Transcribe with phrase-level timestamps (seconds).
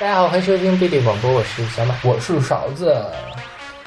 [0.00, 2.90] 大家好，欢迎收听贝贝广播，我是小马，我是勺子。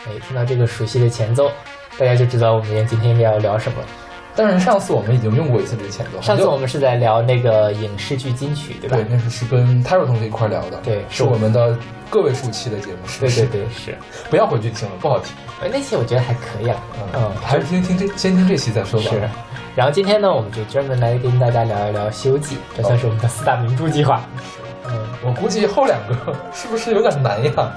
[0.05, 1.49] 哎，听到这个熟悉的前奏，
[1.97, 3.79] 大家就知道我们今天要聊什么。
[4.35, 8.95] 但是上次我们已经用过一次这个前奏，上次我们是在聊那个影视剧金曲，对吧？
[8.95, 11.75] 对，那是是跟泰若同学一块聊的，对，是我们的
[12.11, 13.97] 个位数期的节目，对对对，是。
[14.29, 15.33] 不要回去听了，不好听。
[15.63, 16.79] 哎，那期我觉得还可以啊，
[17.15, 19.09] 嗯，还是听听这，先听这期再说吧。
[19.09, 19.19] 是。
[19.75, 24.23] 然后今天呢，我们就专门来跟大家聊一聊《西游记》，这算是我们的四大名著计划。
[25.23, 26.15] 嗯，我估计后两个
[26.53, 27.71] 是不是有点难呀？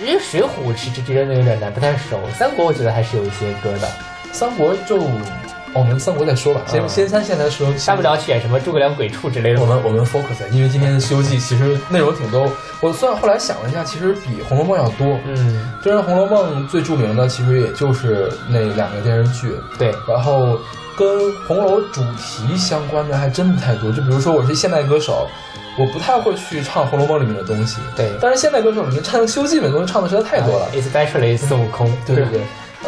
[0.00, 2.18] 因为《水浒》是这真的有点难，不太熟。
[2.38, 3.86] 《三国》我觉得还是有一些歌的，
[4.32, 4.96] 《三国》就
[5.74, 9.60] 我们《三国》再说吧，先先先现在说，大不了选什么诸葛亮鬼畜之类的。
[9.60, 12.50] 我们我们 focus，因为今天的《西游记》其实内容挺多，
[12.80, 15.18] 我算后来想了一下，其实比《红楼梦》要多。
[15.26, 20.58] 嗯，虽然《红楼梦》最著名的其实也就是那两个电视剧，对，然后。
[20.98, 21.08] 跟
[21.46, 25.26] 红楼主题相关的还真不太多，就比如说我是现代歌手，
[25.78, 27.80] 我不太会去唱《红楼梦》里面的东西。
[27.96, 31.90] 对，但是现在歌手里面唱《西游记》里面东西唱的实在太多了，especially 孙悟空。
[32.06, 32.40] 对对对。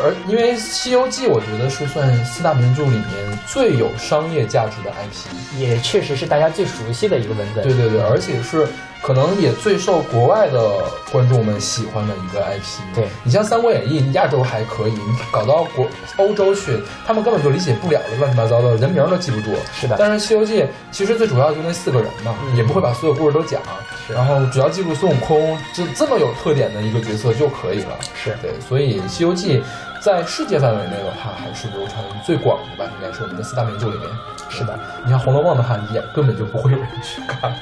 [0.03, 7.62] 而因为《西游记》，我觉得是算四大名著里面最有商业价值的 IP，也确实是大家最熟悉的一个文本。
[7.62, 8.67] 对对对，而且是。
[9.03, 12.95] 可能也最受国外的观众们喜欢的一个 IP。
[12.95, 15.86] 对你像《三国演义》，亚洲还可以，你搞到国
[16.17, 19.50] 欧洲去，他们根本就理解不了的，乱七八糟的人名都记不住。
[19.75, 19.97] 是的。
[19.98, 23.61] 但是《西游记》其实最主要就那四个人嘛，也不会把所有故事都讲，
[24.08, 27.98] 然后只要记住孙悟空这这么有特点的一个角色就可以了。
[28.14, 29.58] 是对，所以《西游记》
[30.00, 34.08] 在世界范围内的话，还是流传最广的吧，应该是我们的四大名著里面。
[34.53, 37.53] 是的，你像《红楼梦》的话，也根本就不会有人去看，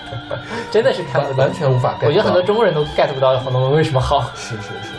[0.70, 1.96] 真的是看不完全无法。
[2.02, 4.30] 我觉得很多中国人都 get 不到《红楼梦》为什么好。
[4.34, 4.90] 是是是。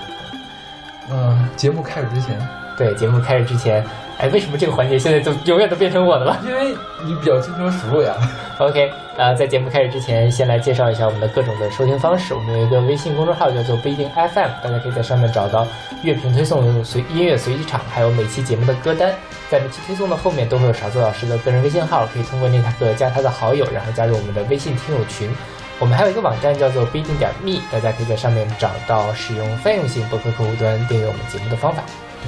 [1.11, 2.39] 嗯，节目开始之前，
[2.77, 3.85] 对节目开始之前。
[4.21, 6.39] 哎，为什么这个环节现在就永远都变成我的了？
[6.45, 8.15] 因为你比较轻车熟路呀。
[8.59, 12.35] OK，呃，在节目开始之前，先来介绍一下我们的各种的收听方式。
[12.35, 15.67] 我们有一个微信公众号叫做不一定 FM，大家可以在上面找到
[16.03, 19.11] 乐评推送、随音乐随机场，还有每期节目的歌单。
[19.49, 25.31] 在每期推送的后面都会有勺子老师的个人微信号，可以通过那个加他的好友，然后加入我们的微信听友群。
[25.79, 31.81] 我们还有一个网站叫做不一定点 me，大家可以在上面找到使用泛用型博客客户端订阅我们节目的方法。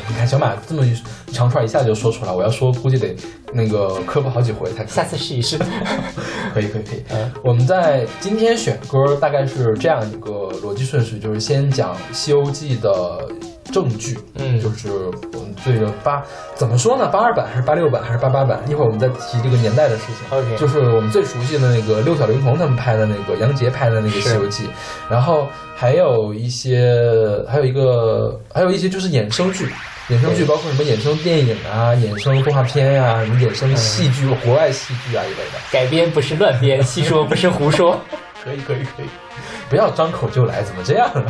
[0.07, 0.93] 你看小马这么一
[1.31, 3.15] 长串一下就说出来，我要说估计得
[3.53, 4.85] 那个科普好几回才。
[4.85, 5.57] 下次试一试，
[6.53, 7.03] 可以可以可以。
[7.09, 13.27] 嗯，我们在今天选歌大概是这样一个逻辑顺序，就是先讲《西游记》的
[13.71, 14.89] 正剧，嗯，就是
[15.33, 16.23] 我们这个八
[16.55, 17.07] 怎么说呢？
[17.07, 18.61] 八二版还是八六版还是八八版？
[18.67, 20.37] 一会儿我们再提这个年代的事情。
[20.37, 24.63] OK，就是我们最熟悉的那个六小龄童他们拍的那个杨洁拍的那个《西游记》，
[25.09, 25.47] 然后。
[25.75, 26.87] 还有一些，
[27.49, 29.65] 还有一个，还有一些就是衍生剧，
[30.07, 35.59] 衍生剧包括什么衍生电影啊、衍生动画片呀、什么衍生戏剧、国外戏剧啊一类的。
[35.71, 37.99] 改编不是乱编， 戏说不是胡说。
[38.45, 39.07] 可以可以可以，
[39.67, 41.25] 不要张口就来，怎么这样呢？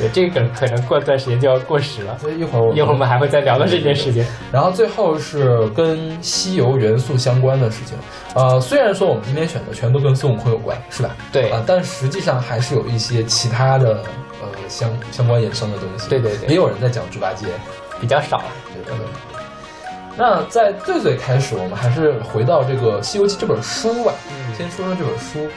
[0.00, 2.16] 对，这个可能过段时间就要过时了。
[2.18, 4.24] 所以一会儿一会儿我们还会再聊到这件事情。
[4.50, 7.98] 然后最后是跟西游元素相关的事情。
[8.34, 11.14] 呃，虽然说我们今天选的全都跟孙悟空有关，是吧？
[11.30, 14.02] 对啊，但实际上还是有一些其他的
[14.40, 16.08] 呃相相关衍生的东西。
[16.08, 17.46] 对对对，也有人在讲猪八戒，
[18.00, 18.42] 比较少。
[18.72, 19.06] 对对对。
[20.16, 24.12] 那在最最开始，我们还是回到这个《西游记》这本书吧。
[24.30, 25.48] 嗯，先说说这本书。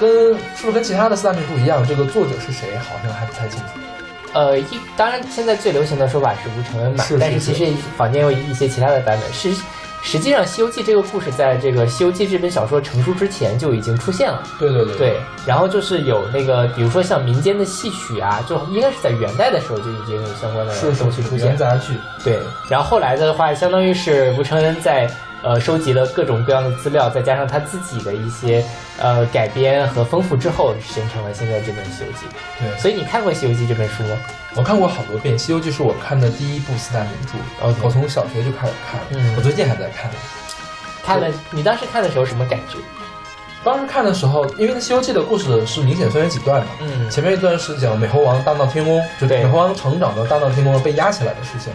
[0.00, 1.86] 跟是不是跟其他的四大名著一样？
[1.86, 2.76] 这个作者是谁？
[2.78, 3.66] 好像还不太清楚。
[4.32, 9.32] 呃，一当然现在最流行的说法是吴承恩嘛，但是其实坊间有一些其他的版本。
[9.32, 9.52] 是
[10.02, 14.42] 实际上《西游记》这个故事在这个《西游记》这本小说成书之前就已经出现了。
[14.58, 14.96] 对对对。
[14.96, 21.48] 对，然后就是有那个，比如说像民间的戏曲啊，就应该是在元代的时候就已经有相关的东西出现。
[21.48, 21.94] 元杂剧。
[22.24, 22.38] 对，
[22.70, 25.10] 然后后来的话，相当于是吴承恩在。
[25.42, 28.64] 呃，收集了各种各样的资料，再加上他自己的一些
[28.98, 32.26] 呃改编和丰富之后，形成了现在这本《西游记》。
[32.58, 34.16] 对，所以你看过《西游记》这本书吗？
[34.54, 37.32] 我看过好多遍，《西游记》是我看的第一部四大名著。
[37.58, 40.10] 然后我从小学就开始看，嗯，我最近还在看。
[41.02, 42.76] 看了，你当时看的时候什么感觉？
[43.62, 51.72] 当时看的时候，因为《它《西游记》的故事是明显分为几段嘛，嗯，前面一段是讲美猴王大闹天宫，就美猴王成长的大闹天宫被压起来的事情。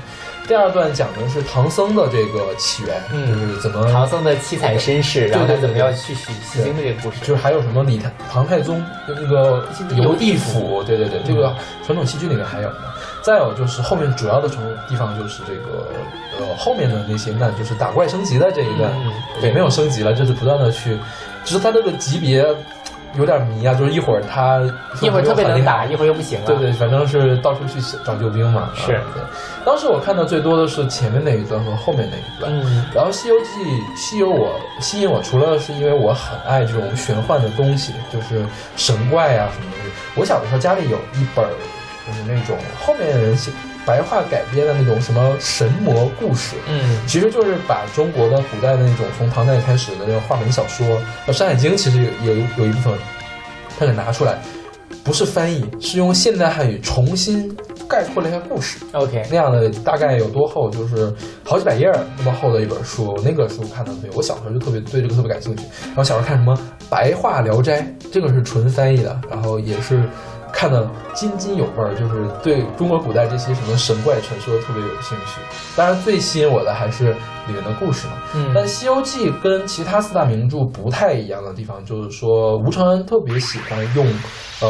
[0.48, 12.78] 第二段讲的是唐僧的这个起源，就是怎么唐僧的七彩身世，然后他怎么要去取西经的这个故事，就是还有什么李唐唐太宗那个游地府，对对对，这个传统戏剧里面还有呢。
[13.24, 15.88] 再有就是后面主要的从地方就是这个
[16.38, 18.92] 呃后面的那些，那就是打怪升级的这一段，
[19.42, 20.96] 也没有升级了，就是不断的去，
[21.46, 22.46] 就是他这个级别。
[23.18, 24.60] 有点迷啊，就是一会儿他
[25.00, 26.48] 一会儿特别能打，一会儿又不行了。
[26.48, 28.70] 对对，反正是到处去找救兵嘛。
[28.76, 28.88] 是。
[29.14, 29.24] 对，
[29.66, 32.52] 当时我看的最多的是前面那一段和后面那一段。
[32.52, 32.86] 嗯。
[32.94, 33.46] 然后《西游记》
[33.98, 38.46] 西游我吸引我，除了是因为我很爱这种玄幻的东西，就是
[38.76, 39.92] 神怪啊什么东西。
[40.16, 41.48] 我小的时候家里有一本，
[42.06, 43.50] 就是那种后面的人写。
[43.86, 50.86] 白话改编的那种什么神魔故事，嗯，其实就是把中国的古代的那种从唐代开始的那种话本小说，
[51.32, 52.94] 《山海经》其实有有有一部分，
[53.78, 54.40] 他给拿出来，
[55.04, 57.56] 不是翻译，是用现代汉语重新
[57.88, 58.80] 概括了一下故事。
[58.94, 60.68] OK，那样的大概有多厚？
[60.72, 63.16] 就是好几百页那么厚的一本书。
[63.24, 65.64] 那个书看的对我小时候就特别对这个特别感兴趣。
[65.86, 66.56] 然后小时候看什么
[66.90, 67.82] 《白话聊斋》，
[68.12, 70.04] 这个是纯翻译的，然后也是。
[70.52, 75.40] 看得津津有味儿，就是对中国古代这些什么神怪传说特别有兴趣。
[75.76, 77.14] 当然，最吸引我的还是
[77.48, 78.14] 里面的故事嘛。
[78.34, 84.06] 嗯，但《西游记》跟其他四大名著不太一样的地方，就是说吴承恩特别喜欢用，
[84.62, 84.70] 呃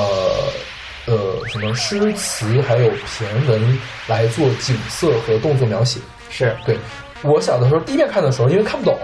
[1.08, 6.00] 呃，什么诗词还有骈文来做景色和动作描写。
[6.30, 6.78] 是对。
[7.24, 8.96] 我小的时候第一遍看的时候，因为看不懂，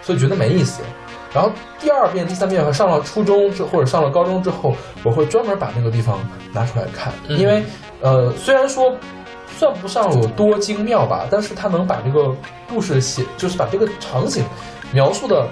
[0.00, 0.82] 所以觉得没意思。
[1.34, 4.74] 然后第二遍、第三遍和上了初中之或者上了高中之后，
[5.04, 6.18] 我会专门把那个地方
[6.52, 7.62] 拿出来看，因为
[8.00, 8.94] 呃，虽然说
[9.58, 12.34] 算不上有多精妙吧，但是他能把这个
[12.68, 14.44] 故事写，就是把这个场景
[14.92, 15.46] 描述的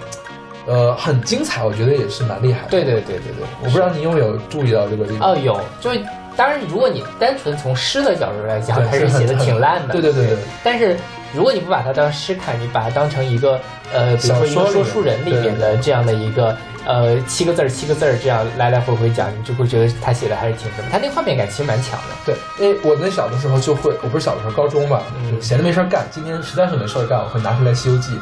[0.67, 2.71] 呃很精彩，我觉得也是蛮厉害的。
[2.71, 5.33] 对对对对对，我不知道你有没有注意到这个地方？
[5.33, 5.91] 哦，有，就
[6.37, 9.93] 当然如果你单纯从诗的角度来讲，还是写的挺烂的。
[9.93, 10.97] 对对对对，但是。
[11.37, 13.61] 如果你不把它当诗看，你把它当成一个
[13.93, 22.15] 呃，比如说一个说书人里面的这样的一个呃七个字儿七个字儿这样来来回回讲，你就会觉得他写的还是挺什么，他那画面感其实蛮强的。
[22.25, 28.13] 对，因为我那小的时候就会，我不是小的时候高中嘛，就闲着没事儿干，今天实在是没事儿干，我会拿出来《西游记》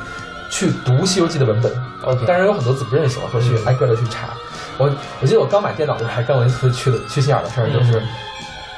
[0.48, 1.70] 去读《西游记》的文本。
[2.04, 4.30] OK，当然有很多字不认识，我会去挨个的去查。
[4.78, 4.90] 我
[5.20, 8.02] 我记得我刚买电脑的时候还干过一次去的缺心眼的事儿，就是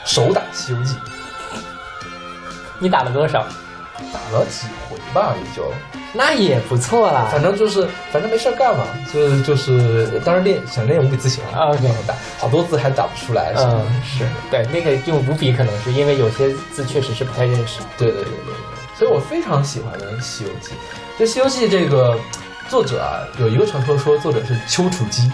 [0.05, 0.94] 手打《西游记》。
[2.79, 3.46] 你打了多少？
[4.12, 5.73] 打了几回吧，也就
[6.12, 7.29] 那也不错啦。
[7.31, 11.70] 反正就是，反正没事干嘛，就就是，当时练想练五笔字形啊，
[12.05, 13.55] 打好多字还打不出来。
[13.56, 17.81] 嗯，是对那个用五笔，可能是因为有些字确实是不太认识。
[17.96, 18.55] 对对对对对，
[18.99, 20.70] 所以我非常喜欢的《西游记》。
[21.17, 22.19] 这《西游记》这个
[22.69, 25.31] 作者啊，有一个传说说作者是丘处机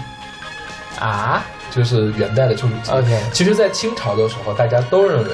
[1.00, 2.92] 啊，就是元代的丘处机。
[2.92, 5.30] OK，其实，在清朝的时候，大家都认为。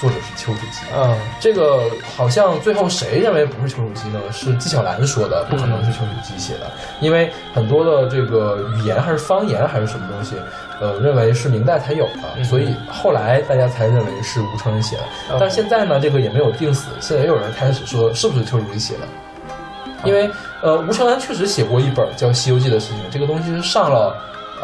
[0.00, 1.84] 作者是丘处机，嗯，这个
[2.14, 4.20] 好像最后谁认为不是丘处机呢？
[4.30, 6.70] 是纪晓岚说的，不可能是丘处机写的，
[7.00, 10.34] 因为很多的这个语言还是方言还是什么东西，
[10.80, 15.02] 呃，认为是明代才有的，所以后来大家才认为是吴承恩写的。
[15.38, 19.06] 但是现在呢，这个也没有定死，现在也有人开始说是不是丘处机写的，
[20.02, 20.28] 因为
[20.60, 24.14] 呃，吴承恩确实写过一本叫《西游记》的事情，这个东西是上了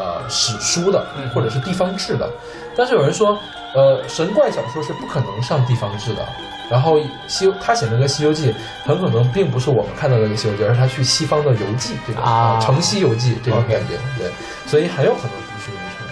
[0.01, 2.29] 呃史书的，或者是地方志的，
[2.75, 3.39] 但是有人说。
[3.73, 6.27] 呃，神怪小说是不可能上地方志的。
[6.69, 6.99] 然后
[7.29, 8.51] 西他写那个《西游记》，
[8.85, 13.97] 很可能并不是我们看到的那个《西游记》，而是他去西方的游记，这个啊，《城西游记》这种感觉。
[14.19, 14.29] 对，
[14.67, 16.09] 所以很有可能不是原创，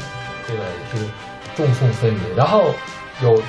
[0.46, 1.10] 这个也是
[1.56, 2.36] 众说纷纭。
[2.36, 2.72] 然后
[3.20, 3.36] 有《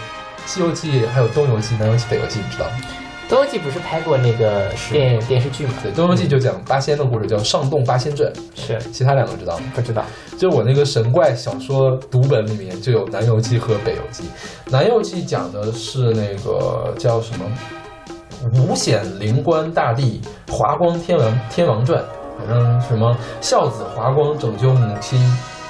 [0.48, 2.72] 西游记》，还有《东游记》《南游记》《北游记》，你知道吗？
[3.30, 5.74] 《东游记》不是拍过那个电电视剧吗？
[5.84, 8.28] 对，《东游记》就讲八仙的故事，叫《上洞八仙传》。
[8.56, 9.72] 是，其他两个知道吗？
[9.76, 10.04] 不知道。
[10.36, 14.24] 就我那个神怪小说读本里面就有《南游记》和《北游记》。
[14.72, 17.46] 《南游记》讲的是那个叫什么
[18.56, 22.04] 五显灵官大帝华光天王天王传，
[22.36, 25.20] 反正什么孝子华光拯救母亲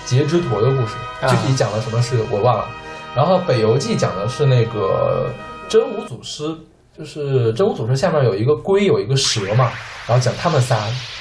[0.05, 0.95] 截肢陀的故事，
[1.27, 2.65] 具体讲了什么事我忘了。
[3.13, 5.29] 然后《北游记》讲的是那个
[5.67, 6.55] 真武祖师。
[7.00, 9.72] 就是真武祖师下面有一个龟，有一个蛇嘛，
[10.06, 10.75] 然后讲他们仨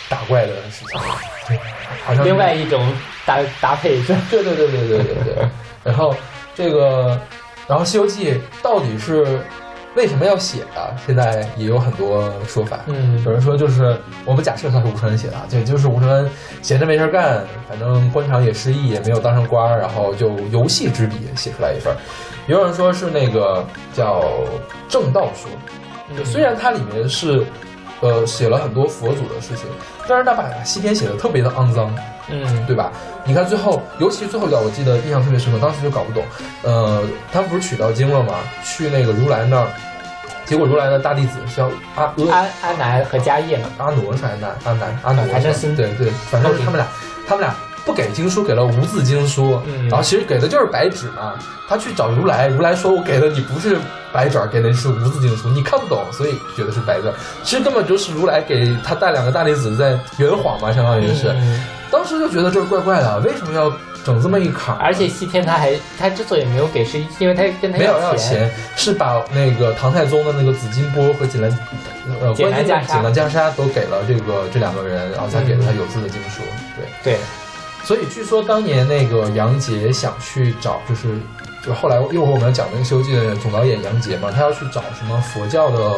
[0.09, 1.01] 打怪的事情，
[1.47, 1.57] 对，
[2.05, 2.85] 好像另外一种
[3.25, 5.49] 搭搭配是，对对对对对对对。
[5.85, 6.13] 然后
[6.53, 7.21] 这个，
[7.69, 9.41] 然后《西游记》到底是
[9.99, 10.95] 为什么要写啊？
[11.05, 12.79] 现在也有很多说法。
[12.87, 16.31] 嗯，有人说就是我们假设他是吴承恩写的，对，就是吴承恩
[16.63, 21.93] 闲着没事干，反正官场也失意，也没有当上官，然后就游戏之笔写出来一份。
[22.47, 24.23] 也有人说是那个叫
[24.89, 25.51] 正道说。
[26.25, 27.45] 虽然它里面是，
[28.01, 29.67] 呃，写了很多佛祖的事情，
[30.09, 31.93] 但是他把西天写的特别的肮脏，
[32.29, 32.93] 嗯，对吧？
[33.27, 36.25] 你看最后，尤其最后一段，我记得印象特别深刻，当时就搞不懂，
[36.63, 38.37] 呃，他们不是取到经了吗？
[38.65, 39.67] 去那个如来那儿，
[40.49, 46.87] 结果如来的大弟子是叫阿阿阿南和迦叶嘛，阿罗是阿南阿南阿罗，反正是对对，反正他们俩，
[47.27, 47.55] 他们俩。
[47.87, 51.33] 不给经书，给了无字经书，然后其实给的就是白纸嘛。
[51.67, 53.79] 他去找如来，如来说我给的你不是
[54.13, 57.11] 白纸，给的是无字经书，你看不懂，所以觉得是白字。
[57.43, 61.35] 其实根本就是如来给他带两个大弟子在圆谎嘛，相当于是。
[61.91, 63.73] 当时就觉得这是怪怪的，为什么要？
[64.05, 71.51] 整这么一坎，而且西天他还他之所以没有给，是因为他跟他没有要钱，是把那个唐太宗的那个紫金钵和锦兰
[72.21, 76.41] 呃锦兰锦兰袈裟都给了这个这两个人，然后才给了他有字的经书。
[76.77, 77.13] 对。
[77.13, 77.19] 对，
[77.85, 81.09] 所以据说当年那个杨洁想去找，就是
[81.63, 85.97] 就后来一会儿我们要讲那个《西游记》的总导演杨洁嘛，他要去找什么佛教的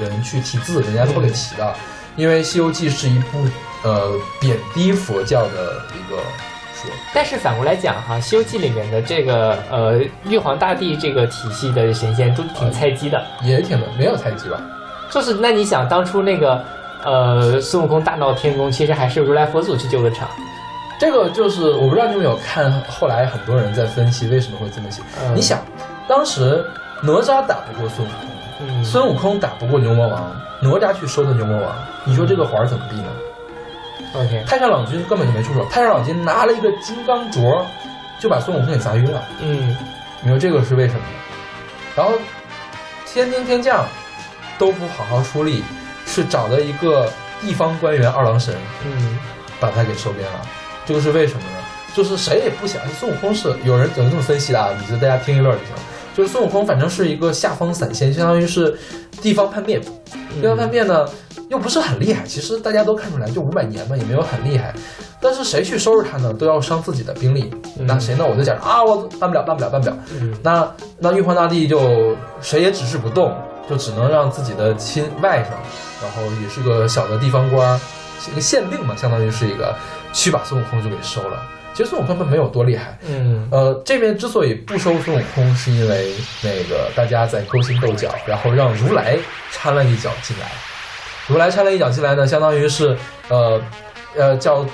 [0.00, 1.74] 人去题字，人家都不给题的，
[2.16, 3.46] 因为《西游记》是一部
[3.82, 6.22] 呃贬低佛教的一个。
[7.14, 14.60] 但是反过来讲哈，《西游记》里面的这个呃玉皇大帝这个体系的神仙都挺菜鸡的，也挺的，没有菜鸡吧？
[15.10, 16.64] 就是那你想当初那个
[17.04, 20.28] 呃孙悟空大闹天宫，其实还是如来佛祖去救的场。
[20.98, 25.02] 这个就是我不知道你有没有看，后来很多人在分析为什么会这么写。
[25.34, 25.60] 你想，
[26.08, 26.64] 当时
[27.02, 31.72] 哪吒打不过孙悟空，孙悟空打不过牛魔王，哪吒去收的牛魔王，
[32.04, 33.08] 你说这个环怎么避呢？
[34.46, 37.64] 太上老君根本就没出手，太上老君拿了一个金刚镯，
[38.18, 39.22] 就把孙悟空给砸晕了。
[39.40, 39.76] 嗯，
[40.22, 41.00] 你说这个是为什么？
[41.96, 42.12] 然后
[43.06, 43.84] 天兵天将
[44.58, 45.64] 都不好好出力，
[46.06, 48.54] 是找的一个地方官员二郎神，
[48.84, 49.18] 嗯，
[49.58, 50.40] 把他给收编了。
[50.86, 51.58] 这个是为什么呢？
[51.94, 54.70] 就是谁也不想，孙悟空是有人怎么这么分析的啊？
[54.80, 55.74] 你就大家听一乐就行。
[56.14, 58.78] 就是孙悟空反正是一个下方散仙，相当于是
[59.20, 59.80] 地方叛变。
[60.40, 61.06] 地方叛变呢？
[61.50, 64.74] 又不是很厉害，其实大家都看出来，就五百年嘛，也没有很厉害。
[65.20, 66.32] 但是谁去收拾他呢？
[66.32, 67.52] 都要伤自己的兵力。
[67.80, 68.24] 那谁呢？
[68.26, 69.96] 我就讲啊，我办不了，办不了，办不了。
[70.42, 73.36] 那那玉皇大帝就谁也指示不动，
[73.68, 77.78] 就只能让自己的亲外甥，然后也是个小的地方官，
[78.32, 79.74] 一个县令嘛，相当于是一个，
[80.12, 81.42] 去把孙悟空就给收了。
[81.74, 82.96] 其实孙悟空根本没有多厉害。
[83.06, 89.18] 嗯，呃，这边之所以不收孙悟空，是因为那个大家在勾心斗角，然后让如来
[89.50, 90.46] 掺了一脚进来。
[91.26, 92.96] 如来掺了一脚进来呢，相当于是，
[93.28, 93.60] 呃，
[94.14, 94.64] 呃，叫，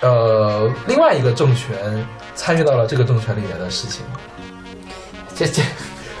[0.00, 4.04] 呃，另外一个政权参与到了这个政权里面的事情。
[5.36, 5.62] 这这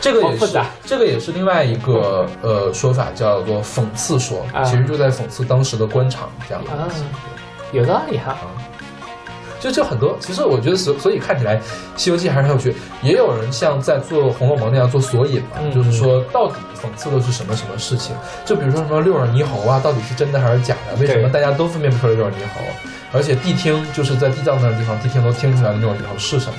[0.00, 7.02] 这个也是这个也是另外一个呃说法，叫做讽刺说，其实就在讽刺当时的官场这样的东西。
[7.72, 8.36] 有道理哈。
[9.64, 11.56] 就就很多，其实我觉得所所以看起来
[11.96, 12.76] 《西游记》还是很有趣。
[13.00, 18.14] 也有人像在做《红楼梦》那样做索引嘛，就是说到底讽刺的是什么什么事情？
[18.44, 21.00] 就比如说什么六耳猕猴啊，到底是真的还是假的？
[21.00, 22.60] 为什么大家都分辨不出来六耳猕猴？
[23.10, 26.58] 而且谛听就是在地藏那个地方，谛听都听出来六耳猕猴是什么？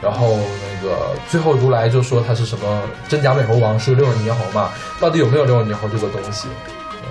[0.00, 4.70] 然后那个最后如来就说他是什么真假美猴王是六耳猕猴嘛？
[4.98, 6.48] 到底有没有六耳猕猴这个东西？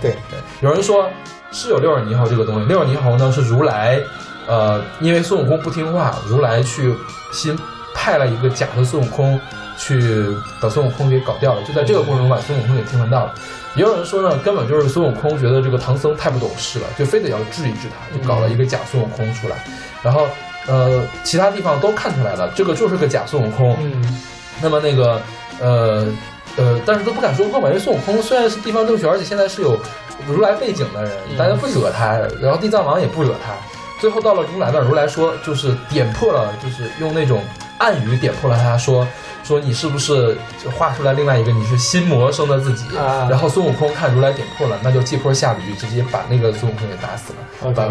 [0.02, 1.08] 对对，有人说
[1.52, 2.66] 是有六耳猕猴这个东西。
[2.66, 4.02] 六耳猕猴呢是如来。
[4.48, 6.94] 呃，因为孙悟空不听话，如来去
[7.32, 7.58] 新
[7.94, 9.40] 派了一个假的孙悟空，
[9.78, 10.26] 去
[10.60, 11.64] 把孙悟空给搞掉了。
[11.64, 13.34] 就在这个过程中把孙悟空给替换到了。
[13.76, 19.58] 也有人说呢，根本就是孙悟空觉得这个唐僧太不懂事了，就非得要治一治他，就搞了一个假孙悟空出来。
[20.02, 20.28] 然后，
[20.68, 23.78] 呃，其他地方都看出来了，这个就是个假孙悟空。
[23.82, 24.20] 嗯。
[24.62, 25.22] 那么那个，
[25.60, 26.08] 呃
[26.56, 29.78] 呃，但是都不敢说破嘛，因为孙悟空虽然是地方政权，而且现在是有
[30.26, 33.52] 如来背景的人，大家不惹他，然后地藏王也不惹他。
[34.00, 37.42] 最后到了如来那儿，如来说就是点破了，就是用那种
[37.78, 39.08] 暗语点破了他，说
[39.44, 42.86] 说你是不是就画出来另外一个你是心魔生的自己？
[43.30, 47.88] 然后孙悟空看如来点破了，那就借坡下驴，直接把那个孙悟空给打死了，把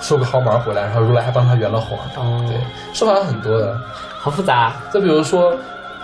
[0.00, 1.98] 收个毫毛回来，然后如来还帮他圆了谎。
[2.46, 2.58] 对，
[2.92, 3.78] 说法很多的，
[4.18, 4.74] 好复杂。
[4.92, 5.56] 再比如说，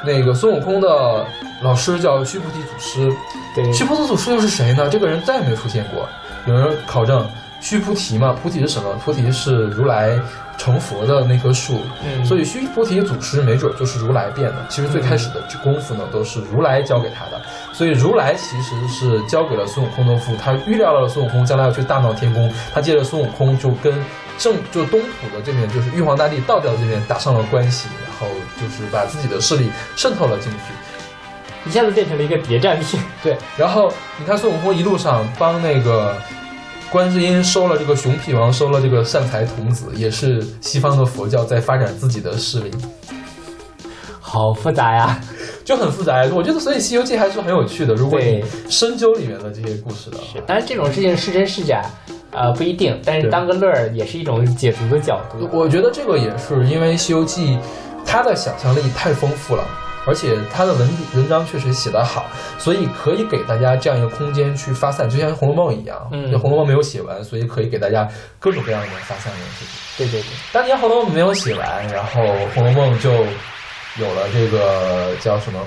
[0.05, 1.27] 那个孙悟空的
[1.63, 3.13] 老师叫须菩提祖师，
[3.55, 4.89] 对，须菩提祖师又是谁呢？
[4.89, 6.09] 这个人再也没有出现过，
[6.47, 7.27] 有人考证。
[7.63, 8.93] 须菩提嘛，菩提是什么？
[9.05, 10.19] 菩提是如来
[10.59, 11.81] 成佛的那棵树，
[12.25, 14.57] 所以须菩提祖师没准就是如来变的。
[14.69, 17.41] 其实最开始的这功夫呢，都是如来教给他的。
[17.73, 23.95] 所以如来其实是教给了孙悟空的父，他预料到了孙悟空将来要去大闹天宫，他借着孙悟空就跟
[24.37, 28.27] 正就东土的这边，就是玉皇大帝道教这边打上了关系，然后
[28.61, 33.01] 就是把自己的势力渗透了进去，一下子变成了一个谍战片。
[33.23, 36.17] 对，然后你看孙悟空一路上帮那个。
[36.93, 42.71] 观世音收了这个熊屁王，收了这个善财童子，也是西方的佛教在发展自己的势力，
[44.21, 45.19] 好复杂呀，
[45.65, 46.23] 就很复杂。
[46.35, 47.95] 我觉得，所以《西游记》还是很有趣的。
[47.95, 51.83] 如果你深究里面的这些故事的，是，当然这种事情是真是假，
[52.31, 53.01] 呃，不一定。
[53.03, 55.49] 但是当个乐儿，也是一种解读的角度。
[55.51, 57.57] 我觉得这个也是因为《西游记》，
[58.05, 59.65] 它的想象力太丰富了。
[60.05, 62.27] 而且他的文文章确实写得好，
[62.59, 66.09] 所以可以给大家这样一个空间去发散，就像《红楼梦》一样。
[66.11, 69.39] 嗯，《红楼梦》没有写完，所以可以给大家各种各样的发散的。
[69.97, 72.21] 对对对，当年《红楼梦》没有写完，然后
[72.55, 75.61] 《红楼梦》就有了这个叫什么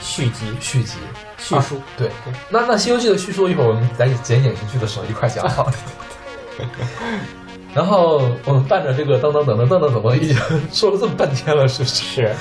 [0.00, 0.46] 续集？
[0.60, 0.98] 续集、
[1.38, 2.32] 叙述、对对。
[2.48, 5.70] 那那《西游记》的叙述，一会儿我们在剪剪进剧的时候一块讲好。
[7.74, 10.36] 然后我们伴着这个噔噔噔噔噔噔噔噔，已经
[10.72, 11.94] 说了这么半天了，是不是？
[11.94, 12.34] 是。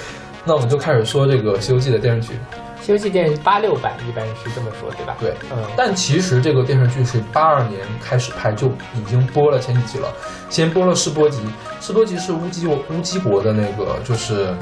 [0.46, 2.40] 那我们就开始说这个《西游记》的电视剧。
[2.82, 5.16] 西游记》电视八六版一般是这么说，对吧？
[5.20, 10.08] 对，嗯，但其实这个电视剧是八二年开始拍，就已经播了前几集了。
[10.52, 11.40] 先播了试播集，
[11.82, 14.54] 试播集是乌鸡乌鸡国的那个，就是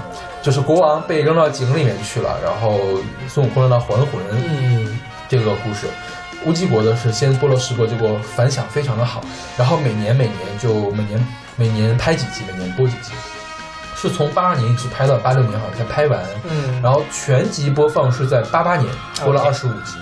[0.42, 2.80] 就是国王被扔到井里面去了，然后
[3.28, 4.98] 孙悟空让他还魂，嗯，
[5.28, 5.88] 这个故事。
[6.46, 9.22] 乌鸡国的是先播了试播，结果反响非常的好，
[9.58, 13.12] 然后每年每年就每年每年拍几集，每年播几集，
[14.04, 16.22] 是从八二年一直拍到八六年，好像才拍完。
[16.44, 18.94] 嗯，然后全集播放是在八八年
[19.24, 19.96] 播了二十五集，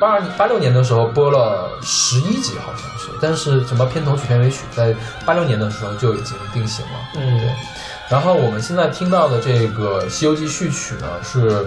[0.00, 4.92] 八二八六年的时候播了十一集，好像是，但是什么片头曲、片尾曲在
[5.24, 6.92] 八六年的时候就已经定型了。
[7.14, 7.48] 嗯，对。
[8.08, 11.64] 然后我们现在听到的这个《西游记》序曲呢，是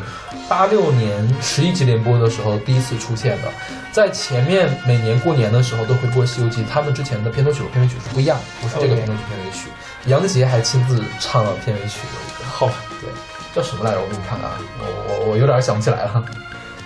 [0.49, 3.47] 八六年十一集连播的时候第一次出现的。
[3.91, 9.69] 在前面每年过年的时候都会播《西游记》，他们之前的片头曲和片尾曲是不一样的，不是这个片头曲、片尾曲。
[10.07, 13.09] 杨杰还亲自唱了片尾曲的一个，好吧，对，
[13.53, 14.01] 叫什么来着？
[14.01, 16.23] 我给你看看啊，我我我有点想不起来了，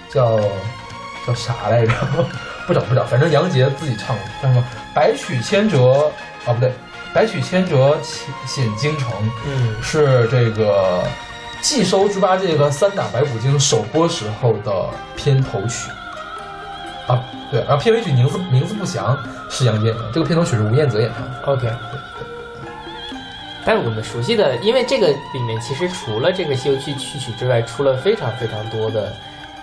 [0.09, 0.39] 叫
[1.25, 1.93] 叫啥来着？
[2.67, 4.63] 不找不找，反正杨杰自己唱的，叫什么？
[4.93, 6.11] 百曲千折
[6.45, 6.73] 啊，不对，
[7.13, 9.11] 百曲千折显显京城。
[9.45, 11.03] 嗯，是这个
[11.61, 14.71] 《寄收猪八戒》和《三打白骨精》首播时候的
[15.15, 15.89] 片头曲
[17.07, 19.17] 啊，对，然后片尾曲名字名字不详，
[19.49, 21.53] 是杨洁演的，这个片头曲是吴彦泽演唱的。
[21.53, 21.71] OK。
[23.65, 29.13] 但是我们熟悉的，因为这个里面其实除了这个《西游记》序曲之外，出了非常非常多的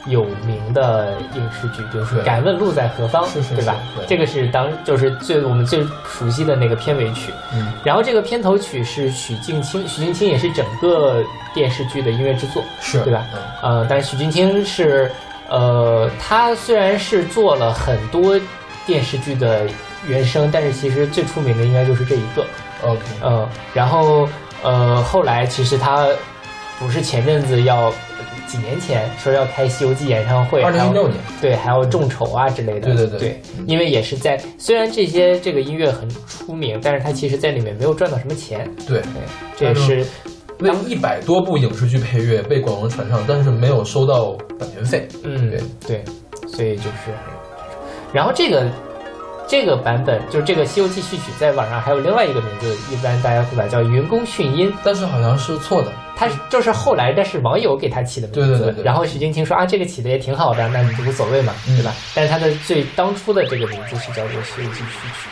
[0.07, 3.77] 有名的影视剧，比如说《敢问路在何方》，是是对吧
[4.07, 7.33] 这个是当就是最我们最熟悉的那个片尾曲。
[7.53, 13.27] 嗯，然后这个片头曲是许镜清，许镜清也是整个电视剧的音乐制作，是对吧？
[13.63, 15.11] 嗯，呃，但是许镜清是，
[15.49, 18.39] 呃，他虽然是做了很多
[18.87, 19.67] 电视剧的
[20.07, 22.47] 原声，但是其实最出名的应该就是这一个。
[22.83, 24.29] OK，嗯，然后
[24.63, 26.09] 呃，后来其实他
[26.79, 27.93] 不是前阵子要
[28.47, 32.81] 几年前说要开《西游记》演唱会，二零一六年，对，还要众筹啊之类的。
[32.81, 38.69] 对对对对嗯因为也是在虽然这些这个音乐很出名，但是他其实在里面没有赚到什么钱。
[38.87, 39.07] 对，对，
[39.57, 40.07] 这也是
[40.61, 45.07] 为一百多部影视剧配乐被广为传唱，但是没有收到版权费。
[45.25, 46.05] 嗯对对，
[46.49, 47.13] 所以就是，
[48.13, 48.71] 然后这个。
[49.49, 54.71] 这个版本就是这个《西游记》序曲，在网上还有另外一个名字，一般大家会把它叫“云宫迅音”。
[54.85, 61.95] 但是好像是错的，他就是后来，但是网友给他起的名字，对对对对然后许镜清说啊，这个起的也挺好的，那你就无所谓嘛，嗯对吧？
[62.15, 65.29] 但是他的最当初的这个名字是叫做《西游记》序曲。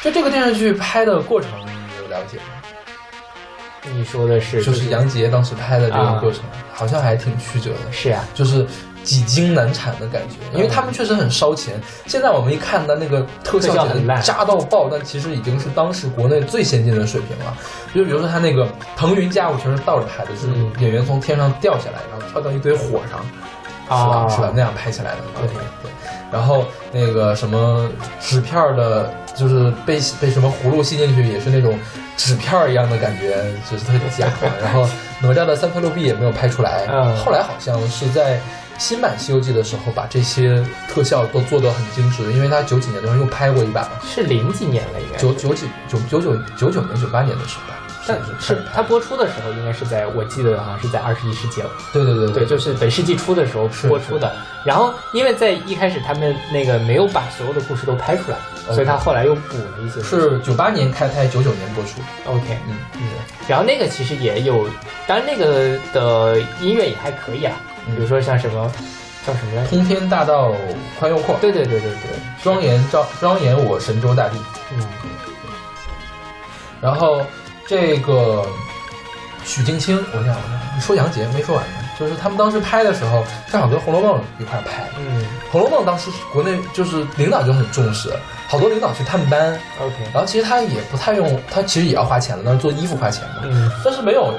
[0.00, 2.44] 就这个电视剧拍的过程，你有了解吗？
[3.92, 7.90] 你说的是就是杨洁当时拍的这个啊过程，好像还挺曲折的。
[7.90, 8.64] 是啊，就是
[9.04, 11.80] 几经难产的感觉，因为他们确实很烧钱。
[12.06, 17.56] 现在我们一看他那个特效很烂简直渣到爆，但其实已经是当时国内最先进的水平了。
[17.94, 23.20] 就比如说他那个腾云驾雾全是倒着拍的，就是嗯演员从天上掉下来，然后跳到一堆火上，
[23.84, 24.16] 是吧？
[24.16, 24.50] 啊是吧？
[24.54, 25.18] 那样拍起来的。
[25.38, 25.90] 对对。
[26.32, 27.88] 然后那个什么
[28.20, 31.78] 纸片儿的，就是被被什么葫芦吸进去，也是那种
[32.16, 33.36] 纸片儿一样的感觉，
[33.70, 34.26] 就是特别假。
[34.60, 34.88] 然后
[35.20, 36.88] 哪吒的三头六臂也没有拍出来。
[36.90, 38.40] 嗯后来好像是在
[38.78, 47.78] 新版《西游记》的时候，把这些特效都做得很精致，因为他九几年的时候又拍过一版嘛，是零几年了，应该九九几九九九九九年九八年的时候吧。
[48.06, 54.30] 但是是它播出的时候，应该是在我记得好像是在二十一世纪了，对对对对，就是本世纪初的时候播出的。
[54.62, 58.36] 然后因为在一开始他们那个没有把所有的故事都拍出来，
[58.74, 60.02] 所以他后来又补了一些。
[60.02, 62.00] 是九八年开拍，九九年播出。
[62.26, 63.08] OK，嗯嗯，
[63.48, 64.68] 然后那个其实也有，
[65.06, 68.70] 当然那个的音乐也还可以啊，嗯比如说像什么
[69.26, 69.68] 叫什么来着？
[69.70, 70.52] 通天大道
[70.98, 72.10] 宽又阔，对对对对对，
[72.42, 74.36] 庄严赵庄严我神州大地。
[74.72, 74.86] 嗯
[76.80, 77.22] 然后
[77.66, 78.44] 这个
[79.42, 84.84] 许镜清，我想我想，你说杨洁没说完呢，就是他们当时拍的时候，正好跟《红楼梦》一块拍。
[84.98, 88.12] 嗯《红楼梦》当时国内就是领导就很重视，
[88.48, 94.34] 好多领导去探班，，OK，然后其实他也不太用，他其实也要花钱的，但是做衣服花钱嘛，嗯但是没有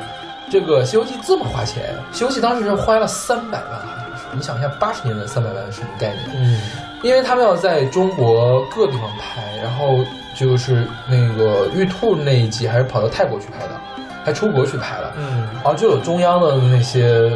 [0.49, 6.19] 这个《西游记》这么花钱，《西游记》当时是花了三百万，好像是，你想一下，八十年代三百万是什么概念？
[6.36, 6.60] 嗯
[7.03, 10.03] 因为他们要在中国各地方拍，然后
[10.34, 13.79] 就是那个玉兔那一集还是跑到泰国去拍的，
[14.23, 15.13] 还出国去拍了。
[15.15, 17.31] 嗯，然后就有中央的那些，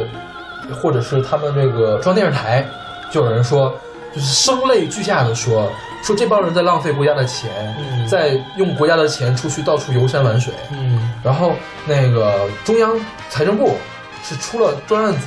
[0.82, 2.66] 或者是他们这个中央电视台，
[3.12, 3.72] 就有人说，
[4.14, 5.70] 就是声泪俱下的说，
[6.02, 10.52] 说这帮人在浪费国家的钱，嗯在用国家的钱出去到处游山玩水。
[10.72, 11.54] 嗯然后
[11.86, 13.76] 那个中央财政部
[14.22, 15.26] 是出了专案组，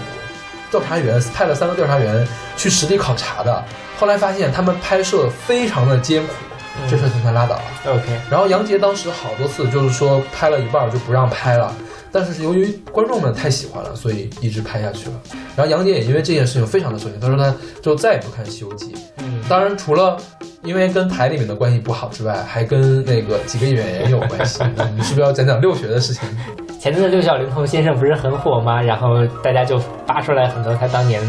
[0.71, 3.63] 调查员派了三个调查员去实地考察的。
[3.99, 6.33] 后来发现他们拍摄非常的艰苦，
[6.81, 7.63] 嗯这事儿就算拉倒了。
[7.93, 11.73] ，OK，然后杨洁当时好多次就是说拍了一半儿就不让拍了，
[12.13, 15.15] 但是由于观众们太喜欢了，所以一直拍下去了。
[15.55, 18.93] 然后杨洁也因为这件事情非常的生气，他说他就再也不看《西游记》。
[19.17, 20.15] 嗯，当然，除了
[20.63, 24.63] 因为跟台里面的关系不好之外，还跟那个几个演员有关系。
[24.95, 26.23] 你是不是要讲讲六学的事情？
[26.79, 28.81] 前阵子六小龄童先生不是很火吗？
[28.81, 31.21] 然后大家就扒出来很多他当年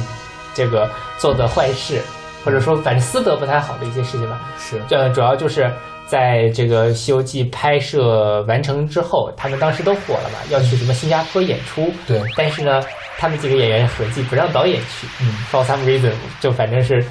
[0.52, 2.00] 这个做的坏事，
[2.44, 4.40] 或者说反正私德不太好的一些事情吧。
[4.58, 5.72] 是这主要就是
[6.14, 11.92] 在这个《西游记》拍摄完成之后，他们当时都火了嘛，要去什么新加坡演出。
[12.06, 12.80] 对，但是呢，
[13.18, 17.04] 他们几个演员合计不让导演去嗯，，for some reason，就反正是，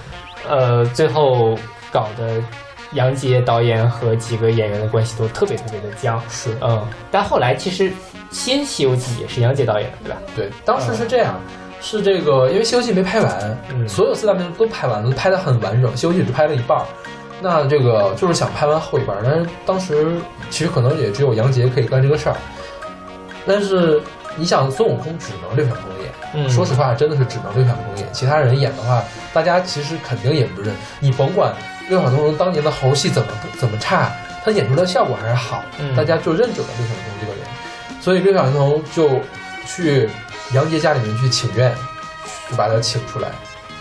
[0.47, 1.53] 呃，最后
[1.91, 2.41] 搞得
[2.93, 6.17] 杨洁导演和几个演员的关系都特别特别的僵。
[6.29, 7.91] 是嗯，但后来其实
[8.31, 10.21] 新《西游记》也是杨洁导演的，对吧？
[10.33, 11.37] 对，当时是这样。
[11.81, 16.85] 是这个，因为《西游记》没拍完，嗯所有四大名著都拍完了，都拍得很完整，《西游记》只拍了一半儿。
[17.43, 20.15] 那这个就是想拍完后一半儿，但是当时
[20.49, 22.37] 其实可能也只有杨洁可以干这个事儿。
[23.45, 24.01] 但是
[24.37, 29.03] 你想，孙悟空只能六小龄童演，嗯说实话，真的是只能六小龄童演，其他人演的话，
[29.33, 30.73] 大家其实肯定也不认。
[31.01, 31.53] 你甭管
[31.89, 33.27] 六小龄童当年的猴戏怎么
[33.59, 34.09] 怎么差，
[34.45, 37.41] 他演出来的效果还是好，嗯大家就认准了六小龄童这个人，
[37.99, 39.19] 所以六小龄童就
[39.67, 40.09] 去
[40.53, 41.75] 杨洁家里面去请愿，
[42.49, 43.27] 就把他请出来，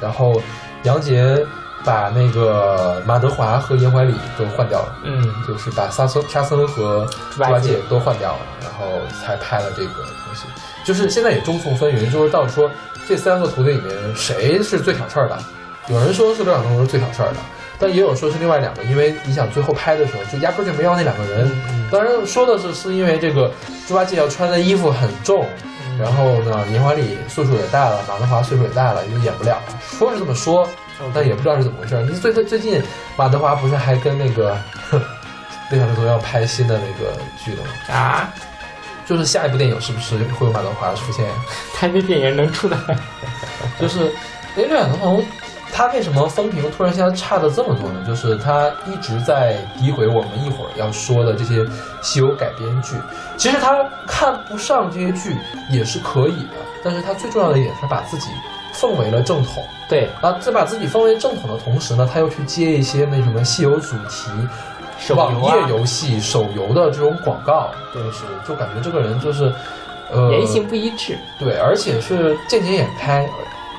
[0.00, 0.42] 然后
[0.82, 1.38] 杨洁
[1.84, 4.96] 把那个马德华和严怀礼都换掉了。
[5.04, 8.86] 嗯，就是把沙僧、沙僧和猪八戒戒都换掉了，然后
[9.20, 10.46] 才拍了这个东西。
[10.84, 12.70] 就是现在也众说纷纭，就是到说
[13.06, 15.38] 这三个徒弟里面谁是最挑事儿的？
[15.88, 17.36] 有人说是刘晓东是最挑事儿的，
[17.78, 21.50] 但也有说是另外两个，因为你想最后拍的时候就压根儿就没要那两个人。
[21.68, 23.50] 嗯当然说的是是因为这个
[23.86, 25.46] 猪八戒要穿的衣服很重，
[25.84, 29.62] 嗯然后呢严怀礼岁数也大了，马德华岁数也大了，就演不了了。
[29.82, 30.66] 说是这么说，
[31.14, 32.02] 但也不知道是怎么回事儿。
[32.02, 32.82] 你最最最近
[33.16, 34.56] 马德华不是还跟那个
[35.70, 37.94] 六小龄童要拍新的那个剧了吗？
[37.94, 38.32] 啊，
[39.06, 41.26] 就是下一部电影是不是会有马德华出现？
[41.74, 42.78] 他这电影能出来？
[43.80, 44.12] 就是
[44.56, 45.24] 哎，六小龄童
[45.74, 48.04] 他为什么风评突然现在差的这么多呢？
[48.06, 51.66] 就是他一直在诋毁我们一会儿要说的这些
[52.02, 52.94] 西游改编剧。
[53.38, 55.34] 其实他看不上这些剧
[55.70, 58.28] 也是可以的，但是他最重要的一点，他把自己
[58.72, 59.64] 奉为了正统。
[59.88, 64.30] 对，啊，在把自己奉为正统的同时呢，他又去接一些那什么西游主题、
[64.98, 69.52] 手网游啊页游戏、手游的这种广告，就是就感觉这个人就是，
[70.10, 71.18] 呃，言行不一致。
[71.38, 73.28] 对，而且是见钱眼开。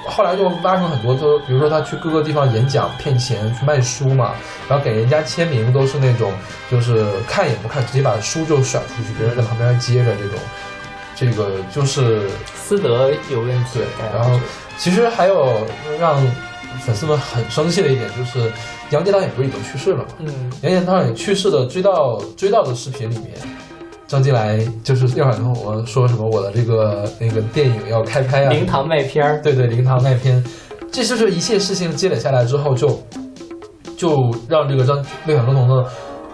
[0.06, 4.34] 后来就挖出很多就，比如说他去各个地方演讲骗钱去卖书嘛，
[4.68, 6.34] 然后给人家签名都是那种
[6.70, 10.38] 就是看也不看，直接把书就甩出去，别人在旁边接着这种，
[11.16, 14.38] 这个就是私德有问题对，然后
[14.78, 15.58] 其实还有
[16.00, 16.16] 让
[16.82, 18.52] 粉丝们很生气的一点就是，
[18.90, 20.06] 杨洁导演不是已经去世了嘛？
[20.20, 23.30] 嗯，杨洁导演去世的追悼追悼的视频里面，
[24.08, 30.44] 张金来就是要想跟我说什么我的这个那个电影要开拍啊，灵堂卖片儿，对对灵堂卖片，
[30.92, 33.00] 这就是一切事情积累下来之后就
[33.96, 35.86] 就让这个张六小龄童的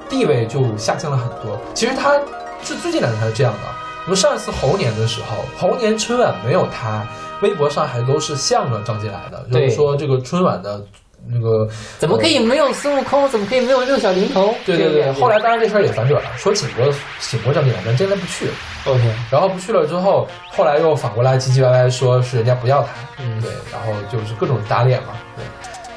[0.09, 1.59] 地位就下降了很多。
[1.73, 2.17] 其实他
[2.63, 3.59] 是最近两年才是这样的。
[4.05, 7.05] 我们上一次猴年的时候，猴年春晚没有他，
[7.41, 10.83] 微博上还都是向着张金来的，就对是说这个春晚的
[11.27, 13.27] 那个怎么可以没有孙悟空？
[13.29, 14.55] 怎么可以没有六小龄童？
[14.65, 16.85] 对对对对，后来当然这事儿也反转了，说请过
[17.19, 18.53] 请过张金来，但真的不去了。
[18.85, 22.89] OK，然后不去了之后，后来又反过来唧唧歪歪说是人家不要他，
[23.21, 23.41] 嗯。
[23.41, 25.43] 对，然后就是各种打脸嘛，对，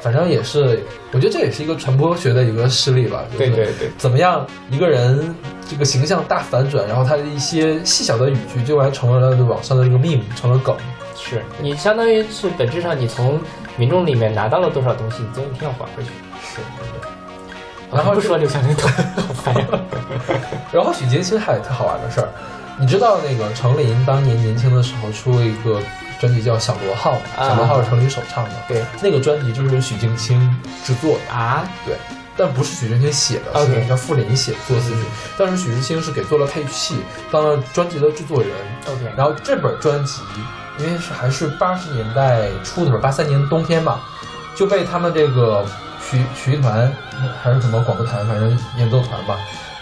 [0.01, 5.33] 反正也是，我觉得这也是一个传播学的一个事例吧，对对对，怎么样一个人
[5.69, 10.75] 这个形象大反转，然后他的一些细小的语句就完成为了网上的这个 meme，成了梗，
[11.23, 13.39] 是你相当于是本质上你从
[13.77, 16.09] 民众里面拿到了多少东西，你总有一天要还回去。
[16.41, 16.59] 是，
[17.91, 19.65] 然后不说六小龄童，好烦呀。
[20.73, 22.29] 然后许金星还有特好玩的事儿，
[22.77, 25.81] 你知道那个程琳当年年轻的时候出了一个
[26.19, 31.33] 专辑叫《小螺号》小螺号是程琳首唱的，对那个专辑就是许镜清制作的。
[31.33, 31.95] 啊，对，
[32.35, 35.01] 但不是许镜清写的是叫傅林写作词曲。
[35.37, 36.97] 但是许镜清是给做了配器，
[37.31, 38.51] 当了专辑的制作人。
[38.87, 40.21] OK，然后这本专辑，
[40.77, 43.99] 因为是还是八十年代初的时候，八三年冬天吧，
[44.55, 45.65] 就被他们这个
[46.01, 46.91] 曲曲艺团
[47.41, 49.37] 还是什么广播团，反正演奏团吧，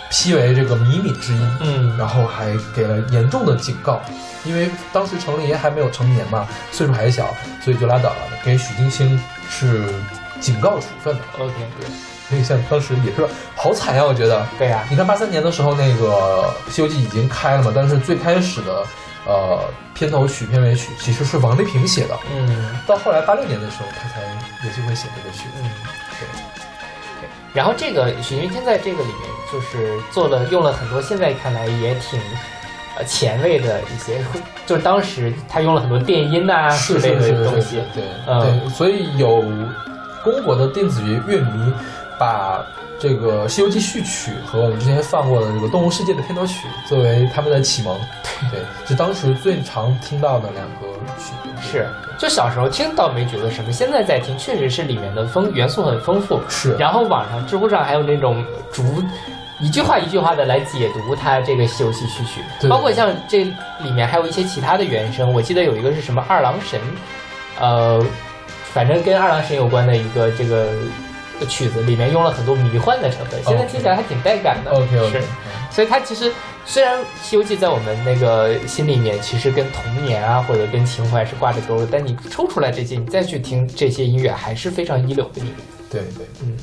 [0.10, 4.02] 批为这个靡靡之音，嗯，然后还给了严重的警告，
[4.44, 9.86] 因为当时程琳还没有成年嘛，岁数还小，所以就拉倒了，给许金星是
[10.40, 11.22] 警告处分的。
[11.40, 11.90] OK，对，
[12.30, 14.46] 所以像当时也是好惨呀，我觉得。
[14.58, 18.84] 对呀、你看八三年的时候，那个《西游记》已经开了嘛，但是最开始的
[19.26, 19.60] 呃
[19.94, 22.76] 片头曲、片尾曲其实是王丽萍写的，嗯。
[22.88, 24.22] 到后来八六年的时候，他才
[24.66, 25.62] 有机会写这个曲子。
[25.62, 25.70] 嗯，
[26.20, 26.28] 对。
[27.22, 29.20] 对然后这个许云天在这个里面
[29.52, 32.20] 就是做了用了很多现在看来也挺
[32.98, 34.24] 呃前卫的一些，
[34.66, 38.42] 就是当时他用了很多电音呐、之类的东西，，对嗯。
[38.42, 39.44] 对，所以有
[40.24, 41.74] 中国的电子乐乐迷
[42.22, 42.64] 把
[43.00, 48.00] 这个《西游记》序曲和我们之前放过的这个《动物世界》的片头曲作为他们的启蒙，
[48.52, 50.86] 对，是当时最常听到的两个
[51.18, 51.50] 曲子。
[51.60, 56.40] 是，就小时候听倒没觉得什么，现在在听确实是里面的丰元素很丰富。
[56.48, 59.04] 是，然后网上、知乎上还有那种逐
[59.60, 63.46] 一句话一句话的来解读它这个《西游记》序曲，对包括像这
[63.80, 66.80] 里面还有一些其他的原声，我记得有一个是什么二郎神，
[67.60, 68.00] 呃，
[68.74, 70.68] 反正跟二郎神有关的一个这个
[71.46, 74.72] 曲子，里面用了很多迷幻的成分，现在听起来还挺带感的。
[74.72, 75.24] OK OK，是，
[75.72, 76.32] 所以它其实
[76.66, 85.64] 虽然《西游记》在我们那个心里面，其实跟童年啊或者跟情怀是挂着钩的，但你抽出来这些，你再去听这些音乐，还是非常一流的音乐。
[85.90, 86.58] 对对，嗯。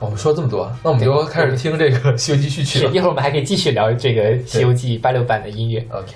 [0.00, 2.90] 我们说这么多，那我们就开始听这个《西游记》序曲是，了。
[2.90, 5.86] 一会儿我们还可以继续聊这个《西游记》八六版的音乐。
[5.92, 6.12] OK。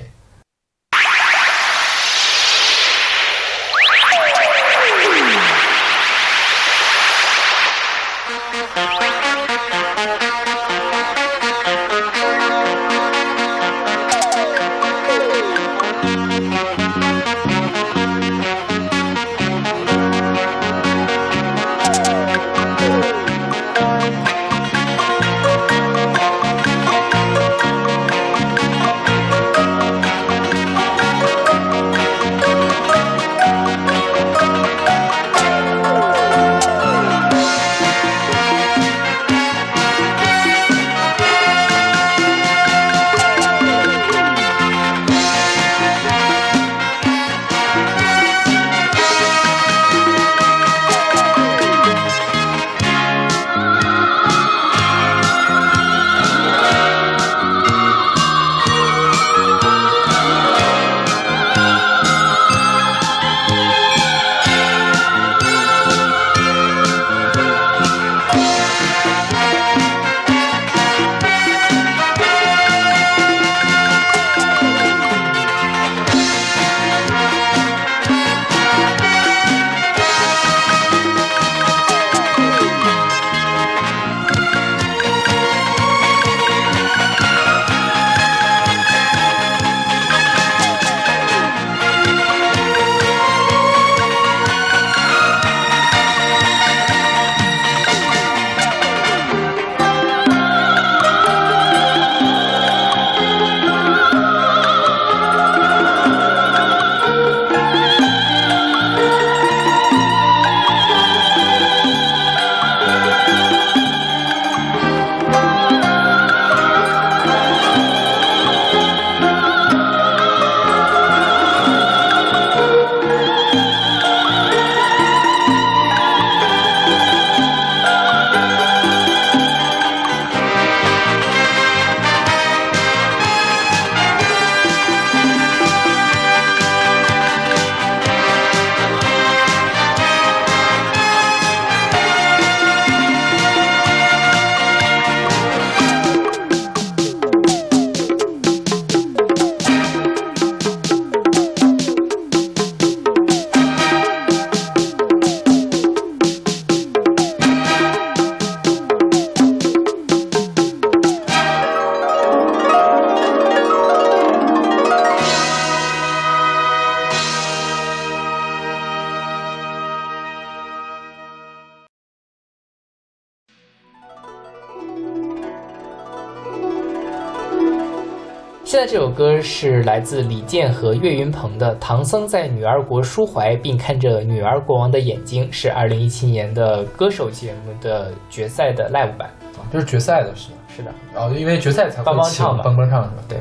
[179.36, 189.28] 歌是来自李健和岳云鹏的《唐僧在女儿国抒怀，并看着女儿国王的眼睛》，是二零一七年的歌手节目的决赛的 live 版。
[189.28, 190.54] 啊这是决赛的是吧？
[190.74, 193.16] 是的，然后因为决赛才会帮唱嘛帮帮唱是吧？
[193.28, 193.38] 对。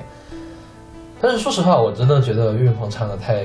[1.22, 3.44] 但是说实话，我真的觉得岳云鹏唱的太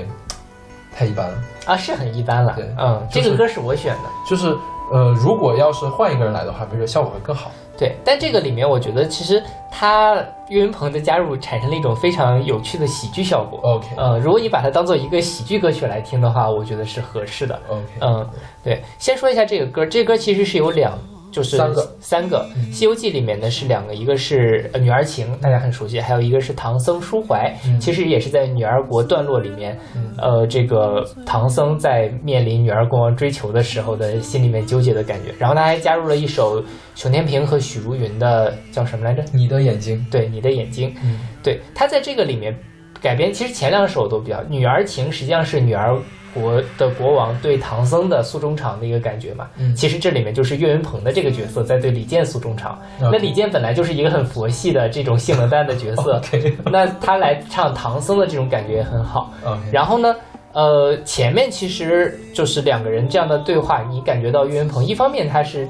[0.93, 1.37] 太一般了。
[1.67, 2.53] 啊，是很一般了。
[2.57, 4.03] 对嗯，就是这个歌是我选的。
[4.29, 4.53] 就是
[4.91, 7.49] 呃，如果要是换一个人来的话，比如说效果会更好。
[7.77, 9.41] 对，但这个里面我觉得其实
[9.81, 10.13] 他
[10.49, 13.59] 岳云鹏的加入产生了一种非常有趣的喜剧效果。
[13.63, 17.59] OK，呃，如果你把它当做一个喜剧歌曲来听的话，我觉得是合适的。
[17.67, 18.29] OK，嗯，
[18.63, 20.93] 对，先说一下这个歌，这歌其实是有两，
[21.31, 27.79] 就是三个三个，《西游记》里面呢是两个，一个是呃女儿情，大家很熟悉，还有一个是唐僧抒怀，嗯。
[27.79, 30.13] 其实也是在女儿国段落里面，嗯。
[30.17, 36.61] 呃，这个唐僧在面临女儿国王追求的时候的心里面纠结的感觉，然后他还加入了一首
[36.95, 39.23] 熊天平和许茹芸的叫什么来着？
[39.31, 41.17] 你的眼睛，对，你的眼睛，嗯。
[41.41, 42.53] 对他在这个里面
[43.01, 45.97] 改编，其实前两首都比较《女儿情》，实际上是女儿
[46.33, 49.47] 国的国王对唐僧的诉衷肠的一个感觉嘛。
[49.57, 52.79] 嗯其实这里面就是岳云鹏的这个角色在对李健诉衷肠。
[52.99, 56.21] 那李健本来就是一个很佛系的这种性冷淡的角色，
[56.71, 59.31] 那他来唱唐僧的这种感觉也很好。
[59.71, 60.15] 然后呢，
[60.53, 65.67] 呃，前面其实就是两个人这样的对话，你感觉到岳云鹏一方面他是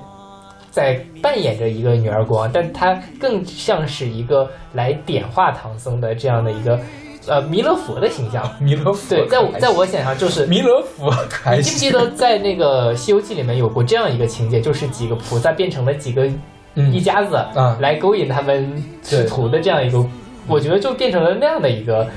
[0.69, 6.79] 在扮演着一个女儿国王，但他更像是一个来点化唐僧的这样的一个
[7.27, 8.43] 呃弥勒佛的形象。
[8.59, 10.45] 弥勒佛对，在我在我想象就是。
[10.45, 11.13] 弥勒佛
[11.55, 16.27] 你记不记得在那个《西游记》里面有过这样一个情节，就是几个菩萨变成了几个
[16.75, 20.05] 嗯一家子嗯来勾引他们师徒的这样一个，
[20.47, 22.07] 我觉得就变成了那样的一个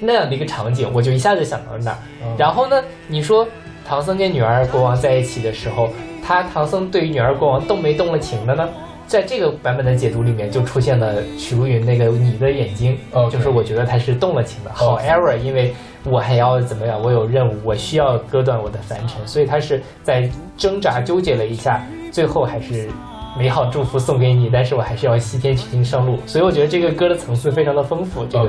[0.00, 1.98] 那样的一个场景，我就一下子想到了那儿。
[2.22, 3.46] 嗯然后呢，你说
[3.86, 5.88] 唐僧跟女儿国王在一起的时候，
[6.24, 8.68] 他唐僧对于女儿国王动没动了情的呢？
[9.10, 12.96] 在这个版本的解读里面，就出现了许茹芸那个你的眼睛
[13.28, 14.70] 就是我觉得他是动了情的。
[14.70, 22.88] However，因为我还要怎么样，我有任务，我需要割断我的凡尘，所以他是在挣扎纠结了一下，最后还是
[23.36, 26.16] 美好祝福送给你，但是我还是要西天取经上路。
[26.24, 28.48] 所以我觉得这个歌的层次非常的丰富，这个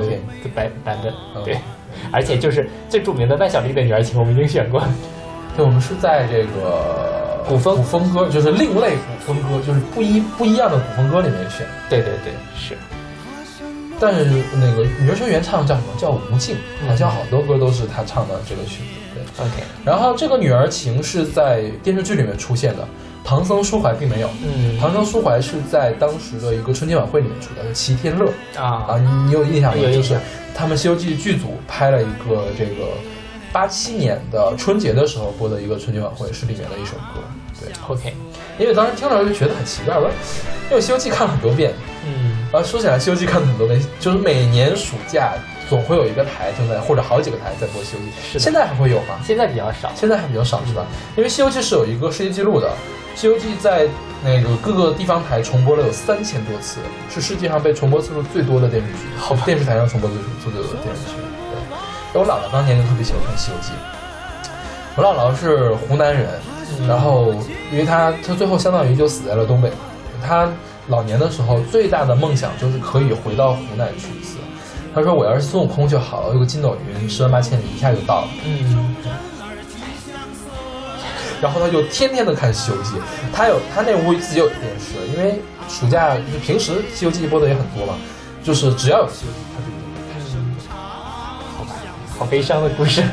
[0.54, 1.12] 版版本
[1.44, 1.58] 对，
[2.12, 4.80] 而且就是最著名的万晓利的女儿情，我们已经选过。
[5.56, 11.66] 对，我们是在这个古风古风歌，就是另类古风歌，就是不一不一样的古风歌里面选。
[11.88, 12.76] 对对对，是。
[14.00, 14.24] 但是
[14.54, 15.86] 那个女儿声原唱叫什么？
[15.96, 18.84] 叫吴静，嗯好像好多歌都是她唱的这个曲子。
[19.14, 22.86] 对，OK，然后这个女儿情是在电视剧里面出现的，
[23.22, 24.28] 唐僧抒怀并没有。
[24.44, 29.78] 嗯唐僧抒怀是在当时的一个春节晚会里面出的，齐天乐啊，啊，你你有印象吗？
[29.80, 30.20] 就是有印象
[30.54, 32.88] 他们《西游记》剧组拍了一个这个
[33.52, 37.20] 八七年的春节的时候播的一个春节晚会，是里面的一首歌。
[37.60, 38.14] 对，OK，
[38.58, 40.10] 因为当时听了就觉得很奇怪，我说
[40.70, 41.72] 因为《西游记》看了很多遍，
[42.04, 45.34] 嗯啊，说起来《西游记》看了很多遍，就是每年暑假
[45.68, 49.20] 总会有一个台正在或者好几个台在播《西游记是》，现在还会有吗？
[49.24, 49.92] 现在比较少。
[49.94, 50.86] 现在还比较少是吧？
[51.16, 52.68] 因为《西游记》是有一个世界纪录的，
[53.14, 53.86] 《西游记》在
[54.24, 58.98] 那个各个地方台重播了有三千多次，是世界上被重播次数最多的电视剧。
[59.16, 61.31] 好吧电视台上重播次数最多的电视剧。
[62.12, 63.72] 对，我姥姥当年就特别喜欢看《西游记》。
[64.94, 66.28] 我姥姥是湖南人，
[66.80, 67.34] 嗯然后
[67.70, 69.72] 因为她她最后相当于就死在了东北，
[70.22, 70.46] 她
[70.88, 74.36] 老年的时候最大的梦想就是可以回到湖南去一次。
[74.94, 78.28] 她说我要是孙悟空就好了，有个筋斗云，十万八千里一下就到了。
[78.44, 78.94] 嗯，
[81.40, 82.90] 然后她就天天的看《西游记》，
[83.32, 87.94] 她有她那屋自己有电视，因为暑假就平时《西游记》播的也很多嘛，
[88.42, 89.71] 就是只要有《西游记》，他就
[92.24, 93.02] 悲伤的故事。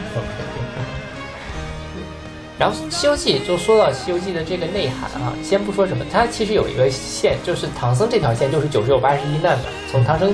[2.60, 10.34] 然后《西游记》就说到《西游记》的这个内涵啊，先不说什么，它其实有一个线，就是唐僧这条线就是九十有八十一难的，从唐僧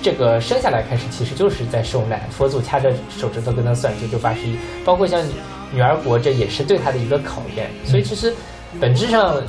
[0.00, 5.20] 这个生下来开始，其实就是在受难，佛祖掐着手指头跟他算九九八十一，包括像
[5.72, 7.68] 女儿国，这也是对他的一个考验。
[7.84, 8.32] 所以其实
[8.80, 9.42] 本质上，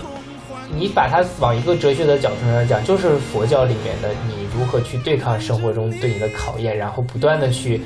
[0.76, 7.84] 你把它往一个哲学的角度上讲，就是佛教里面的你如何去对抗生活中对你的考验，然后不断的去。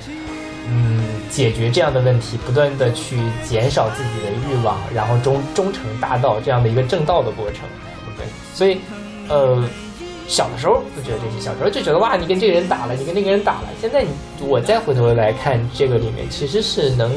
[0.70, 7.68] 嗯，解决这样的问题，不断的去减少自己的欲望，然后忠忠诚大道这样的一个正道的过程，
[8.18, 8.78] 对，所以，
[9.28, 9.62] 呃，
[10.28, 13.68] 小的时候不觉得这些，小时候就觉得哇，你跟这个人打了，你跟那个人打了。
[13.82, 14.10] 现在你
[14.48, 17.12] 我再回头来看这个里面，其实是能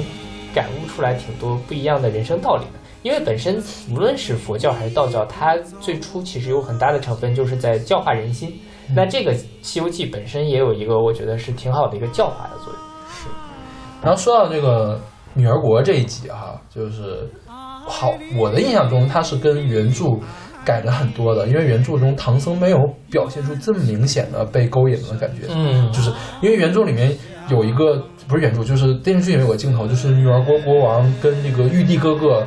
[0.52, 2.80] 感悟出来挺多不一样的人生道理的。
[3.02, 8.60] 因为本身无论是佛教还是道教，它最初其实有很大的成分就是在教化人心。
[8.92, 9.32] 那这个
[9.62, 12.85] 《西游记》本身也有一个我觉得是挺好的一个教化的作用。
[14.06, 15.00] 然后说到这个
[15.34, 20.04] 女儿国这一集哈、就是好，我的印象中它是跟原著
[20.64, 22.78] 改的很多的，因为原著中唐僧没有
[23.10, 27.12] 表现出这么明显的被勾引的感觉，嗯就是因为原著里面
[27.48, 32.46] 有一个不是原著，就是电视剧里面有个镜头，就是女儿国国王跟这个玉帝哥哥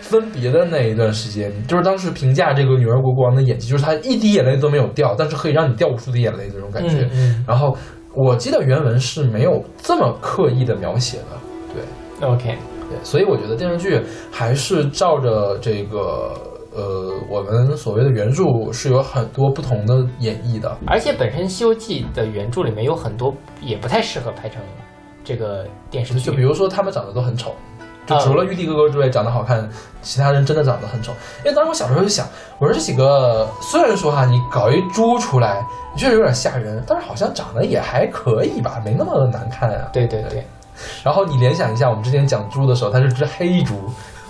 [0.00, 7.08] 分别的那一段时间，就是当时评价这个女儿国国王的演技，就是他一滴眼泪都没有掉，但是可以让你掉无数的眼泪的那种感觉。
[7.12, 7.76] 嗯然后
[8.14, 11.82] 我记得原文是没有这么刻意的描写的，对。
[12.20, 12.56] 嗯，OK，
[12.90, 16.32] 对，所以我觉得电视剧还是照着这个
[16.74, 20.76] 呃我们所谓的原著是有很多不同的演绎的。
[20.86, 24.62] 而且本身《西游记》的原著里面有很多也不太适合拍成
[25.24, 27.54] 这个电视剧，就比如说他们长得都很丑。
[28.06, 29.68] 就除了玉帝哥哥之外长得好看，
[30.02, 31.12] 其他人真的长得很丑。
[31.44, 32.26] 因为当时我小时候就想，
[32.58, 35.64] 我说这几个虽然说哈，你搞一猪出来，
[35.96, 39.88] 确实有点吓人，但是好像长得也还可以吧，没那么难看啊。
[39.92, 40.44] 对对对。
[41.04, 43.74] 然后你联想一下，我们之前讲猪的时候，它是只黑猪，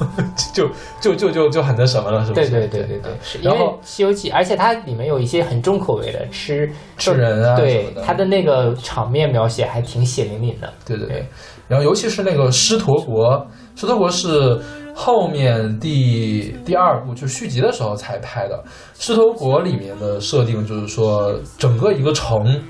[0.52, 0.68] 就
[1.00, 2.50] 就就就就很那什么了，是不是？
[2.50, 3.40] 对对对对对。
[3.40, 10.70] 然后《西游记》，而且它里面有一些很重口味的，吃吃人啊，对它的那个场面描写还挺血淋淋的。
[10.84, 11.26] 对对对。
[11.68, 13.46] 然后尤其是那个狮驼国。
[13.82, 14.60] 狮驼国是
[14.94, 18.62] 后面第第二部就续集的时候才拍的。
[18.96, 22.62] 狮驼国里面的设定就是说，整个一个城、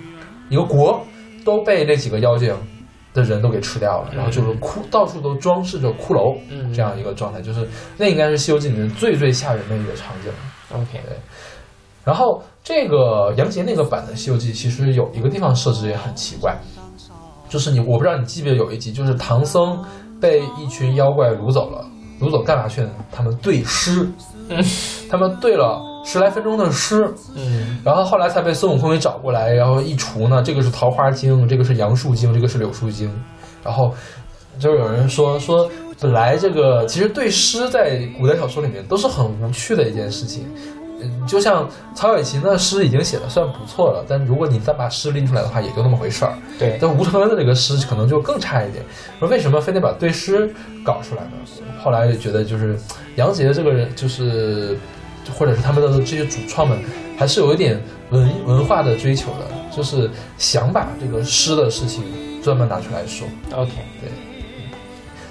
[0.49, 1.05] 一个国
[1.45, 2.57] 都被那几个妖精
[3.13, 6.35] 的人都给吃掉了，然后就是骷，到处都装饰着骷髅，
[6.75, 10.33] 这样一个状态，就是那应该是《西游记》里面最最吓人的一个场景。
[10.75, 11.15] OK，对。
[12.07, 16.59] 然后这个杨洁那个版的《西游记》其实有一个地方设置也很奇怪，
[17.51, 19.79] 就是你我不知道你记不记得有一集，就是唐僧。
[20.23, 21.85] 被一群妖怪掳走了，
[22.21, 22.91] 掳走干嘛去呢？
[23.11, 24.09] 他们对诗，
[25.11, 33.13] 他们对了十来分钟的诗，嗯，然后后来才被孙悟空给找过来，然后一除呢，这个是桃花经，这个是杨树经，这个是柳树经，
[33.65, 33.93] 然后
[34.61, 35.69] 就有人说说，
[36.01, 40.47] 本来这个其实对诗在古代小说里面都是很无趣的一件事情。
[41.27, 46.33] 就像曹雪芹的诗已经写的算不错了，但如果你再把诗拎出来的话，也就那么回事儿。
[46.59, 48.85] 对，但吴承恩的这个诗可能就更差一点。
[49.19, 50.53] 说为什么非得把对诗
[50.85, 51.31] 搞出来呢？
[51.83, 52.79] 后来就觉得就是
[53.17, 54.79] 杨杰这个人，就是
[55.37, 56.79] 或者是他们的这些主创们，
[57.19, 57.81] 还是有一点
[58.11, 62.05] 文文化的追求的，就是想把这个诗的事情
[62.43, 63.27] 专门拿出来说。
[63.53, 64.32] OK，对。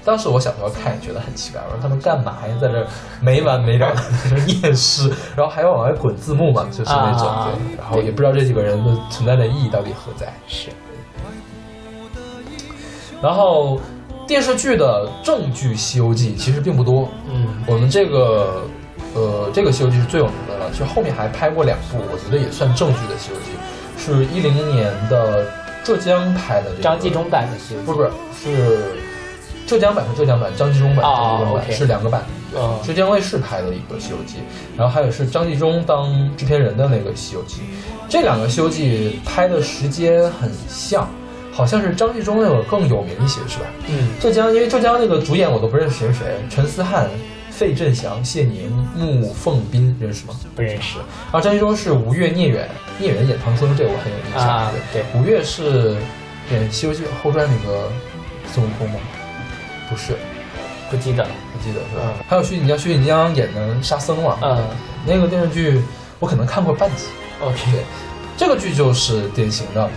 [0.04, 2.88] 当时我小时候看也觉得很奇怪，我说他们干嘛呀，在这
[3.20, 4.02] 没完没了的
[4.48, 10.34] 念诗，然后还要往外滚字幕嘛，就是那种对，然后也不知道这几个人的存在的意义到底何在。
[10.48, 10.70] 是。
[13.22, 13.80] 然后
[14.26, 18.64] 电视剧的正剧《西游记》其实并不多，嗯，我们这个
[19.14, 23.52] 呃这个《西游记》是最有名的了，其实后面还拍过两部，我觉得也算正剧的《西游记》，
[24.04, 25.46] 是一零年的
[25.84, 29.11] 浙江拍的，张纪中版的《西游记》，不是是。
[29.72, 31.06] 浙江版是浙江版，张纪中版
[31.72, 32.26] 是两个版，
[32.84, 34.36] 浙江卫视拍的一个《西游记》，
[34.78, 37.62] 然后还有是张纪中当制片人的那个《西游记》，
[38.10, 41.10] 这两个《西游记》拍的时间很像，
[41.54, 43.66] 好像是张纪中那个更有名一些，是吧？
[43.88, 47.10] 嗯，浙江因为浙江那个主演我都不认识谁是谁，陈思翰、
[47.50, 50.34] 费振祥、谢宁、穆凤斌认识吗？
[50.54, 50.98] 不认识。
[50.98, 52.68] 然后张纪中是吴越、聂远，
[53.00, 54.50] 聂远演唐僧，这个我很有印象。
[54.50, 55.06] 啊，对。
[55.16, 55.96] 吴越是
[56.52, 57.90] 演《西游记》后传那个
[58.52, 59.00] 孙悟空吗？
[59.92, 60.16] 不是，
[60.90, 61.22] 不记得，
[61.52, 62.14] 不记得是吧？
[62.26, 64.38] 还有徐锦江，徐锦江演的沙僧嘛？
[64.42, 64.64] 嗯，
[65.06, 65.82] 那个电视剧
[66.18, 67.08] 我可能看过半集。
[67.42, 67.84] OK，
[68.38, 69.90] 这个剧就是典型的，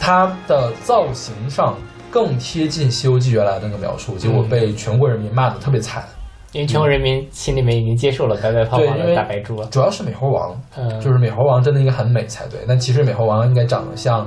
[0.00, 1.76] 它的造型上
[2.10, 6.02] 更贴近《西游记》原来那个描述，结果被全国人民骂的特别惨。
[6.52, 9.66] 因为全国人民心里面已经接受了白白胖胖的大白猪了。
[9.66, 10.58] 主要是美猴王，
[10.98, 14.26] 就是美猴王真的应该很美才对，但其实美猴王应该长得像。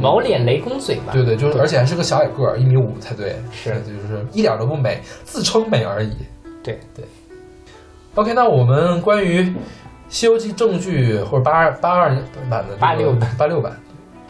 [0.00, 1.12] 毛脸雷公嘴吧？
[1.12, 3.36] 对对，就是而且还是个小矮个儿，一米五才对。
[3.52, 6.16] 是，就是一点都不美，自称美而已。
[6.62, 7.04] 对对。
[8.14, 9.42] OK，那我们关于
[10.08, 12.14] 《西游记》正剧或者八二八二
[12.48, 13.72] 版的八六版八六版，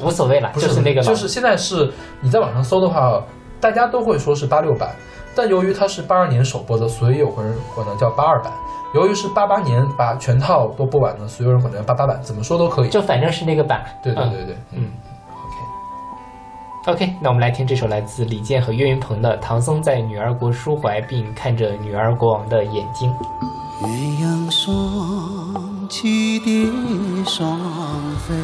[0.01, 3.23] 无所谓了，就是那个，就是现在是你在网上搜的话，
[3.61, 4.91] 大家都会说是八六版，
[5.35, 8.51] 但由于它是八二年首播的，所以有个人管它叫八二版；
[8.95, 13.85] 由于是八八年把全套都播完的，所有人管它叫八八版，怎么说都可以，就反正是那个版。
[14.03, 14.89] 对对对对，嗯。
[16.87, 23.11] OK，那我们来听这首来自李健和岳云鹏的《唐僧在女儿国抒怀，并看着女儿国王的眼睛》。
[23.87, 23.89] 鸳
[24.23, 26.67] 鸯双栖蝶
[27.25, 27.59] 双
[28.19, 28.35] 飞，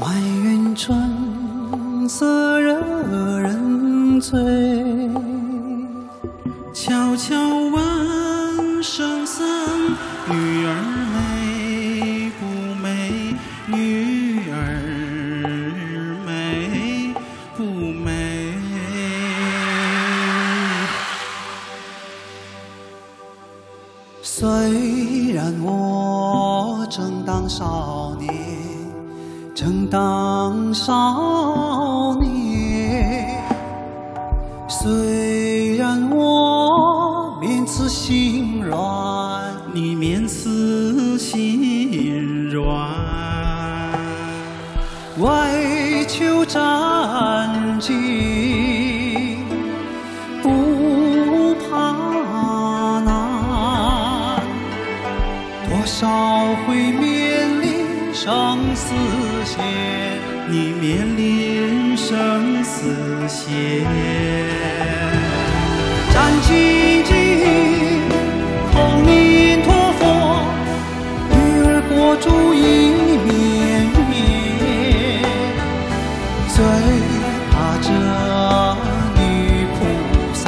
[0.00, 4.40] 埋云春色惹人醉。
[6.72, 7.36] 悄悄
[7.68, 9.46] 问圣僧，
[10.30, 10.72] 女儿
[24.46, 28.32] 虽然我正当少年，
[29.56, 33.26] 正当少年；
[34.68, 38.78] 虽然我面慈心软，
[39.74, 42.88] 你面慈心软，
[45.18, 48.45] 为求战绩。
[58.26, 58.92] 生死
[59.44, 59.62] 线，
[60.48, 62.82] 你面临生死
[63.28, 63.86] 线，
[66.12, 67.14] 战兢兢，
[68.74, 70.02] 阿弥陀佛，
[71.30, 72.58] 女儿国主一
[73.22, 73.24] 面
[74.10, 74.12] 面，
[76.48, 76.58] 最
[77.52, 77.88] 怕这
[79.22, 79.22] 女
[79.76, 79.78] 菩
[80.34, 80.42] 萨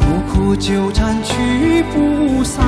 [0.00, 1.30] 苦苦纠缠去
[1.92, 2.58] 不散，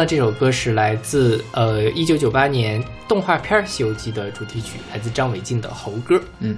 [0.00, 6.56] 到这首歌是来自呃一九九八年动画片《西游记》的主题曲，来自张伟进的《猴歌》嗯，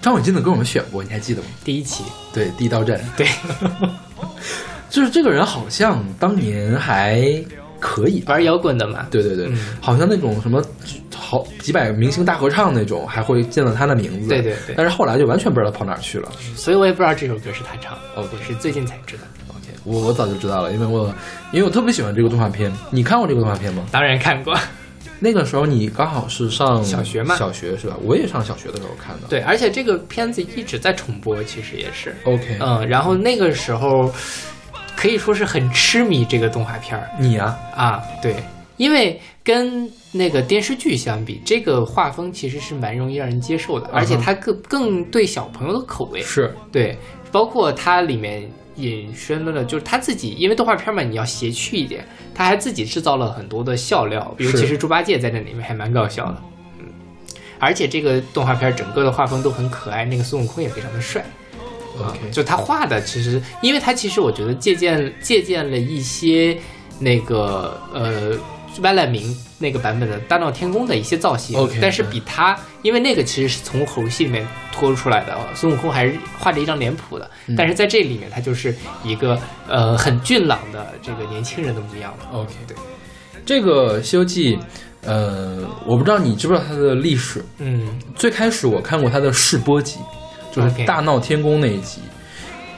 [0.00, 1.48] 张伟进的歌我们选过，你还记得吗？
[1.64, 2.04] 第一期。
[2.32, 3.26] 对，地道战，对，
[4.88, 7.22] 就是这个人好像当年还
[7.78, 8.34] 可以吧？
[8.34, 9.06] 玩摇滚的嘛。
[9.10, 10.64] 对对对，嗯好像那种什么
[11.14, 14.28] 好几百明星大合唱那种，还会见到他的名字。
[14.28, 16.30] 对对对但是后来就完全不知道他跑哪儿去了。
[16.56, 19.22] 所以我也不知道这首歌是他唱的，OK 我是最近才知道。
[19.90, 21.12] 我我早就知道了，因为我
[21.52, 22.70] 因为我特别喜欢这个动画片。
[22.90, 23.84] 你看过这个动画片吗？
[23.90, 24.56] 当然看过，
[25.18, 27.96] 那个时候你刚好是上小学嘛小学是吧？
[28.02, 29.26] 我也上小学的时候看的。
[29.28, 32.14] 对，而且这个片子一直在重播，其实也是。
[32.24, 34.10] ，OK，、嗯，然后那个时候
[34.96, 38.36] 可以说是很痴迷这个动画片儿你啊，啊，对，
[38.76, 46.20] 因为跟那个电视剧相比，这个画风其实是蛮容易让人接受的，而且它更更对小朋友的口味。
[46.22, 46.96] 是对，
[47.32, 56.42] 包括它里面引申了，就是他自己，因为动画片嘛，你要谐趣一点，他还自己制造了很多的笑料，尤其是是猪八戒在那里面还蛮搞笑的。
[56.78, 56.86] 嗯，
[57.58, 61.20] 而且这个动画片整个的画风都很可爱，那个孙悟空也非常的帅。
[61.98, 66.56] 啊 OK，就他画的，其实，因为他其实我觉得借鉴借鉴了一些
[66.98, 68.32] 那个呃
[68.80, 82.38] 万籁鸣那个版本的大闹天宫的一些造型 OK，但是比他，因为那个其实是从猴戏里面拖出来的，孙悟空还是画着一张脸谱的，嗯但是在这里面他就是一个呃很俊朗的这个年轻人的模样了。
[82.38, 82.76] OK，对，
[83.44, 84.56] 这个《西游记》，
[85.02, 87.44] 呃，我不知道你知不知道它的历史。
[87.58, 89.98] 嗯最开始我看过它的试播集，
[90.52, 92.00] 就是大闹天宫那一集，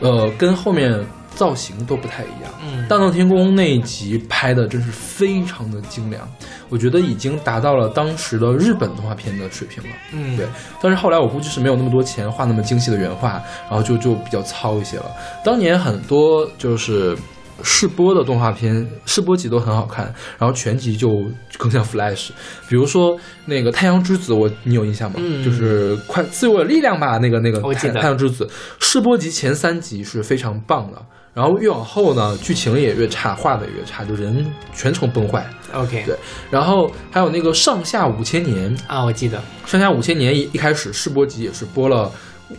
[0.00, 1.04] 呃，跟后面
[1.34, 2.52] 造型都不太一样。
[2.64, 6.28] 嗯大闹天宫那一集拍的真是非常的精良，
[6.68, 9.90] 我觉得已经达到了当时的日本动画片的水平了。
[10.12, 10.46] 嗯，对，
[10.82, 15.06] 但是后来我估计是没有那么多钱画那么精细的原画，然后就就比较糙一些了。
[15.44, 17.16] 当年很多就是
[17.62, 21.24] 试播的动画片，试播集都很好看，然后全集就
[21.56, 22.30] 更像 Flash。
[22.68, 23.16] 比如说
[23.46, 25.16] 那个《太阳之子》，我你有印象吗？
[25.18, 28.48] 嗯就是快赐予我力量吧，那个那个太阳之子
[28.80, 31.00] 试播集前三集是非常棒的。
[31.34, 35.48] 然后越往后呢，剧情也越差，画的也越差，就人全程崩坏。
[35.72, 36.14] OK，对，
[36.50, 42.10] 然后还有那个上下五千年，啊，我记得，上下五千年一一开始试播集也是播了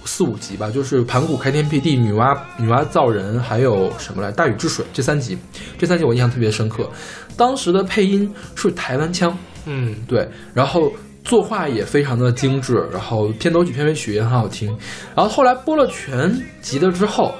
[0.05, 5.38] 四五集吧，就是盘古开天辟地、女娲女娲造人，还有什么来大禹治水这三集，
[5.78, 6.89] 这三集我印象特别深刻。
[7.38, 10.91] 当时的配音是台湾腔，嗯对，然后
[11.24, 14.76] 作画也非常的精致，然后片头曲、片尾曲也很好听。
[15.15, 17.32] 然后后来播了全集的之后，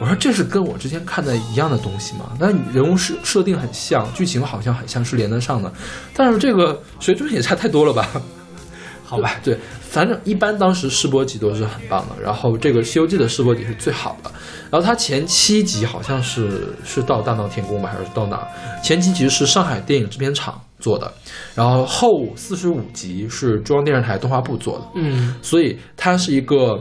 [0.00, 2.32] 我说这是跟我之前看的一样的东西吗？
[2.38, 5.70] 那人物设设定很像，剧情好像很像是连得上的，
[6.14, 8.08] 但是这个水准也差太多了吧？
[9.04, 14.30] 好吧，对，反正一般当时试播集都是很棒的，然后这个《西游记》的试播集是最好的。
[14.70, 18.46] 然后它前七集好像是是到大闹天宫吧，还是到哪儿？
[18.84, 21.12] 前七集是上海电影制片厂做的，
[21.56, 26.80] 然后后四十五集是中央电视台动画部做的，嗯所以它是一个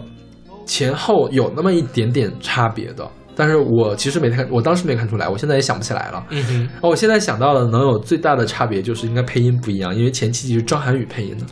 [0.69, 3.05] 前后有那么一点点差别的。
[3.35, 6.21] 但是我其实没看，我当时没看出来，我现在也想不起来了。
[6.29, 11.45] 嗯哼，哦，我现在想到了能有最大的差别就是应该配音不一样，因为前七集是张涵予配音的，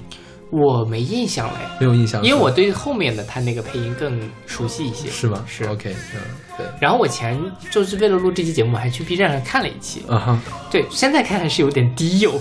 [0.51, 5.07] 我没印象嘞，没有印象因为我对后面的他那个配音更熟悉一些。
[5.07, 5.41] 是吗？
[5.47, 6.20] 是 OK，嗯，
[6.57, 7.39] 对，然后我前
[7.72, 10.03] 就是为了录这期节目，我还去 B 站上看了一期。
[10.09, 10.39] 啊哈，
[10.70, 12.34] 对，现在看还是有点低幼，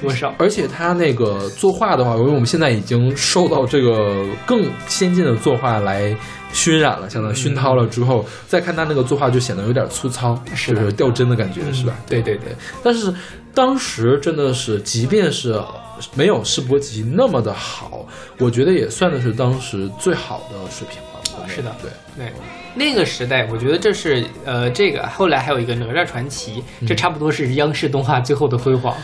[0.00, 0.34] 多少？
[0.38, 6.16] 而且他那个作画的话，因为我们现在已经受到这个更先进的作画来
[6.52, 11.94] 熏染了，相当于熏陶了之后，再看他那个作画就显得有点粗糙，是就是掉帧的感觉，是吧？
[12.06, 13.12] 对对对，但是
[13.54, 15.60] 当时真的是，即便是
[16.14, 18.06] 没有世博集那么的好，
[18.38, 21.48] 我觉得也算的是当时最好的水平了。
[21.48, 22.32] 是的对，对，
[22.74, 28.94] 那个时代，我觉得这是呃，这个后来还有一个《哪吒传奇》，这差不多是央视动画最后的辉煌。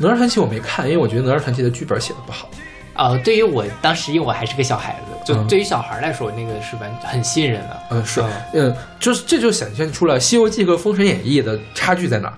[0.00, 2.48] 哪吒传奇我没看，因为我觉得哪吒传奇的剧本写的不好。
[2.94, 7.80] 呃，对于我当时，因为我还是个小孩子，就嗯对于小孩来说，那个是完很吸引人的。
[7.90, 12.34] 嗯，是嗯，嗯，就是这就显现出了《西游记》和《封神演义》的差距在哪儿。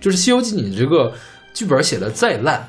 [0.00, 1.12] 就是《西游记》，你这个
[1.54, 2.68] 剧本写的再烂，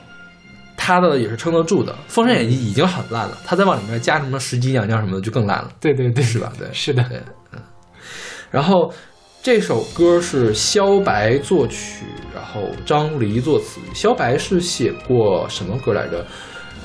[0.78, 6.54] 它的也是撑得住的；《封神演义》已经很烂了，它再往里面加什么石矶娘娘什么的，就更烂了，对对对，是吧？
[6.58, 7.22] 对，是的，对，
[7.52, 7.60] 嗯。
[8.50, 8.94] 然后
[9.42, 13.80] 这首歌是萧白作曲，然后张黎作词。
[13.96, 16.26] 萧白是写过什么歌来着？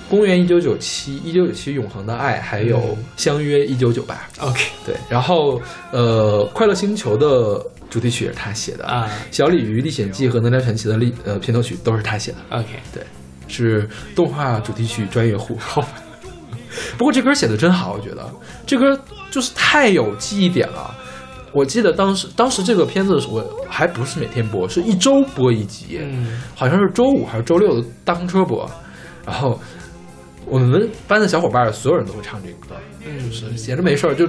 [0.08, 4.28] 公元一九九七，一九九七永恒的爱，还有嗯相约一九九八。
[4.40, 13.02] OK 对，然后呃，快乐星球的主题曲也是他写的，啊小鲤鱼历险记》和哪吒传奇的历呃片头曲都是他写的，，OK，对，
[13.48, 15.56] 是动画主题曲专业户。
[15.58, 15.88] 好吧，
[16.98, 18.30] 不过这歌写的真好，我觉得
[18.66, 18.98] 这歌
[19.30, 20.94] 就是太有记忆点了。
[21.52, 28.68] 我记得当时当时这个片子我还不是每天播，是一周播一集，嗯好像是周五还是周六的大风车播，
[29.26, 29.58] 然后
[30.46, 32.74] 我们班的小伙伴所有人都会唱这个歌，
[33.04, 34.26] 嗯，是闲着没事儿就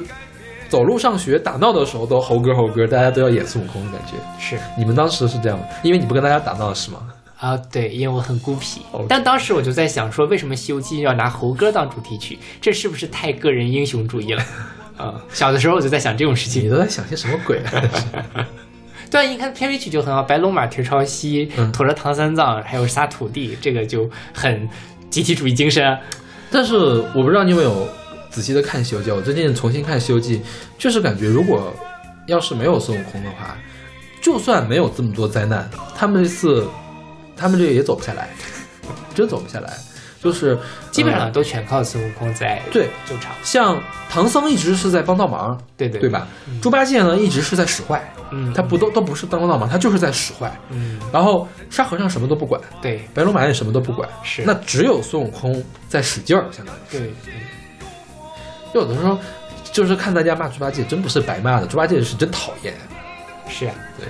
[0.70, 4.14] 走路上学打闹的时候都猴哥猴哥，大家都要演孙悟空的感觉。
[4.40, 5.66] 是你们当时是这样吗？
[5.84, 7.00] 因为你不跟大家打闹是吗？
[7.38, 8.82] 啊，对，因为我很孤僻。
[9.08, 12.40] 但当时我就在想，说为什么《西游记》要拿猴哥当主题曲？
[12.62, 14.44] 这是不是太个人英雄主义了？
[14.98, 16.64] 啊，小的时候我就在想这种事情。
[16.64, 18.46] 你都在想些什么鬼啊？
[19.10, 24.68] 对啊，一看片尾曲就很好，白龙马蹄朝西，嗯驮着唐三藏，还有仨土地，这个就很
[25.10, 26.00] 集体主义精神啊。
[26.50, 26.76] 但是
[27.14, 27.88] 我不知道你有没有
[28.30, 30.38] 仔细的看《西游记》，我最近重新看《西游记》，
[30.78, 31.74] 就是感觉如果
[32.28, 33.58] 要是没有孙悟空的话，
[34.22, 36.68] 就算没有这么多灾难，他们这次
[37.36, 38.30] 他们这个也走不下来，
[39.14, 39.74] 真走不下来。
[40.24, 40.58] 就是
[40.92, 43.34] 基本呃上都全靠孙悟空在对救场。
[43.44, 46.10] 像唐僧一直是在帮倒忙，对对对？
[46.10, 46.28] 吧？
[46.62, 50.52] 猪八戒呢一直是在使坏，嗯，他不都都不是帮倒忙，他就是在使坏。
[50.70, 56.80] 嗯，然后沙和尚什么都不管，对白龙马也什么都不管，是那只有孙悟空在使劲儿，相当于。
[56.90, 57.14] 对，
[58.74, 59.20] 有的时候
[59.72, 62.74] 就是看大家骂猪八戒，真不是白骂的，猪八戒是真讨厌。
[63.50, 64.08] 是啊，对，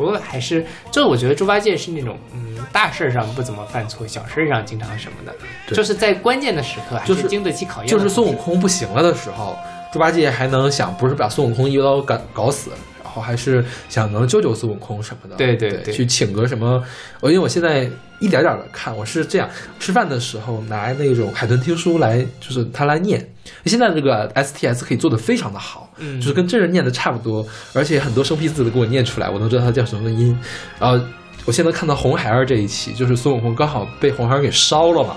[0.00, 5.34] 不过还是，就我觉得猪八戒是那种，嗯，大事儿上不怎么犯错，小事儿上经常什么的，
[5.66, 7.92] 对就是在关键的时刻还就是经得起考验的。
[7.92, 9.58] 就是孙悟空不行了的时候，
[9.92, 12.70] 猪八戒还能想，不是把孙悟空一刀搞搞死，
[13.04, 15.36] 然后还是想能救救孙悟空什么的。
[15.36, 16.82] 对对对去请个什么？
[17.20, 17.80] 我因为我现在
[18.20, 19.46] 一点点的看，我是这样
[19.78, 23.28] 吃饭的时候拿那种海豚听书来，就是他来念。
[23.66, 30.38] 现在这个 STS 可以做的非常的好，嗯就是跟真人念的差不多，而且很多生僻字都给我念出来，我能知道它叫什么音。
[30.78, 31.04] 然后
[31.44, 35.16] 我现在看到红孩儿这一期，就是孙悟空刚好被红孩儿给烧了嘛，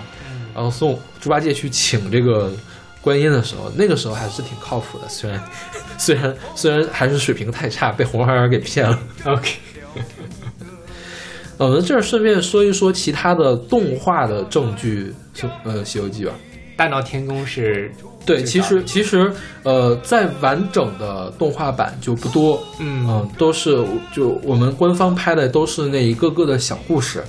[0.54, 2.52] 然后孙悟猪八戒去请这个
[3.02, 5.44] 观音的时候，那个时候还是挺靠谱的，虽然
[5.98, 9.00] 虽然虽然还是水平太差，被红孩儿给骗了。
[9.26, 9.52] OK，
[11.58, 15.14] 呃我们这儿顺便说一说其他的动画的证据，
[15.64, 16.34] 呃，《西游记》吧。
[16.76, 17.92] 大闹天宫是
[18.26, 19.32] 对，其实其实
[19.64, 27.24] 呃，在完整的动画版就不多，嗯嗯，都是就我们官方拍的都是那一个个的小故事，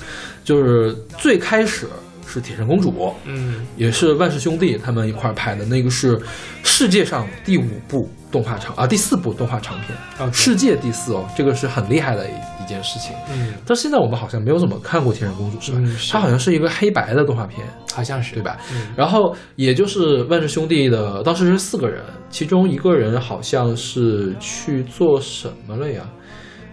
[0.45, 1.89] 就是最开始
[2.27, 6.21] 是铁扇公主，嗯也是万氏兄弟他们一块儿拍的，那个是
[6.63, 12.25] 世界上第五部动画长啊，第四部动画长片，OK 世界第四哦，这个是很厉害的
[12.65, 13.15] 一一件事情。
[13.31, 15.79] 嗯，但现在我们好像没有怎么看过铁扇公主，是吧？
[15.81, 18.57] 嗯是它好像是一个黑白的动画片，好像是对吧？
[18.73, 26.09] 嗯然后也就是万氏兄弟的，当时是四个人，其中一个人好像是去做什么了呀？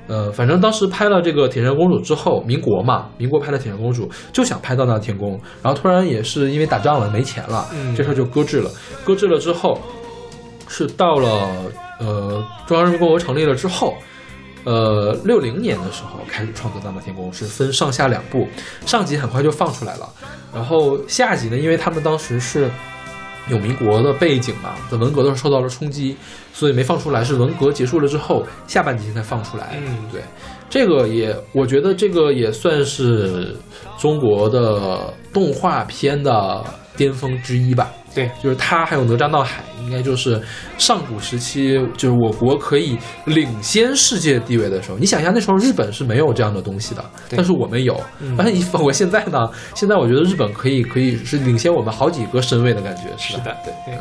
[0.08, 8.72] 呃，反正当时拍了这个《铁扇公主》之后，民国嘛，民国拍的《铁扇公主》就想拍到那天宫，然后突然也是因为打仗了没钱了，嗯这事儿就搁置了。
[9.04, 9.80] 搁置了之后，
[10.68, 11.48] 是到了
[12.00, 13.94] 呃中央人民共和国成立了之后，
[14.64, 18.48] 呃六零年的时候开始创作《大闹天宫》，是分上下两部，
[18.86, 20.10] 上集很快就放出来了，
[20.54, 22.70] 然后下集呢，因为他们当时是
[23.50, 26.16] 有民国的背景嘛，在文革的时候受到了冲击，
[26.54, 29.80] 所以没放出来，是文革结束了之后下半集才放出来。
[29.86, 30.22] 嗯对，
[30.70, 33.56] 这个也我觉得这个也算是
[33.98, 36.64] 中国的动画片的
[36.96, 37.92] 巅峰之一吧。
[38.14, 40.42] 对，就是他还有哪吒闹海，应该就是
[40.78, 44.98] 上古时期，就是我国可以领先世界地位的时候。
[44.98, 48.00] 你想一下，那时候日本是没有这样的东西的，但是我们有。
[48.20, 53.34] 嗯而且你反过现在呢，现在我觉得日本可以可以是领先我们好几个身位的感觉，是？
[53.34, 53.98] 是的，对对，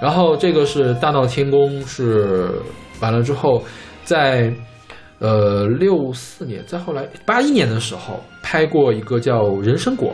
[0.00, 2.50] 然后这个是大闹天宫是
[3.00, 3.62] 完了之后，
[4.04, 4.52] 在
[5.18, 10.10] 呃六四年，再后来八一年的时候拍过一个叫《人参果》，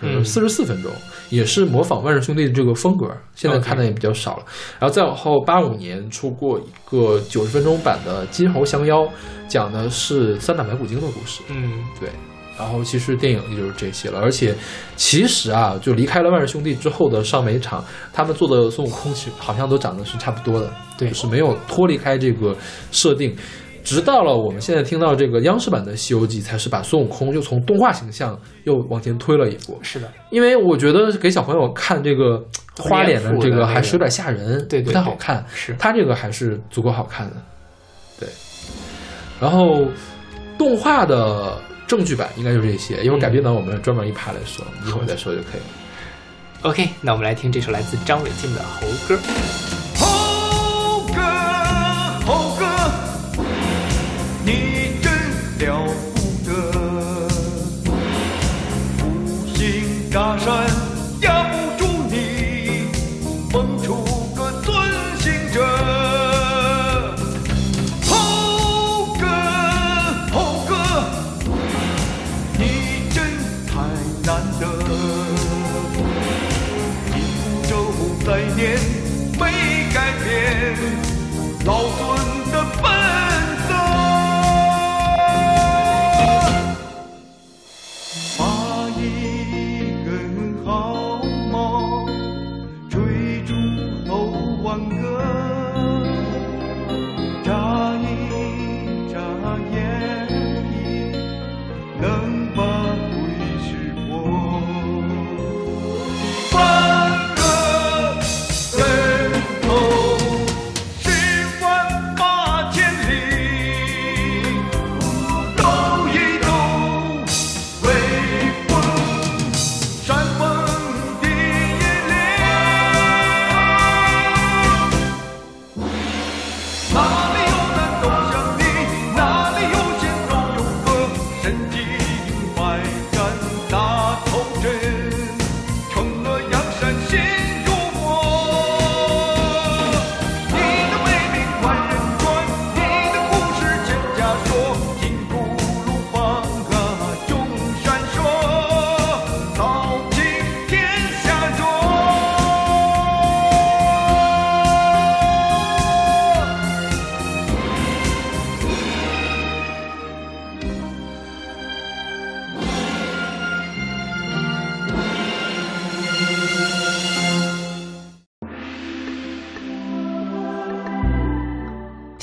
[0.00, 0.90] 嗯四十四分钟，
[1.30, 4.44] 也是模仿万氏兄弟的这个风格，现在看的也比较少了。
[4.78, 9.02] 然后再往后，八五年出过一个九十分钟版的《金猴降妖》，
[9.48, 11.42] 讲的是三打白骨精的故事。
[11.48, 12.08] 嗯对，
[12.58, 14.54] 然后其实电影也就是这些了，而且
[14.96, 22.56] 其实啊，就离开了万氏兄弟之后的上美厂，他们做的孙悟空其实好像都长得是差不多的，对就是没有脱离开这个
[22.92, 23.36] 设定。
[23.88, 29.78] 直到了我们现在听到这个央视版的《西游记》，才是把孙悟空又从动画形象又往前推了一步。
[29.82, 32.44] 是的，因为我觉得给小朋友看这个
[32.76, 35.42] 花脸的这个还是有点吓人，对对不太好看。
[35.54, 37.36] 是他这个还是足够好看的，
[38.20, 38.28] 对。
[39.40, 39.86] 然后
[40.58, 45.66] 动画的正剧版应该就这些，一会儿改编版我们专门一趴来说，一会儿再说就可以了。
[46.62, 49.14] OK，那我们来听这首来自张伟静的《猴歌》。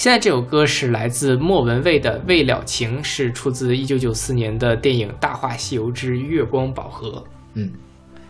[0.05, 7.09] 现在这首歌是来自莫文蔚的《未了情》，是出自一九九四年的电影《大话西游之月光宝盒》。
[7.55, 7.71] 嗯，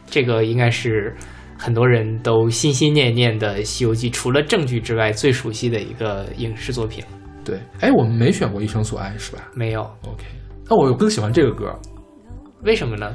[0.09, 1.13] 这个应该是
[1.59, 7.03] 很多人都心心念念的《西游记》，除了正剧之外最熟悉的一个影视作品。
[7.43, 10.23] 对，哎，我们没选过《一生所爱》是吧没有，？OK，
[10.69, 11.77] 那我更喜欢这个歌，
[12.63, 13.13] 为什么呢？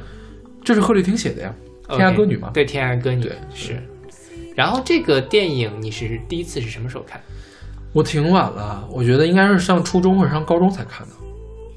[0.63, 1.51] 这是贺绿汀写的呀，
[1.97, 2.51] 《天涯歌女》吗。
[2.53, 3.81] 对，《天涯歌女》对是。
[4.55, 7.19] 然后这个电影你是第一次是什么时候看？
[7.93, 11.13] 我挺晚了，我觉得应该是上初中或者上高中才看的，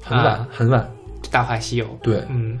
[0.01, 0.91] 很晚、啊很晚。
[1.31, 1.85] 《大话西游》。
[2.01, 2.59] 对，嗯，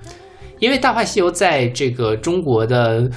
[0.59, 3.09] 因为《大话西游》在这个中国的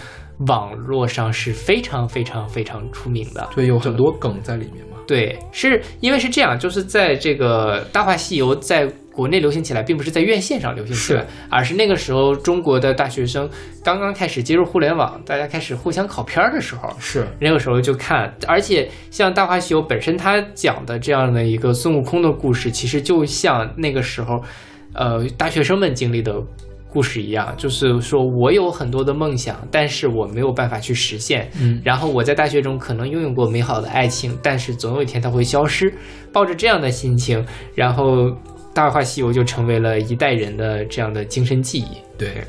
[0.47, 3.49] 网络上是非常非常非常出名的。
[3.55, 4.99] 对，有很多梗在里面嘛。
[5.07, 8.87] 对，是因为是这样，就是在这个《大话西游》在
[9.19, 13.51] 国内流行起来，并不是在院线上流行起来，而是那个时候中国的大学生
[13.83, 24.41] 刚刚开始接入互联网，大家开始互相考片儿的时候，是，那个时候就看，而且像《大话西游》本身它讲的这样的一个孙悟空的故事，其实就像那个时候，
[24.95, 26.41] 呃，大学生们经历的
[26.89, 31.51] 故事一样，就是说我有很多的梦想，但是我没有办法去实现。
[31.61, 35.93] 嗯，然后我在大学中可能拥有过美好的爱情，但是总有一天它会消失。
[36.33, 37.45] 抱着这样的心情，
[37.75, 38.27] 然后
[38.75, 41.97] 《大话西游》就成为了一代人的这样的精神记忆。
[42.17, 42.45] 对，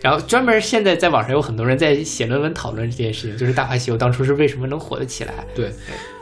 [0.00, 5.46] 然后专门现在在网上有很多人在写论文讨论这件事情，就是《大话西游》当初是为什么能火得起来。
[5.54, 5.70] 对，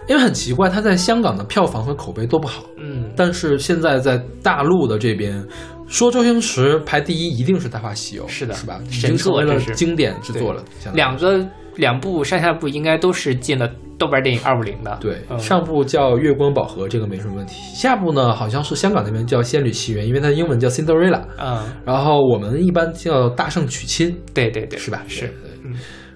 [0.08, 5.40] 因为很奇怪，它在香港的票房和口碑都不好，嗯，但是现在在大陆的这边，
[5.86, 8.80] 说周星驰排第一一定是《大话西游》，是的是吧？
[8.88, 10.64] 已神作这是经典之作了。
[10.92, 13.70] 两个两部上下部应该都是进了
[14.00, 14.96] 豆瓣电影二五零的。
[15.00, 17.54] 对，嗯上部叫《月光宝盒》，这个没什么问题。
[17.74, 25.02] 下部呢，好像是香港那边叫《仙女奇缘》，因为它的英文叫 Cinderella，嗯，然后我们一般叫《大圣娶亲对对对，》，是吧？
[25.06, 25.30] 是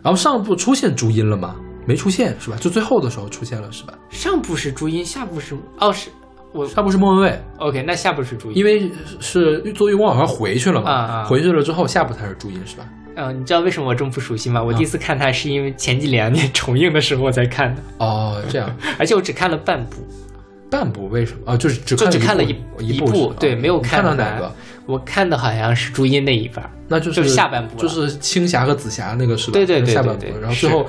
[0.02, 1.54] 然后上部出现朱茵了吗？
[1.86, 2.56] 没出现是吧？
[2.58, 3.92] 就最后的时候出现了是吧？
[4.08, 6.08] 上部是朱茵，下部是哦是
[6.52, 8.56] 我上部是莫文蔚，OK，那下部是朱茵。
[8.56, 12.84] 因为是做月光宝盒回去了嘛，啊啊回去了之后下部才是朱茵是吧？
[13.16, 14.62] 嗯、你知道为什么我这么不熟悉吗？
[14.62, 19.96] 我啊第一次看它是因为前几两年 重映的时候我才看的，哦，这样 而且我只看了半部，
[20.70, 21.40] 半部为什么？
[21.46, 22.50] 哦，就是只就看了只看了一
[22.80, 24.52] 一一部对没有看看到哪个？
[24.86, 26.68] 我看的好像是朱茵那一半。
[26.86, 29.52] 那就是就下半部就是青霞和紫霞那个是吧？
[29.54, 30.86] 对对对下半部然后最后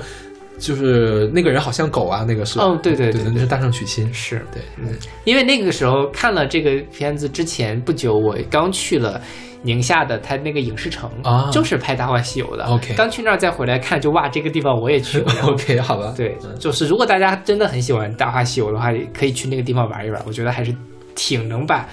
[0.58, 2.64] 就是那个人好像狗啊，那个是吧？
[2.66, 4.12] 哦对对对对那是大圣娶亲。
[4.12, 9.18] 是对，嗯，因为那个时候看了这个片子之前不久，我刚去了
[9.66, 12.64] 宁夏的他那个影视城啊就是拍《大话西游》的。
[12.64, 15.32] OK 刚去那儿再回来看，就哇，这个地方我也去过。
[15.52, 16.14] OK，好吧。
[16.16, 20.22] 对嗯，就是如果大家真的很喜欢《大话西游》的话，也可以去那个地方玩一玩。
[20.26, 20.72] 我觉得还是
[21.14, 21.88] 挺能把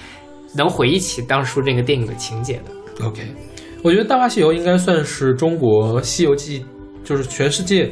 [0.55, 3.05] 能回忆起当初那个电影的情节的。
[3.07, 3.23] OK，
[3.83, 6.59] 我觉得《大话西游》应该算是中国《西游记》，
[7.03, 7.91] 就是全世界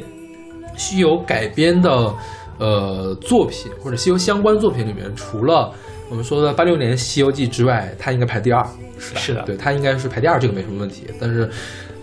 [0.76, 2.14] 西游改编的
[2.58, 5.72] 呃作品或者西游相关作品里面，除了
[6.12, 8.62] 我们说的八六年《西游记》之外，它应该排第二，
[8.98, 9.20] 是吧？
[9.22, 11.06] 是的对，它应该是排第二，这个没什么问题。
[11.18, 11.48] 但是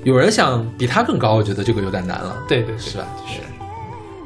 [0.03, 3.07] 有人想比它更高，我觉得这个有点难了，对对对，是吧？
[3.28, 3.39] 是。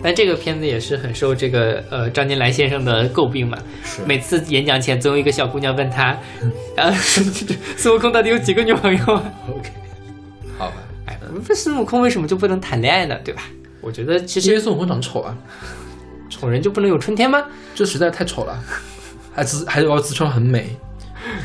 [0.02, 6.18] 但这个片子也是很受这个呃张金兰先生的诟病嘛，是每次演讲前总有一个小姑娘问他，
[6.78, 6.90] 呃，
[7.76, 9.70] 孙悟空到底有几个女朋友啊？OK，
[10.58, 10.76] 好吧，
[11.08, 13.18] 哎，这孙悟空为什么就不能谈恋爱呢？
[13.22, 13.44] 对吧？
[13.82, 15.36] 我觉得其实因为孙悟空长得丑啊，
[16.30, 17.44] 丑人就不能有春天吗？
[17.76, 18.58] 这实在太丑了，
[19.34, 20.76] 还自还要自称很美。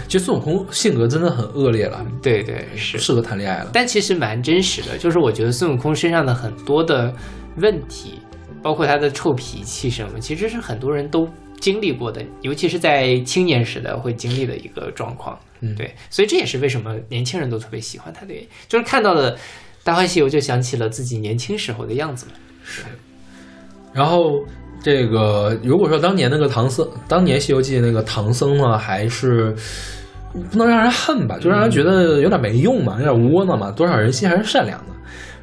[0.09, 3.70] 其实孙悟空性格真的很恶劣了，对对是不，适合谈恋爱了。
[3.72, 7.14] 但其实蛮真实的，就是我觉得孙悟空身上的很多的
[7.57, 8.20] 问题，
[8.61, 11.28] 包括他的臭脾气什么，其实是很多人都
[11.61, 15.39] 经历过的，尤其是在青年时代会经历的一个状况。
[15.61, 19.36] 嗯对，所以这也是为什么年轻人都特别喜欢他的原因，就是看到了
[19.84, 22.32] 《大话西游》就想起了自己年轻时候的样子嘛。
[22.64, 22.82] 是
[23.93, 24.45] 然后
[24.83, 29.55] 这个如果说当年那个唐僧，当年《西游记》那个唐僧呢，还是
[30.51, 34.87] 不能让人恨吧，就让人觉得有点没用嘛，有点窝囊嘛，多少人心还是善良的。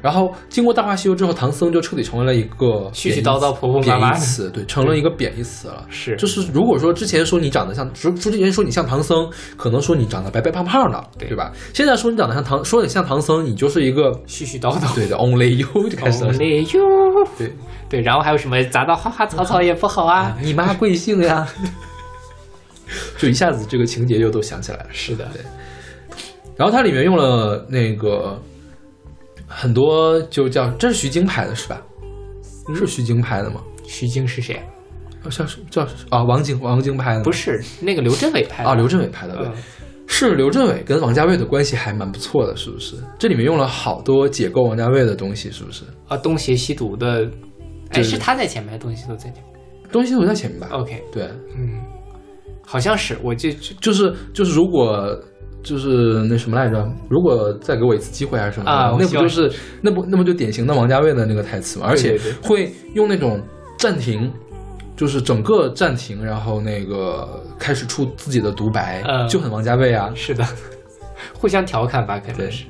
[0.02, 5.84] 然后经过《大话西游》之后，唐僧就彻底成为了一个絮絮叨叨婆婆妈妈义词，对，成了一个贬义词了。
[5.88, 11.50] 是就是如果说之前说你长得像，说之前说你像唐僧，可能说你长得白白胖胖的，对对吧？
[11.72, 14.94] 现在说你长得像唐，说你像唐僧，你就是一个絮絮叨叨。
[14.94, 17.52] 对的 only you 就开始了，Only you，对，
[17.88, 20.36] 对，然后还有什么杂到花花草草也不好啊？
[20.40, 21.48] 你妈贵姓呀？
[23.18, 24.86] 就一下子这个情节又都想起来了。
[24.90, 25.42] 是的，对
[26.56, 28.40] 然后它里面用了那个
[29.46, 31.82] 很多，就叫这是徐晶拍的是吧？
[32.74, 33.62] 是徐晶拍的吗？
[33.84, 34.60] 徐晶是谁？
[35.22, 39.46] 好像是叫啊王晶，王晶拍的不是那个刘镇伟拍的啊，刘镇伟拍的对。
[39.46, 39.52] 嗯
[40.08, 42.94] 是刘镇伟跟王家卫的关系还蛮不错的，是不是？
[43.18, 45.82] 这里面用了好多解构王家卫的东西，是不是？
[46.06, 47.28] 啊，东邪西毒的，
[47.90, 49.42] 哎，是他在前面，还是东邪西毒在前面？
[49.90, 51.24] 东邪西毒在前面吧？OK，对，
[51.56, 51.82] 嗯，
[52.66, 55.18] 好像是，我就就就是就是如果。
[55.62, 56.88] 就是那什么来着？
[57.10, 58.96] 如果再给我一次机会还是什么啊？
[58.96, 59.52] 那不就是
[59.82, 61.86] 那不那不就典型的王家卫的那个台词吗？
[61.90, 63.42] 而且会用那种
[63.76, 64.32] 暂停，
[64.96, 70.08] 就是整个暂停，然后那个开始出自己的独白，嗯就很王家卫啊。
[70.14, 70.46] 是的，
[71.34, 72.64] 互相调侃吧，可能是。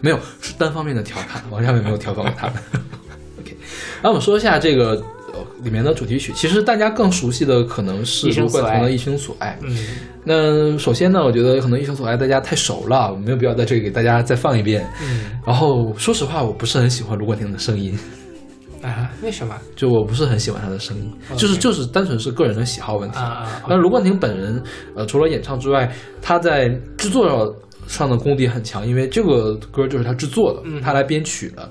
[0.00, 2.56] 没有是单方面的调侃，王家卫没有调侃过他们。
[3.38, 3.56] OK，
[4.02, 5.19] 然后我们说一下这个呃
[5.62, 9.58] 里面的主题曲，其实大家更熟悉的可能是卢冠廷的《一生所爱》。
[9.64, 9.76] 嗯，
[10.24, 14.86] 那首先呢，我觉得可能《一生所爱》大家太熟了，我没有必要在这里给大家再放一遍。
[15.02, 17.98] 嗯然后说实话，我不是很喜欢卢冠廷的声音，
[18.82, 23.24] 啊，为什么就我不是很喜欢他的声音，就是就是单纯是个人的喜好问题啊。
[23.24, 23.62] 啊？
[23.68, 24.62] 那卢冠廷本人，
[24.94, 25.90] 呃，除了演唱之外，
[26.22, 27.54] 他在制作
[27.86, 31.68] 上的功底很强，因为这个歌就是他制作的，嗯他来编曲的。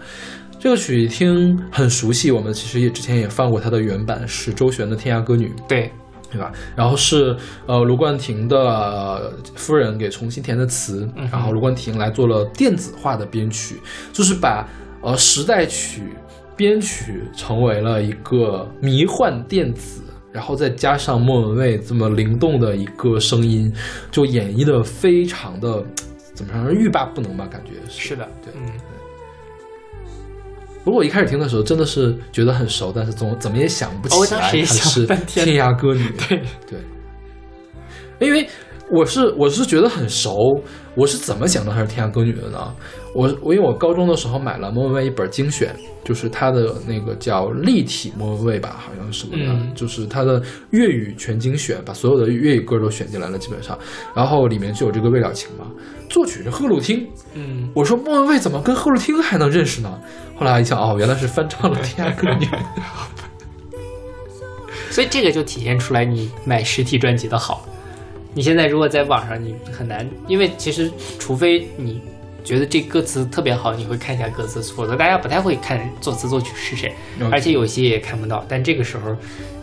[0.59, 5.89] 这个曲听很熟悉，我们其实也之前也放过它的原版，是周璇的《天涯歌女》，对，
[6.29, 6.51] 对吧？
[6.75, 7.33] 然后是
[7.65, 13.77] 呃卢冠廷的呃夫人给重新填的词，嗯然后卢冠廷来做了电子化的编曲，
[14.11, 14.67] 就是把
[15.01, 16.03] 呃时代曲
[16.57, 20.01] 编曲成为了一个迷幻电子。
[20.31, 23.73] 然后再加上莫文蔚这么灵动的一个声音，
[24.11, 25.83] 就演绎的非常的
[26.35, 27.47] 怎么说，欲罢不能吧？
[27.47, 28.09] 感觉是。
[28.09, 28.71] 是的，对嗯，
[30.83, 36.09] 不过我一开始听的时候真的是觉得很熟，但是总怎么也想不起来它当时也想是天涯歌女。
[36.27, 38.47] 对，对，因为
[38.89, 40.33] 我是我是觉得很熟，
[40.95, 42.73] 我是怎么想到她是天涯歌女的呢？
[43.13, 50.41] 我我因为我高中的时候买了莫文蔚一本精选，就是他的那个叫立体莫文蔚吧，好像是什么的，嗯就是他的
[50.71, 53.77] 粤语全精选，把所有的粤语歌都选进来了，基本上，
[54.15, 55.65] 然后里面就有这个未了情嘛，
[56.09, 59.99] 作曲是贺鲁汀，嗯，我说莫文蔚怎么跟贺鲁汀还能认识呢？
[60.37, 62.45] 后来一想，哦，原来是翻唱了《天涯歌女》。
[64.91, 67.65] 所以这个就体现出来你买实体专辑的好。
[68.33, 71.99] 你现在如果在网上，你很难，因为其实除非你
[72.43, 76.93] 觉得这歌词特别好，你会看一下歌词，否则大家不太会看作词作曲是谁，
[77.31, 78.45] 而且有些也看不到。
[78.47, 79.15] 但这个时候，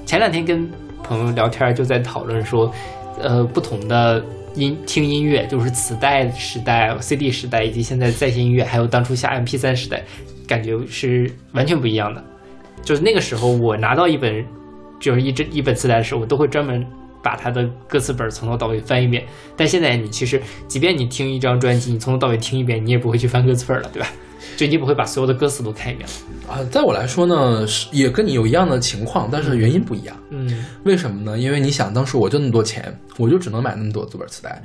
[0.04, 0.68] 前两天跟
[1.02, 2.72] 朋友聊天就在讨论说，
[3.20, 4.24] 呃，不同的
[4.54, 10.02] 音听音乐，就是磁带时代、CD 时代，以及现在在线音乐，还有当初下 MP3 时代，
[10.46, 12.22] 感觉是完全不一样的。
[12.82, 14.44] 就是那个时候，我拿到一本
[15.00, 16.86] 就是一这一本磁带的时候，我都会专门
[17.26, 19.24] 把他的歌词本从头到尾翻一遍。
[19.56, 24.08] 但现在你其实，即便你听一张专辑，你从头到尾听一遍，你也不会去翻歌词本了，对吧？
[24.56, 26.52] 就你不会把所有的歌词都看一遍了。
[26.54, 30.16] 啊，在我来说呢，是也跟你有一样的情况，但是原因不一样。
[30.30, 31.36] 嗯为什么呢？
[31.36, 34.62] 因为你想，当时我就那么多钱，我就只能买那么多资本磁带。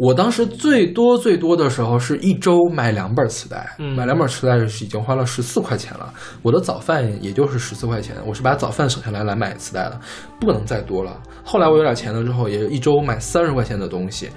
[0.00, 6.10] 我当时最多最多的时候是一周买两本磁带，嗯买两本磁带是已经花了十四块钱了。
[6.40, 10.00] 我的早饭也就是十四块钱，我是把早饭省下来来买磁带的，
[10.40, 11.20] 不能再多了。
[11.44, 14.30] 后来我有点钱了之后，也一周买三十块钱的东西。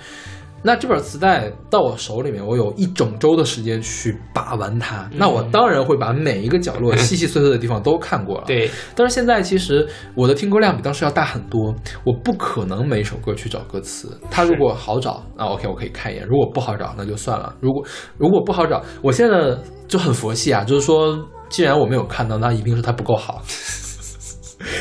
[0.66, 5.10] 那这本磁带到我手里面，我有一整周的时间去把玩它。
[5.14, 8.46] 那我当然会把每一个角落、 细细碎碎的地方都看过了。
[8.48, 9.86] 对，但是现在其实
[10.16, 14.18] 我的听歌量比当时要大很多，我不可能每首歌去找歌词。
[14.32, 17.54] 它如果好找，那 OK 我可以看一眼；如果不好找，那就算了。
[17.60, 17.86] 如果
[18.18, 19.58] 如果不好找，我现在
[19.88, 23.42] 就很佛系啊，就是说，既然我没有看到，那一定是它不够好。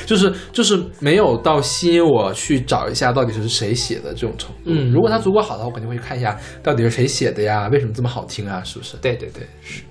[0.06, 4.56] 就是就是没有到吸引我去找一下到底是谁写的这种程度。
[4.66, 8.96] 嗯如果它足够好的话，我肯定会去看一下到底是谁写的呀，为什么这么好听啊，是不是？
[8.98, 9.82] 对对对，是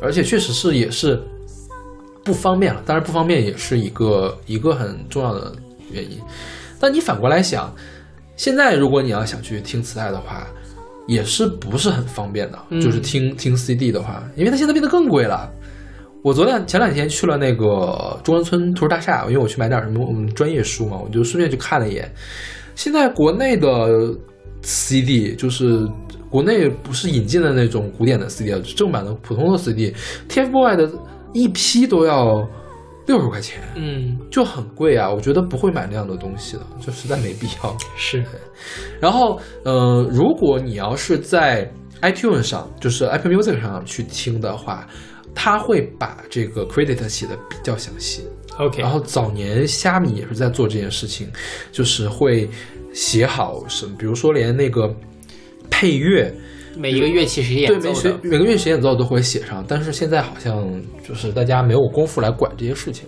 [0.00, 1.20] 而且确实是也是
[2.24, 5.52] 不方便了，当然不方便也是一个一个很重要的
[5.90, 6.18] 原因。
[6.80, 7.74] 但你反过来想，
[8.36, 10.46] 现在如果你要想去听磁带的话，
[11.06, 15.50] 也是不是很方便的，嗯就是听听 CD 的话，因为它现在变得更贵了。
[16.22, 22.10] 我昨天前两天去了那个中关村图书大厦，因为我去买点什么我们专业书嘛，我就顺便去看了一眼。
[22.74, 23.68] 现在国内的
[24.62, 25.88] CD 就是
[26.28, 30.90] 国内不是引进的那种古典的 CD，啊正版的普通的 CD，TFBOY 的
[31.32, 32.46] 一批都要
[33.06, 35.08] 六十块钱，嗯就很贵啊！
[35.10, 37.76] 我觉得不会买那样的东西的，就实在没必要。
[37.96, 38.22] 是，
[39.00, 41.70] 然后，呃，如果你要是在
[42.02, 44.86] iTunes 上，就是 Apple Music 上去听的话，
[45.34, 48.22] 它会把这个 credit 写的比较详细。
[48.58, 51.28] OK，然后早年虾米也是在做这件事情，
[51.70, 52.48] 就是会
[52.92, 54.92] 写好什么，比如说连那个
[55.70, 56.34] 配乐，
[56.76, 60.68] 每一个乐器是谁对每谁演奏的，每个乐器演奏都会写上，但是现在好像
[61.06, 63.04] 就是大家没有功夫来管这些事情，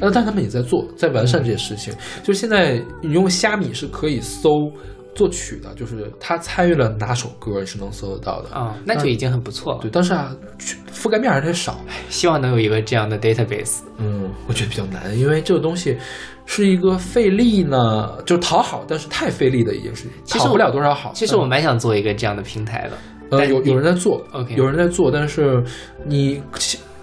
[0.00, 1.92] 呃，但他们也在做，在完善这些事情。
[2.22, 4.72] 就是现在你用虾米是可以搜
[5.14, 8.50] 作曲的，就是他参与了哪首歌是能搜得到的。
[8.50, 9.80] 啊、那就已经很不错了。
[9.80, 10.34] 对，但是啊，
[10.92, 11.78] 覆盖面还是太少。
[12.08, 13.80] 希望能有一个这样的 database。
[13.98, 15.96] 嗯，我觉得比较难，因为这个东西
[16.46, 21.12] 是一个费力呢，就讨好，但是太费力的一件事情，其实讨不了多少好。
[21.14, 22.98] 其实我蛮想做一个这样的平台的。
[23.30, 25.62] 呃，有有人在做 OK 有人在做，但是
[26.04, 26.42] 你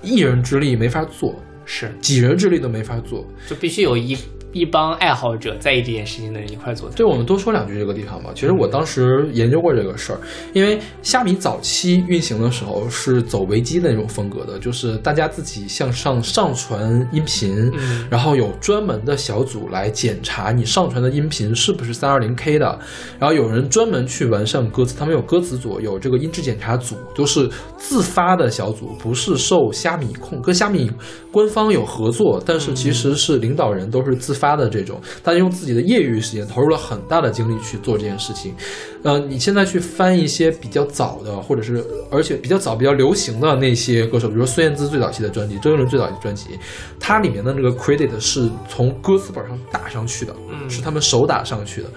[0.02, 1.34] 一人之力没法做，
[1.66, 3.26] 是，几人之力都没法做。
[3.48, 4.16] 就必须有一
[4.54, 8.32] 一帮爱好者在意这件事情的人一块做才对，我们多说两句这个地方吧。
[8.34, 10.20] 其实我当时研究过这个事儿，
[10.54, 22.80] 因为虾米早期运行的时候是走维基的那种风格的，就是大家自己向上上传音频，嗯然后有专门的小组来检查你上传的音频是不是三二零 K 的，
[23.20, 30.92] 然后有人专门去完善歌词，他们有歌词组，有这个音质检查组，都是自发的小组，不是受虾米控，跟虾米
[31.32, 38.56] 官方有合作，但是其实是领导人都是自发的这种，大家用自己的业余时间投入了很大的精力去做这件事情。
[39.04, 46.60] 呃，你现在去翻一些比较早的，或者是而且比较早、比较流行的那些歌手，比如说孙燕姿最早期的专辑，周杰伦最早期的专辑，
[47.00, 51.90] 它里面的那个 credit 是从歌词本上打上去的，嗯是他们手打上去的。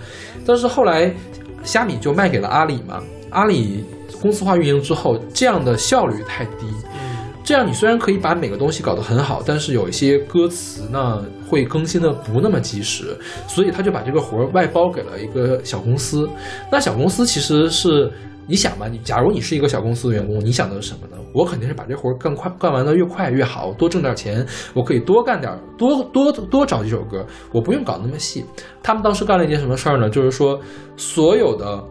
[0.47, 1.14] 但是后来
[1.62, 3.84] 虾米就卖给了阿里嘛，阿里
[4.20, 6.66] 公司化运营之后，这样的效率太低。
[6.92, 7.01] 嗯
[7.47, 11.22] 这样你虽然可以把每个东西搞得很好，但是有一些歌词呢
[11.55, 16.28] 会更新的不那么及时，所以他就把这个活儿外包给了一个小公司。
[16.70, 18.12] 那小公司其实是
[18.48, 21.16] 你想吧，你假如你是一个小公司的员工，你想的是什么呢？
[21.32, 24.44] 我肯定是把这活儿干快，干完的越快越好，多挣点钱，
[24.74, 28.44] 我可以多干点，多多多找几首歌，我不用搞那么细。
[28.82, 30.11] 他们当时干了一件什么事儿呢？
[30.11, 30.61] 就是说
[30.96, 31.82] 所有的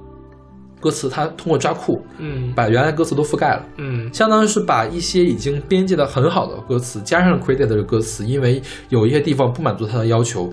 [0.83, 3.65] 歌词，它通过抓库嗯把原来歌词都覆盖了。
[3.77, 10.51] 嗯相当于是把一些已经编辑的很好的歌词加上 credit 的歌词，因为有一些地方不满足他的要求，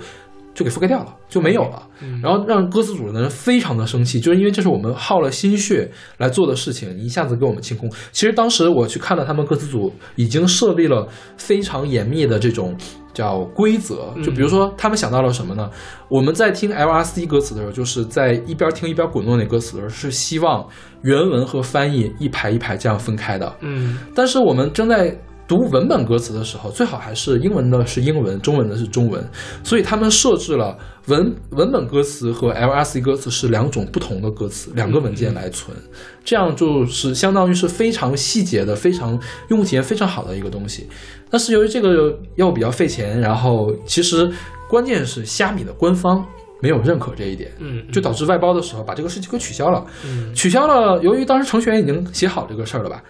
[0.55, 1.82] 就给覆盖掉了，就没有了。
[2.03, 7.90] 嗯然后让歌词组的人非常的生气，就是因为这是我们耗了心血来做的事情，你一下子给我们清空。
[8.12, 12.76] 其实当时我去看了他们歌词组已经设立了非常严密的这种
[13.12, 15.70] 叫规则，就比如说他们想到了什么呢？
[16.09, 20.66] 我们在听 LRC 歌词的时候，就是在一边听一边滚动那歌词的时候，是希望
[21.03, 23.55] 原文和翻译一排一排这样分开的。
[23.61, 25.16] 嗯但是我们正在
[25.51, 29.20] 读文本歌词的时候，最好还是英文的是英文，中文的是中文，
[29.64, 35.76] 所以他们设置了文文本歌词和 LRC 歌词是两种不同的歌词，两个文件来存，
[36.24, 40.88] 这样就是相当于是非常细节的、非常用户体验非常好的一个东西。
[41.28, 44.30] 但是由于这个要比较费钱，然后其实
[44.68, 46.24] 关键是虾米的官方
[46.62, 49.84] 没有认可这一点，嗯，就导致外包的时候把这个事情给取消了。
[50.05, 53.03] 嗯取消了，由于当时程序员已经写好这个事儿了吧，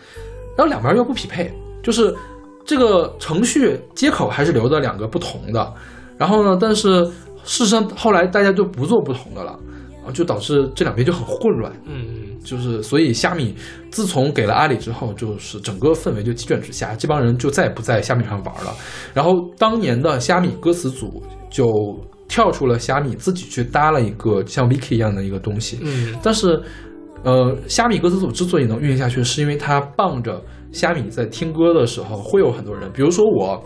[0.57, 2.15] 然后两边又不匹配，就是
[2.65, 5.75] 这个程序接口还是留的两个不同的，
[6.17, 7.05] 然后呢，但是
[7.45, 9.53] 事实上后来大家就不做不同的了，
[10.07, 11.73] 啊，就导致这两边就很混乱。
[11.85, 13.55] 嗯嗯就是所以虾米
[13.91, 18.73] 自从给了阿里之后，就是整个氛围就急转直下，这帮人就再也不在虾米上玩了。
[19.13, 21.67] 然后当年的虾米歌词组就
[22.29, 25.81] 跳出了虾米，自己去搭了一个像 Viki 一样的一个东西。
[25.83, 26.59] 嗯但是，
[27.25, 30.43] 呃，虾米歌词组之所以能运营下去，是因为它傍着
[30.73, 33.63] 虾米在听歌的时候会有很多人，比如说我。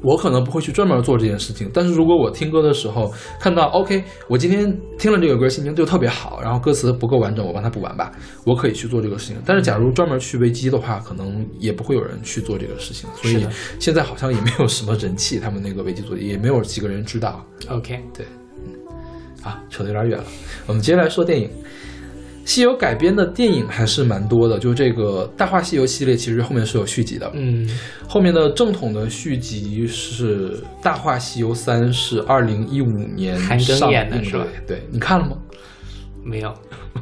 [0.00, 8.12] 我可能不会去专门做这件事情，但是如果我听歌的时候看到，OK，我今天听了这个歌，心情就特别好，然后歌词不够完整，我帮他补完吧，
[8.44, 9.42] 我可以去做这个事情。
[9.44, 13.44] 但是假如专门去维基的话，可能也不会有人去做这个事情，所以
[13.80, 17.44] 现在好像也没有什么人气，他们那个维基组也没有几个人知道。
[17.68, 18.24] ，OK，对
[19.42, 20.24] 啊，扯得有点远了。
[20.68, 21.48] 我们接下来说电影，
[22.48, 24.58] 《西游》改编的电影还是蛮多的。
[24.58, 27.30] 就这个《大话西游》系列，其实后面是有续集的。
[27.34, 27.68] 嗯
[28.08, 35.36] 后面的正统的续集是《大话西游三》，是二零一五年韩庚演的是吧对，你看了吗？
[36.24, 36.50] 没有，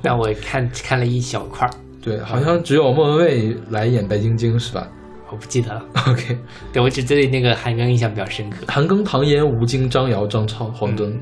[0.02, 1.70] 但我看 看了一小块儿，
[2.02, 4.88] 对，好像只有莫文蔚来演白晶晶是吧
[5.30, 5.84] 我不记得了。
[6.08, 6.36] ？OK，
[6.72, 8.58] 对我只对那个韩庚印象比较深刻。
[8.66, 11.16] 韩庚、唐嫣、吴京、张瑶、张超、黄峥，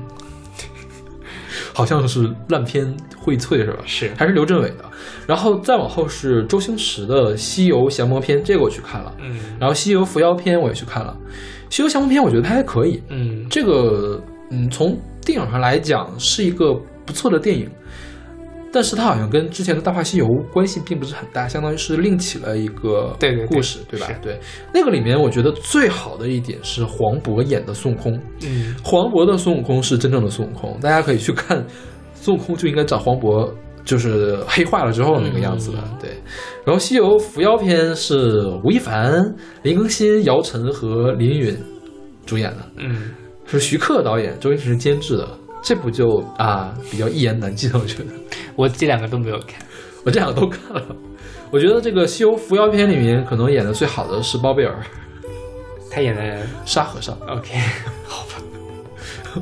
[1.75, 2.91] 好像是烂片
[3.23, 3.79] 荟萃是吧？
[3.85, 4.85] 是还是刘镇伟的。
[5.27, 9.13] 然后再往后是周星驰的《西游降魔篇》，这个我去看了。
[9.19, 11.15] 嗯然后《西游伏妖篇》我也去看了，
[11.75, 13.03] 《西游降魔篇》我觉得它还可以。
[13.09, 14.19] 嗯这个
[14.51, 16.73] 嗯，从电影上来讲是一个
[17.05, 17.69] 不错的电影，
[18.75, 24.07] 但是它好像跟之前的《大话西游》关系并不是很大，相当于是另起了一个对对对故事，对吧？
[24.21, 24.37] 对，
[24.73, 31.65] 那个里面我觉得最好的一点是黄渤演的孙悟空，嗯黄渤的孙悟空是真正的孙悟空，大家可以去看，
[32.13, 33.49] 孙悟空就应该找黄渤。
[33.85, 36.09] 就是黑化了之后那个样子的，嗯对。
[36.65, 41.55] 然后《西游伏妖篇》是吴亦凡、林更新、姚晨和林允
[42.25, 43.11] 主演的，嗯，
[43.45, 45.29] 是徐克导演，周星驰监制的。
[45.61, 48.05] 这部就啊比较一言难尽，我觉得。
[48.55, 49.59] 我这两个都没有看。
[50.05, 50.95] 我这两个都看了。
[51.51, 54.75] 我觉得这个《西游伏妖篇》里面可能演的最好的是包贝尔，
[55.89, 57.15] 他演的沙和尚。
[57.27, 57.57] OK，
[58.05, 59.41] 好吧。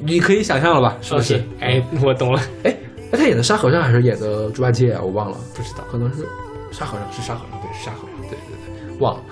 [0.00, 0.96] 你可以想象了吧？
[1.00, 2.40] 是不是哎，我懂了。
[2.62, 2.70] 哎，
[3.12, 5.00] 哎，他演的沙和尚还是演的猪八戒啊？
[5.02, 5.84] 我忘了，不知道。
[5.90, 6.26] 可能是
[6.70, 9.22] 沙和尚，是沙和尚，对，是沙和尚，对对对，忘了。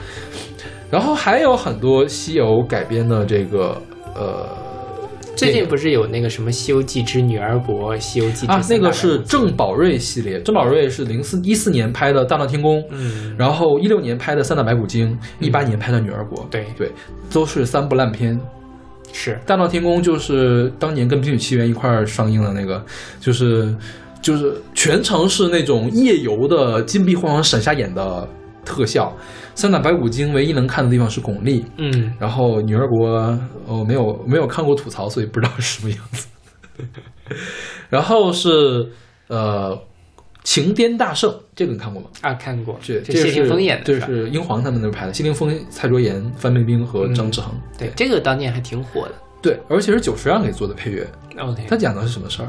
[0.90, 3.80] 然后还有很多西游改编的这个
[4.14, 4.48] 呃，
[5.34, 16.92] 最近不是有那个什么《西游记之女儿国》《西游记之啊，那个是郑宝瑞系列，郑宝瑞是零四一四年拍的《大闹天宫》，嗯，然后一六年拍的《三打白骨精》，一八年拍的《女儿国》，对对，
[17.32, 18.38] 都是三部烂片。
[19.14, 22.82] 是大闹天宫就是当年跟《冰雪奇缘》一块儿上映的那个，
[23.20, 23.74] 就是
[24.22, 28.26] 就是全程是那种夜游的金碧辉煌闪瞎眼的
[28.64, 29.14] 特效。
[29.54, 33.08] 三打白骨精唯一能看的地方是巩俐，嗯，然后女儿国
[33.66, 36.26] 哦没有没有看过吐槽，所以不知道是什么样子。
[37.90, 38.88] 然后是
[39.28, 39.78] 呃
[40.42, 42.08] 情癫大圣，这个你看过吗？
[42.22, 47.54] 啊，看过，这这谢霆锋演的，这是英皇他们那边拍的，谢霆锋、蔡卓妍、范冰冰和张志恒。
[47.78, 49.14] 对这个当年还挺火的。
[49.42, 51.06] 对，而且是久石让给做的配乐。
[51.38, 52.48] OK，他讲的是什么事儿？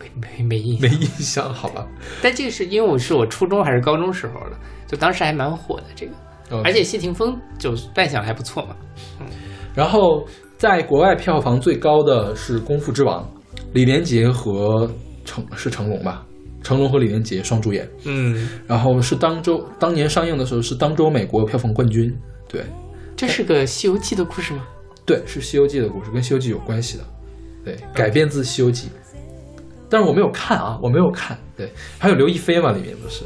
[0.00, 1.86] 没没没印象，没印象，好吧。
[2.22, 4.56] 但这个是因为我是我初中还是高中时候的，
[4.86, 8.76] 就当时还蛮火的这个而且谢霆锋就扮相还不错嘛。
[9.74, 10.26] 然后
[10.58, 13.22] 在国外票房最高的是《功夫之王》，
[13.72, 14.90] 李连杰和
[15.24, 16.26] 成是成龙吧？
[16.62, 17.88] 成龙和李连杰双主演。
[18.04, 22.12] 嗯，然后是当周当年上映的时候是当周美国票房冠军。
[22.48, 22.64] 对
[23.16, 24.66] 这是个《西游记》的故事吗？
[25.06, 27.04] 对，是《西游记》的故事，跟《西游记》有关系的。
[27.64, 28.88] 对，改编自《西游记》，
[29.90, 31.36] 但是我没有看啊，我没有看。
[31.56, 33.24] 对，还有刘亦菲嘛，里面不是。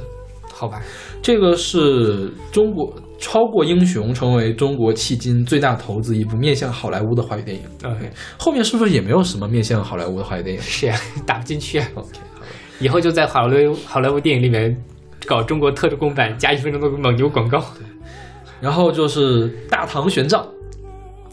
[0.50, 0.80] 好吧，
[1.20, 7.62] 这个是中国超过英雄，成为中国迄今最大投资一部面向好莱坞的华语电影。
[7.84, 8.08] OK
[8.38, 10.96] 后面是不是也没有什么面向好莱坞的华语电影是呀，
[11.26, 12.08] 打不进去啊，？OK，
[12.78, 14.74] 以后就在好莱坞好莱坞电影里面
[15.26, 17.62] 搞中国特制公版，加一分钟的蒙牛广告
[18.60, 20.38] 然后就是《大唐玄奘》，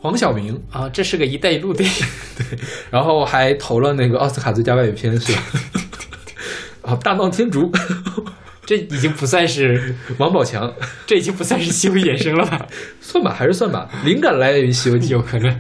[0.02, 2.06] 黄晓明，啊，这是个“一带一路”电影。
[2.90, 5.44] 然后还投了那个奥斯卡最佳外语片是吧？
[6.82, 7.72] 啊，《大闹天竺》，
[8.66, 10.74] 这已经不算是，王宝强，
[11.06, 12.66] 这已经不算是西游衍生了吧？
[13.00, 15.10] 算吧，还是算吧，灵感来源于《西游记》。
[15.12, 15.56] 有可能。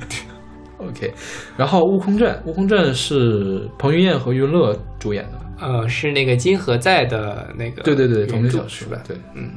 [0.79, 1.13] OK，
[1.55, 5.39] 然后《悟空传》，《悟空传》是彭于晏和余文乐主演的。
[5.59, 8.99] 呃，是那个金河在的那个，对对对，同名小说吧？
[9.07, 9.51] 对，嗯，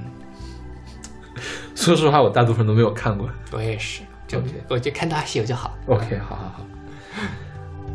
[1.74, 3.27] 说实话，我大部分都没有看过。
[3.52, 5.75] 我也是，就我就看大西游就好。
[5.87, 6.67] OK，好好好。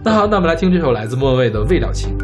[0.04, 2.18] 那好，那我们来听这首来自莫文蔚的《未了情》。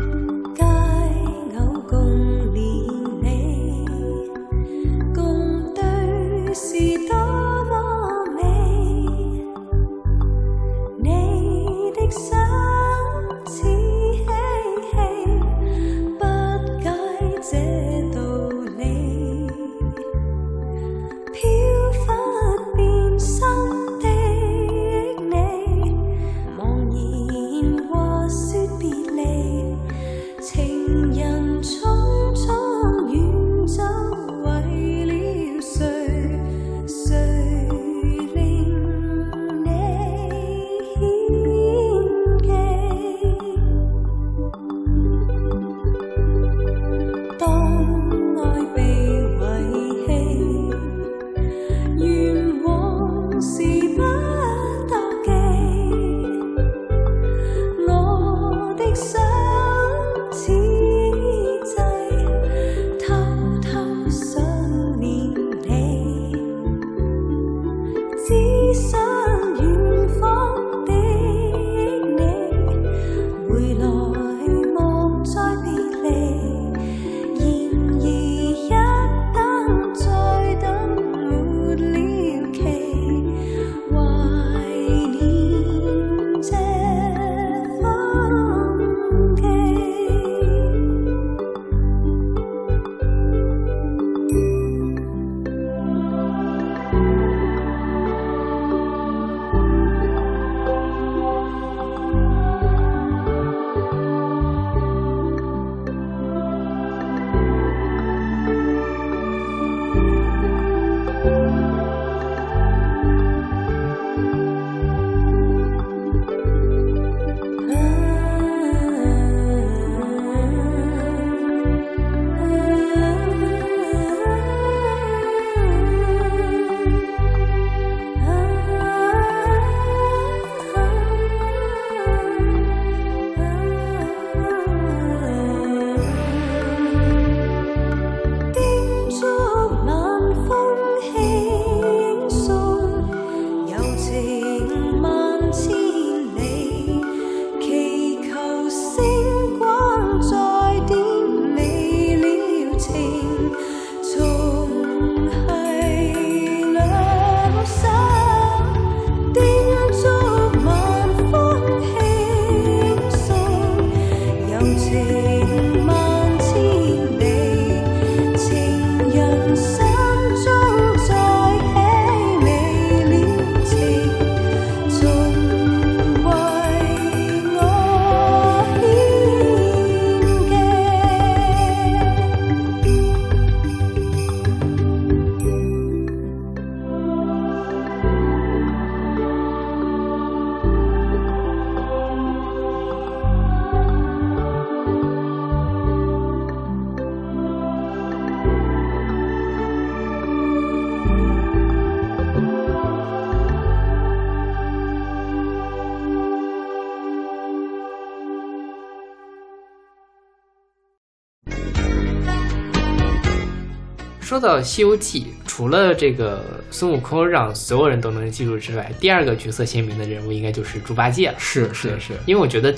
[214.35, 221.35] 说到《西游记》，除了这个孙悟空让所有人都能记住之外，第二个角色鲜明的人物应该就是猪八戒了。
[221.37, 222.75] 是是是，因为我觉得，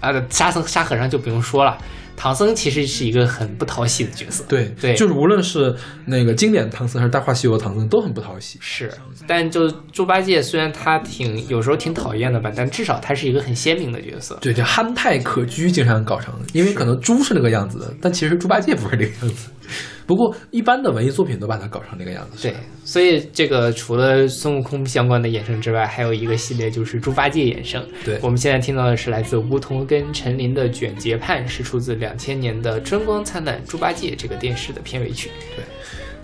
[0.00, 1.76] 啊，沙僧沙和尚就不用说了，
[2.16, 4.46] 唐僧其实是一个很不讨喜的角色。
[4.48, 5.76] 对对就是无论是
[6.06, 8.56] 那个经典唐僧还是大话西游唐僧都很不讨喜。
[8.62, 8.90] 是，
[9.26, 14.38] 但就猪八戒虽然他挺有时候挺讨厌的吧，但至少他是一个很鲜明的角色。
[14.40, 19.50] 对，就憨态可掬，经常搞成，因为可能猪是那个样子的，但其实猪八戒不是这个样子。
[20.06, 22.48] 不过一般的文艺作品都把它搞成那个样子。
[22.48, 22.54] 对，
[22.84, 27.82] 所以这个除了孙悟空相关的衍生之外，还有一个系列就是猪八戒衍生。
[28.04, 35.30] 对我们现在听到的是来自吴桐跟陈琳的《卷睫盼》，是出自两千年的《春光灿烂猪八戒》这个电视的片尾曲。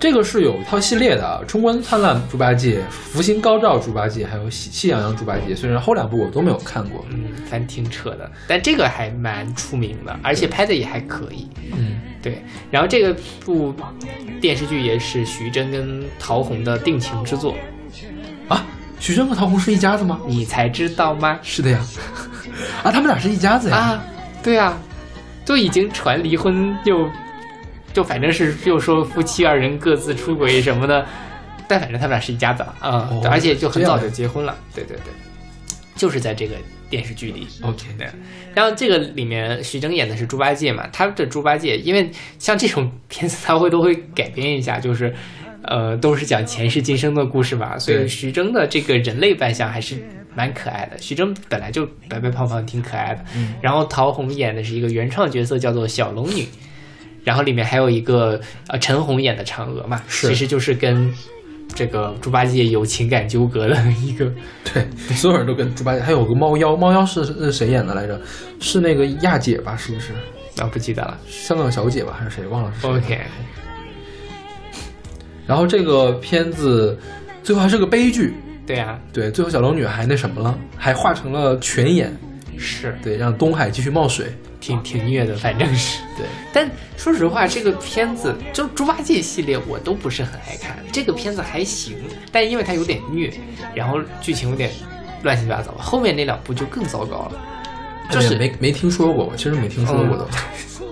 [0.00, 5.52] 这个是有一套系列的，《春光灿烂猪八戒》《福星高照猪八戒》，还有《喜气洋洋猪八戒》。
[5.56, 11.46] 虽然后两部我都没有看过，嗯，反正挺扯的，但这个还蛮出名的，而且拍的也还可以。
[11.76, 13.14] 嗯，对，然后这个
[13.44, 13.74] 部
[14.40, 17.54] 电视剧也是徐峥跟陶虹的定情之作，
[18.48, 18.64] 啊，
[18.98, 20.18] 徐峥和陶虹是一家子吗？
[20.26, 21.38] 你才知道吗？
[21.42, 21.78] 是的呀，
[22.82, 23.76] 啊，他们俩是一家子呀。
[23.76, 24.04] 啊，
[24.42, 24.78] 对啊，
[25.44, 27.06] 都已经传离婚，又
[27.92, 31.06] 就反正是就说夫妻二人各自出轨什么的，
[31.68, 34.56] 但反正他们俩是一家子了啊、哦而且就很早就结婚了。
[34.74, 35.12] 对对对，
[35.94, 36.54] 就是在这个
[36.88, 37.46] 电视剧里。
[37.62, 38.08] OK，对，
[38.54, 45.14] 然后这个里面徐峥演的是猪八戒嘛，他的猪八戒，因为像这种片子他会都会改编一下，就是。
[45.62, 50.02] 呃，都是讲前世今生的故事嘛，所以徐峥的这个人类扮相还是
[50.34, 50.96] 蛮可爱的。
[50.96, 53.22] 徐峥本来就白白胖胖，挺可爱的。
[53.36, 56.46] 嗯然后陶虹演的是一个原创角色，叫做小龙女。
[57.24, 61.12] 然后里面还有一个呃陈红演的嫦娥嘛，其实就是跟
[61.74, 64.32] 这个猪八戒有情感纠葛的一个
[64.72, 64.84] 对，
[65.14, 68.20] 所有人都跟猪八戒，还有个猫妖，猫妖是是谁演的来着？
[68.60, 69.76] 是那个亚姐吧？
[69.76, 70.12] 是不是？
[70.60, 71.16] 啊不记得了。
[71.28, 72.16] 香港小姐吧？
[72.18, 72.46] 还是谁？
[72.46, 72.96] 忘了是谁了。
[72.96, 73.20] OK，
[75.46, 76.98] 然后这个片子
[77.42, 78.34] 最后还是个悲剧，
[78.66, 82.14] 对啊，对，最后小龙女还那什么了，还化成了泉眼，
[82.58, 84.26] 是对，让东海继续冒水。
[84.60, 86.00] 挺挺虐的，反正是。
[86.16, 91.96] 对，但说实话，这个片子就猪八戒系列我都不是很爱看，这个片子还行，
[92.30, 93.32] 但因为它有点虐，
[93.74, 94.70] 然后剧情有点
[95.22, 97.32] 乱七八糟，后面那两部就更糟糕了。
[98.10, 100.26] 就是哎没没听说过，我其实没听说过的。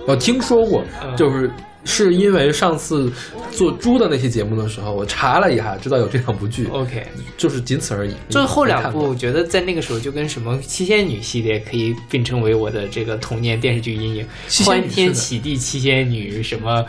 [0.07, 1.51] 我听说过，嗯就是
[1.85, 3.11] 是因为上次
[3.51, 7.05] 做猪的那期节目的时候，我查了一下，知道有这两部剧，OK，
[7.37, 8.13] 就是仅此而已。
[8.29, 14.27] 就是后两部，我觉得在那个时候就跟什么七仙女系列可以并称为我的这个童年电视剧阴影，
[14.65, 16.85] 欢天喜地七仙女什么。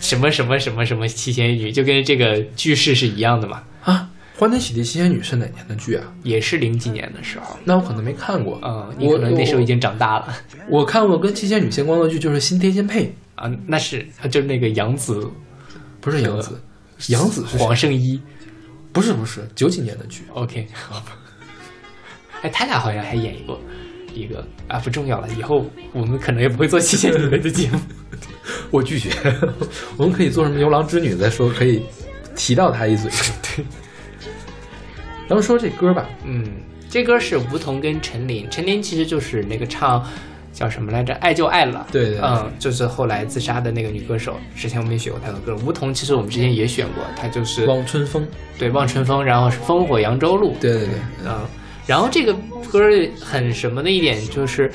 [0.00, 4.08] 什么什么什么什么七仙女，就跟这个句式是一样的嘛，啊，
[4.40, 6.02] 《欢天喜地七仙女》是哪年的剧啊？
[6.24, 8.58] 也是零几年的时候，那我可能没看过。
[8.64, 10.36] 嗯，你可能那时候已经长大了
[10.68, 13.04] 我我看过跟七仙女相关的剧，就是《新天仙配》，
[13.42, 15.28] 啊，那是他就是那个杨紫、
[16.00, 16.62] 不是杨紫，
[17.08, 18.20] 杨紫是黄圣依
[18.92, 20.22] 不是不是九几年的剧。
[20.32, 21.18] ，OK，好吧，
[22.42, 23.60] 哎，他俩好像还演过
[24.14, 27.80] 一个啊，不重要了，以后我们可能也不会做七仙女类的节目。
[28.70, 29.10] 我拒绝，
[29.98, 31.82] 我们可以做什么牛郎织女再说，可以
[32.36, 33.10] 提到他一嘴。
[33.42, 33.64] 对，
[35.28, 36.44] 咱们说这歌吧，嗯，
[36.88, 40.08] 这歌是吴彤跟陈琳，陈琳其实就是那个唱
[40.52, 41.86] 叫什么来着，《爱就爱了》。
[41.92, 44.36] 对对对嗯，就是后来自杀的那个女歌手。
[44.54, 48.26] 之前我们也选过她的歌，吴彤其实我们之前也选过，她就是望春风，
[48.58, 50.54] 对望春风，然后是烽火扬州路。
[50.60, 51.40] 对对对，嗯，
[51.86, 52.32] 然后这个
[52.70, 52.80] 歌
[53.20, 54.70] 很什么的一点就是，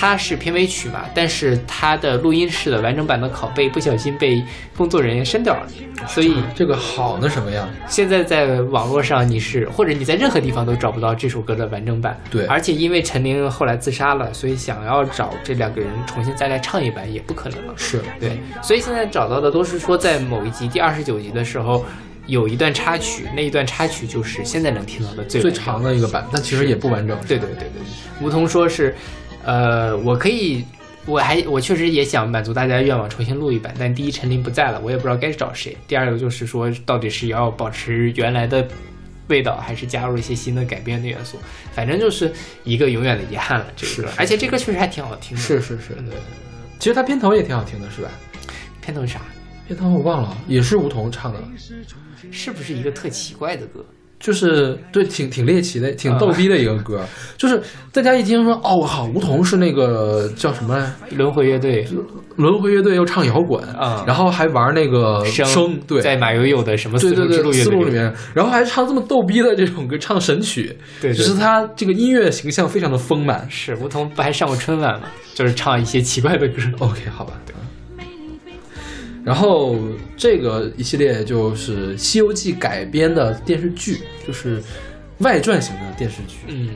[0.00, 4.40] 它是片尾曲嘛，但是它的录音室的完整版的拷贝不小心被
[4.76, 5.66] 工作人员删掉了，
[6.06, 7.68] 所以这个好那什么呀？
[7.88, 12.16] 现在在网络上你是或者你在任何地方都找不到这首歌的完整版。
[12.30, 17.72] 对而且因为陈琳后来自杀了，所以想要找这两个人重新再来唱一版也不可能了。
[17.74, 21.84] 是对，所以现在找到的都是说在某一集第二十九集的时候。
[22.28, 27.18] 有一段插曲，那一段插曲就是现在能听到的最最长的一个版，但其实也不完整。
[27.26, 27.80] 对对对对，
[28.20, 28.94] 梧桐说是，
[29.44, 30.64] 呃，我可以，
[31.06, 33.74] 我还我确实也想满足大家的愿望，重新录一版。
[33.78, 35.76] 但第一，陈琳不在了，我也不知道该找谁。
[35.86, 38.66] 第二个就是说，到底是要保持原来的
[39.28, 41.38] 味道，还是加入一些新的改编的元素？
[41.72, 42.32] 反正就是
[42.64, 43.66] 一个永远的遗憾了。
[43.76, 45.42] 这个而且这歌确实还挺好听的。
[45.42, 46.14] 是是是，对，
[46.78, 48.10] 其实它片头也挺好听的，是吧？
[48.80, 49.20] 片头是啥？
[49.66, 51.38] 片头我忘了，也是梧桐唱的，
[52.30, 53.84] 是不是一个特奇怪的歌？
[54.18, 57.04] 就是对，挺挺猎奇的，挺啊逗逼的一个歌。
[57.36, 57.62] 就是
[57.92, 60.92] 大家一听说，哦，我靠，梧桐是那个叫什么来？
[61.16, 61.86] 轮回乐队
[62.36, 73.46] 轮回乐队又唱摇滚啊然后还玩那个声对，在马友友的什么丝对对对，路之路乐队思路里面，然后还唱这么逗逼的这种歌，唱神曲，对对就是他这个音乐形象非常的丰满。
[73.48, 75.06] 是吴彤不还上过春晚吗？
[75.34, 76.54] 就是唱一些奇怪的歌。
[76.78, 77.54] OK，好吧，对。
[79.24, 79.76] 然后
[80.16, 84.62] 这个一系列就是《西游记》改编的电视剧，就是
[85.18, 86.36] 外传型的电视剧。
[86.46, 86.70] 嗯，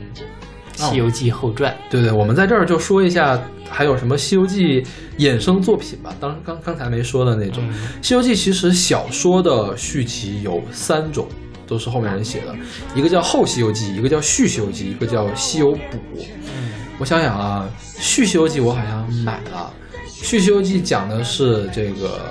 [0.89, 4.81] 《西游记后传》对对，我们在这儿就说一下，还有什么《西游记》
[5.17, 6.15] 衍生作品吧。
[6.19, 11.27] 当刚刚才没说的那种，嗯西游记》其实小说的续集有三种，
[11.65, 12.55] 都是后面人写的，
[12.95, 15.77] 一个叫《后西游记》，一个叫《续西游记》，一个叫《西游补》。
[16.21, 17.67] 嗯我想想啊，
[17.99, 19.73] 《续西游记》我好像买了，
[20.23, 22.21] 《续西游记》讲的是这个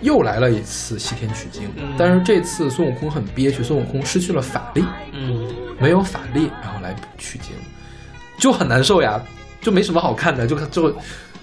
[0.00, 4.82] 又来了一次西天取经，嗯但是这次孙悟空很憋屈，孙悟空失去了法力，
[5.12, 5.46] 嗯，
[5.78, 7.52] 没有法力，然后来取经，
[8.38, 9.22] 就很难受呀，
[9.60, 10.96] 就没什么好看的，就就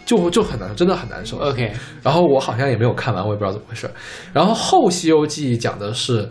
[0.06, 1.38] 就就很难，真的很难受。
[1.38, 1.72] OK，
[2.02, 3.90] 然后我好像也没有看完，我也不知道怎么回事。
[4.34, 6.28] 然后后《西游记》讲的是，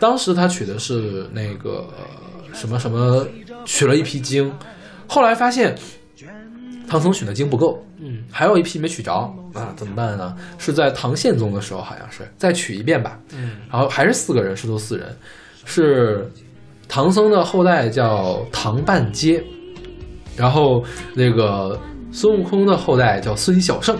[0.00, 3.24] 当时他取的是那个呃什么什么，
[3.64, 4.52] 取了一批经，
[5.06, 5.74] 后来发现
[6.88, 9.12] 唐僧取的经不够，嗯还有一批没取着
[9.54, 10.34] 啊，怎么办呢？
[10.58, 13.18] 是在唐宪宗的时候，好像是再取一遍吧。
[13.32, 15.06] 嗯然后还是四个人，师徒四人，
[15.64, 16.30] 是
[16.88, 19.42] 唐僧的后代叫唐半阶，
[20.36, 20.84] 然后
[21.14, 21.78] 那个
[22.12, 23.96] 孙悟空的后代叫孙小圣，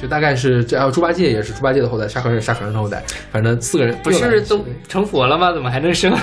[0.00, 5.52] 就大概是这，还有猪八戒也是猪八戒的后代，沙和尚沙和尚的后代，反正四个人不是都成佛了吗？
[5.52, 6.14] 怎么还能生？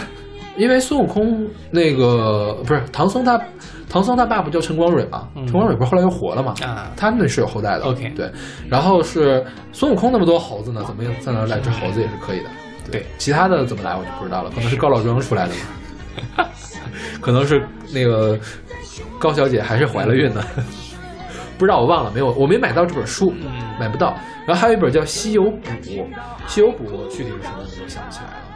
[0.58, 3.42] 因为孙悟空那个不是唐僧他
[3.90, 5.28] 唐僧他爸不叫陈光蕊吗？
[5.36, 6.54] 嗯陈光蕊不是后来又活了吗？
[6.64, 7.86] 啊他们是有后代的。
[7.86, 8.32] OK 对，
[8.70, 12.50] 然后是孙悟空那么多猴子呢，怎么在哪儿来只猴子也是可以的。
[12.92, 15.54] 对，其他的怎么来我就不知道了，可能是高老庄出来的
[16.38, 16.46] 嘛，
[17.22, 18.40] 可能是那个
[19.20, 20.44] 高小姐还是怀了孕呢，
[21.58, 24.16] 不知道我忘了没有，我没买到这本书，嗯买不到。
[24.48, 25.50] 然后还有一本叫《西游补》，
[26.48, 28.49] 《西游补》具体是什么我想不起来了。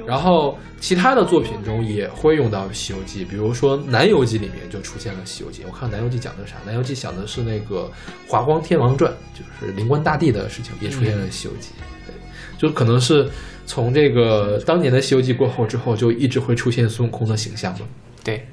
[0.00, 5.62] 对，然后其他的作品中也会用到《西游记》，比如说《南游记》里面就出现了《西游记》。
[5.66, 6.58] 我看《南游记》讲的是啥？
[6.64, 7.90] 《南游记》讲的是那个
[8.26, 11.70] 华光天王传，就是灵官大帝的事情，也出现了《西游记》。
[12.06, 12.14] 对，
[12.58, 13.28] 就可能是
[13.66, 17.86] 从这个当年的《西游记》过后之后，就一直会出现孙悟空的形象嘛。
[18.22, 18.46] 对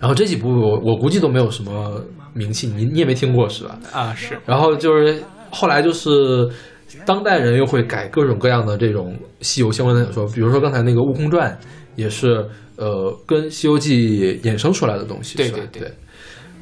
[0.00, 2.02] 然后这几部我我估计都没有什么
[2.32, 3.78] 名气，你你也没听过是吧？
[3.92, 6.48] 啊，是然后就是后来就是
[7.04, 11.50] 当代人又会改各种各样的这种西游相关的小说，比如说刚才那个《悟空传》，
[11.96, 12.46] 也是
[12.76, 15.92] 呃跟《西游记》衍生出来的东西，对对对对。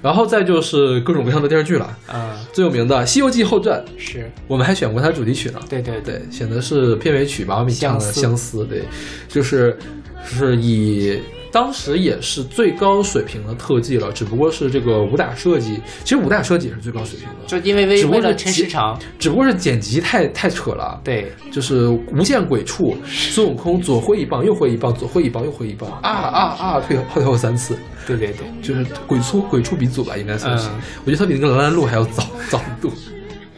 [0.00, 5.58] 然后再就是各种各样的电视剧了，啊，最有名的《西游记后传》，是我们还选过它主题曲呢。
[5.68, 8.84] 对对对，对，选的是片尾曲，马万米唱的《相思》，对，
[9.26, 9.76] 就是
[10.22, 11.18] 是以
[11.50, 27.76] 当时也是最高水平的特技了，只不过是这个武打设计，其实武打设计也是最高水平的，就因为为了抻时长，只不过是剪辑太太扯了，对，就是无限鬼畜，孙悟空左挥一棒，右挥一棒，左挥一棒，右挥一棒，啊啊啊，退后退后三次，
[28.06, 30.68] 对对对，就是鬼畜鬼畜鼻祖吧，应该算是。
[30.68, 30.80] 嗯。
[31.04, 32.92] 我觉得他比那个蓝蓝路还要早早一度。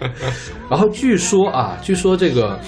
[0.71, 2.59] 然后据说啊，据说这个，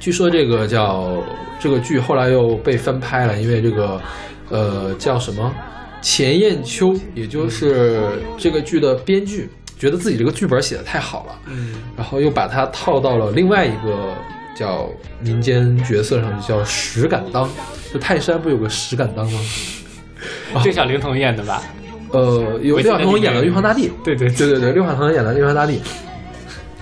[0.00, 1.22] 据说这个叫
[1.60, 4.00] 这个剧后来又被翻拍了，因为这个
[4.48, 5.54] 呃叫什么
[6.00, 8.02] 钱雁秋，也就是
[8.36, 9.48] 这个剧的编剧，
[9.78, 14.14] 觉得自己这个剧本写的太好了，嗯，然后又把它套到了另外一个
[14.56, 14.88] 叫
[15.20, 17.48] 民间角色上，就叫石敢当。
[17.92, 19.40] 就泰山不有个石敢当吗？
[20.64, 21.62] 就像灵童演的吧？
[22.12, 25.80] 呃，有我记得六小龄童演的玉皇大帝，对对对对对，六小龄童演的玉皇大帝。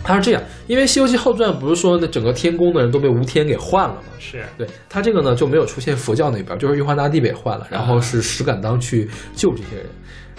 [0.05, 4.03] 他是这样，因为《西游记后传》不是说那整个天宫的人都被吴天给换了吗？
[4.21, 4.45] 是。
[4.57, 9.87] 对他这个呢就没有出现佛教那边，就是玉皇大帝被换了，然后是石敢当去救这些人，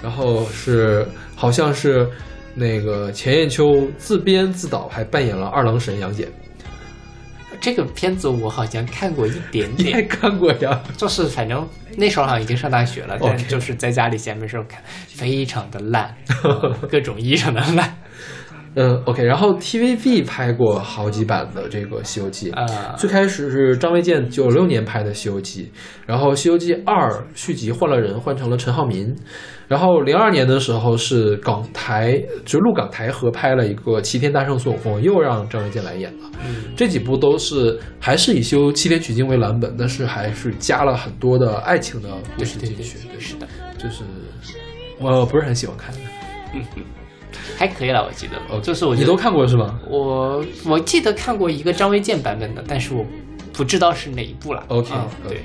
[0.01, 2.07] 然后是好像是
[2.53, 6.27] 那个钱雁秋自编自导，还扮演了二郎神杨戬，
[7.60, 10.81] 这个片子我好像看过一点点，看过呀？
[10.95, 17.97] 就是反正那时候好像已经上大学了，但 OK 就是在家里闲没事儿看，非常 的烂，呃各种意义上的烂
[18.76, 22.96] 嗯，OK，然后 TVB 拍过好几版的这个《西游记》啊。
[22.98, 25.72] 最开始是张卫健九六年拍的《西游记》，
[26.06, 29.16] 然后《西游记二》续集换了人，换成了陈浩民。
[29.68, 36.30] 然后零二年的时候是港台，就陆港台合拍了一个《齐天大圣孙悟空》，又让张卫健来演了。
[36.46, 42.76] 嗯这几部都是还是以修七天取经为蓝本，但是还是加了很多的爱情的故事进去。
[43.08, 43.48] 对，是的，
[43.78, 44.04] 就是
[45.00, 46.00] 我不是很喜欢看的。
[47.57, 53.05] 还可以了，我记得，哦就是我你都看过是吧我我记得看过一个张卫健版本的，但是我
[53.53, 54.63] 不知道是哪一部了。
[54.67, 55.41] ？OK，啊对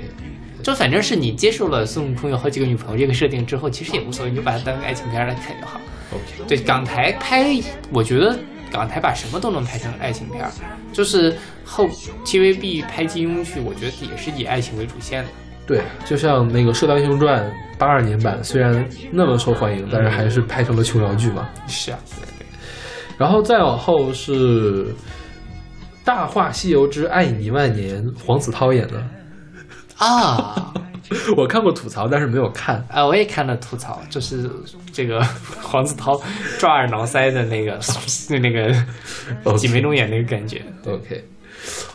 [0.63, 5.79] 就反正是你接受了孙悟空有好几个女朋友这个设定之后，其实也无所谓，你就把它当个爱情片来看就好。
[6.11, 7.61] OK，对，港台拍，
[7.91, 8.37] 我觉得
[8.71, 10.43] 港台把什么都能拍成爱情片，
[10.91, 11.87] 就是后
[12.25, 15.29] TVB 拍金庸剧，我觉得也是以爱情为主线的。
[15.67, 17.43] 对，就像那个《射雕英雄传》
[17.77, 21.49] 八二年版，虽然那么受欢迎，但是还是拍成了琼瑶剧嘛。
[21.67, 21.99] 是啊，
[23.17, 24.85] 然后再往后是
[26.03, 29.03] 《大话西游之爱你一万年》，黄子韬演的。
[29.97, 30.73] 啊
[31.37, 32.83] 我看过吐槽，但是没有看。
[32.89, 33.05] 啊！
[33.05, 34.49] 我也看了吐槽，就是
[34.91, 35.23] 这个
[35.61, 36.19] 黄子韬
[36.57, 37.79] 抓耳挠腮的那个
[38.41, 38.73] 那个
[39.57, 40.63] 挤眉弄眼那个感觉。
[40.87, 41.23] OK，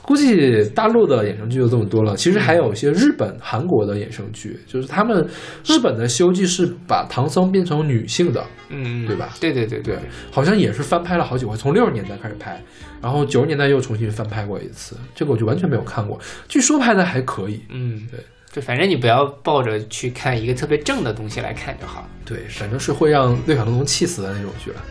[0.02, 2.16] 估计大陆的衍生剧就这么多了。
[2.16, 5.26] 其实还有一些日本、韩国的衍生剧，就是他们
[5.64, 9.98] 日本的《西游记》是把唐僧变成女性的，嗯，对吧对对对对，
[10.30, 12.60] 好像也是翻拍了好几回，从六十年代开始拍，
[13.00, 16.18] 然后九十年代又重新翻拍过一次，这个我就完全没有看过。
[16.48, 18.20] 据说拍的还可以，嗯，对，
[18.50, 22.08] 就反正你不要抱着去看一个特别正的东西来看就好。
[22.24, 24.82] 对，反正是会让六小龄童气死的那种剧了。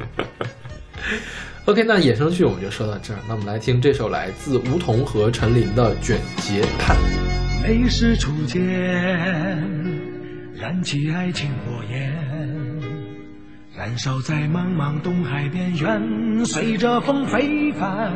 [1.66, 6.96] OK，那衍生剧我们就说到这儿，那我们来听这首来自梧桐和陈琳的《卷睫盼》。
[7.62, 8.60] 每时初见，
[10.54, 12.12] 燃起爱情火焰，
[13.76, 18.10] 燃烧在茫茫东海边缘，随着风飞帆，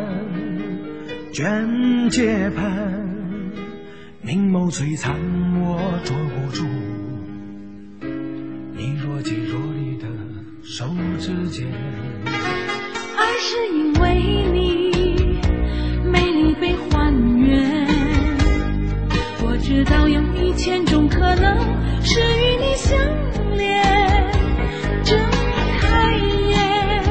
[1.32, 3.08] 卷睫盼，
[4.22, 5.14] 明眸璀璨，
[5.60, 6.66] 我捉不住
[8.74, 10.06] 你若即若离的
[10.64, 10.88] 手
[11.20, 11.68] 指间。
[13.24, 14.14] 爱是因为
[14.52, 15.40] 你
[16.04, 17.86] 美丽被还原。
[19.40, 21.56] 我知道有一千种可能
[22.02, 22.98] 是与你相
[23.56, 23.82] 连，
[25.02, 25.18] 睁
[25.80, 26.12] 开
[26.50, 27.02] 眼，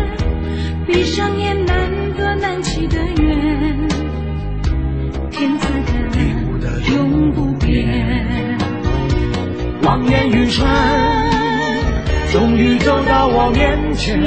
[0.86, 3.88] 闭上眼，难得难弃的缘，
[5.32, 5.68] 天赐
[6.62, 8.56] 的永不变。
[9.82, 10.64] 望眼欲穿，
[12.32, 14.22] 终于走到我面前。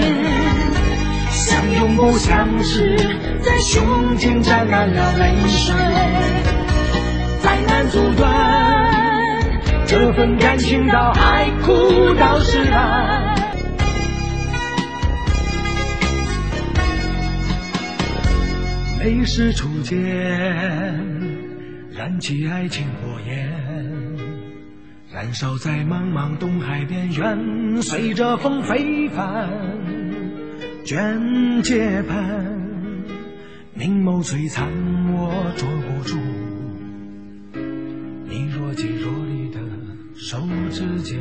[1.36, 2.96] 相拥不相识，
[3.42, 5.74] 在胸间沾染了泪水，
[7.42, 8.24] 再难阻断
[9.86, 13.36] 这份感情到海枯到石烂。
[18.98, 20.00] 泪湿初见，
[21.94, 23.52] 燃起爱情火焰。
[25.12, 29.48] 燃烧在茫茫东海边缘，随着风飞散，
[30.86, 32.46] 卷睫盼，
[33.74, 34.68] 明眸璀璨，
[35.10, 36.16] 我捉不住
[38.24, 39.58] 你若即若离的
[40.14, 40.38] 手
[40.70, 41.18] 指间。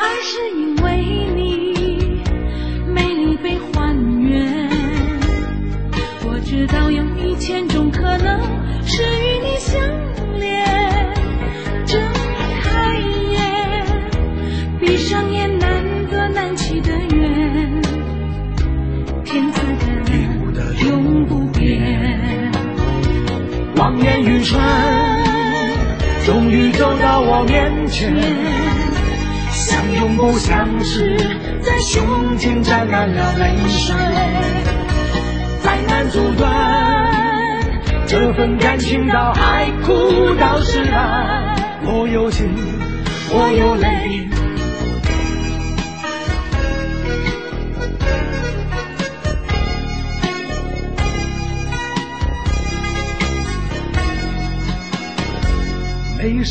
[0.00, 0.96] 爱是因为
[1.34, 2.22] 你
[2.90, 4.66] 美丽被还原。
[6.24, 8.40] 我知道有一千种可能
[8.86, 9.78] 是与你相
[24.46, 24.60] 川，
[26.24, 28.14] 终于走到我面前。
[29.50, 31.16] 相拥不相识，
[31.60, 33.94] 在胸前沾满了泪水，
[35.62, 36.48] 再难阻断
[38.06, 41.56] 这份感情到海枯到石烂。
[41.82, 42.54] 我有情，
[43.30, 44.25] 我有泪。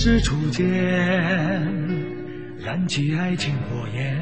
[0.08, 0.64] 是初见，
[2.64, 4.16] 燃起爱情火焰，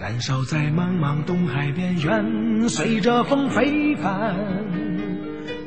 [0.00, 4.34] 燃烧在茫茫东海边缘，随着风飞帆，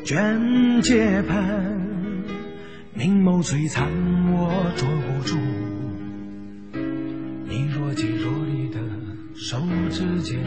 [0.04, 1.80] 卷阶盘，
[2.96, 3.88] 明眸璀璨，
[4.32, 5.38] 我捉不住
[7.48, 8.80] 你若即若离的
[9.36, 9.62] 手
[9.92, 10.40] 指间。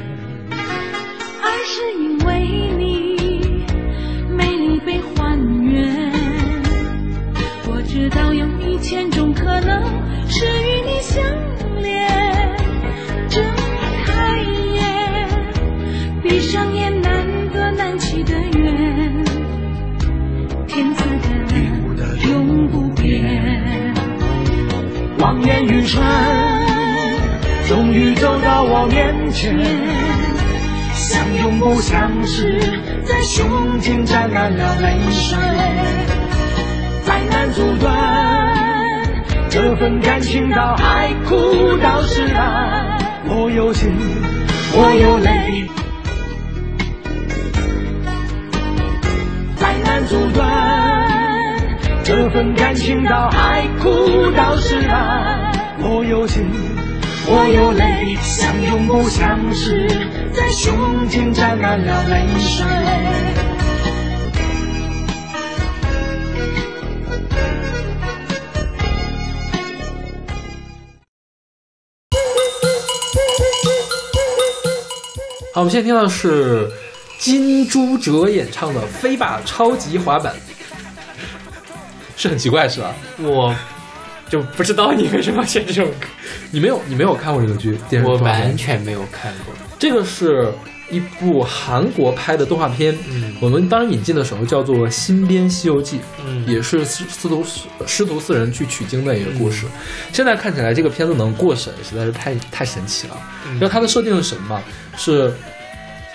[25.96, 25.98] 望眼欲穿，
[27.66, 29.56] 终于走到我面前，
[30.94, 32.60] 相拥不相识，
[33.04, 35.38] 在胸间沾染了泪水，
[37.04, 37.90] 再难阻断
[39.48, 42.98] 这份感情到海枯到石烂。
[43.26, 43.90] 我有心，
[44.72, 45.68] 我有泪，
[49.56, 50.46] 再难阻断
[52.04, 55.39] 这份感情到海枯到石烂。
[55.82, 56.44] 我有心，
[57.26, 59.88] 我有泪，相拥不相识，
[60.32, 62.66] 在胸间沾满了泪水。
[75.52, 76.70] 好，我们现在听到的是
[77.18, 80.34] 金珠哲演唱的《飞吧超级滑板》，
[82.16, 82.94] 是很奇怪是吧？
[83.18, 83.54] 我
[84.30, 86.06] 就不知道你为什么要选这首歌，
[86.52, 89.52] 你没有你没有看过这个剧电视我完全没有看过。
[89.78, 90.50] 这个是
[90.88, 97.44] 一部韩国拍的动画片，嗯我们当时引进的时候叫做《新编西游记》，嗯也是师师徒
[97.86, 99.66] 师徒四人去取经的一个故事。
[100.12, 103.16] 现在看起来这个片子能过审，实在是太太神奇了。
[103.46, 104.62] 嗯然后它的设定是什么嘛？
[104.96, 105.32] 是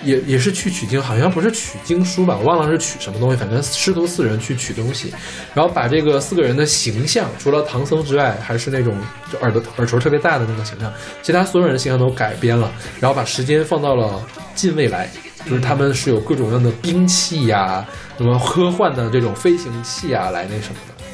[0.02, 5.12] 也也是去取经，好像不是取经书吧，我忘了是取什么东西，反正师徒四人去取东西，
[5.54, 8.96] 然后把这个四个人的形象，除了唐僧之外，还是那种
[9.32, 10.92] 就耳朵耳垂特别大的那个形象，
[11.22, 12.70] 其他所有人的形象都改编了，
[13.00, 14.22] 然后把时间放到了
[14.54, 15.08] 近未来。
[15.48, 17.86] 就是他们是有各种各样的兵器呀、
[18.18, 21.04] 什么科幻的这种飞行器啊，来那什么的。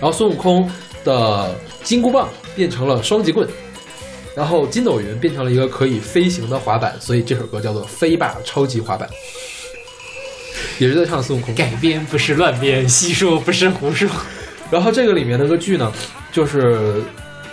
[0.00, 0.66] 然后孙悟空
[1.04, 3.46] 的金箍棒变成了双截棍，
[4.36, 9.08] 然后筋斗云变成了一个可以飞行的滑板，所以这首歌叫做《飞吧超级滑板》，
[10.78, 11.54] 也是在唱孙悟空。
[11.54, 14.06] 改编不是乱编，细说不是胡说。
[14.70, 15.90] 然后这个里面那个剧呢，
[16.30, 17.00] 就是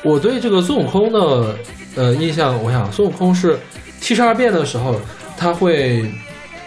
[0.03, 1.55] 我对这个孙悟空的
[1.95, 3.57] 呃印象，我想孙悟空是
[4.01, 4.99] 七十二变的时候，
[5.37, 6.03] 他会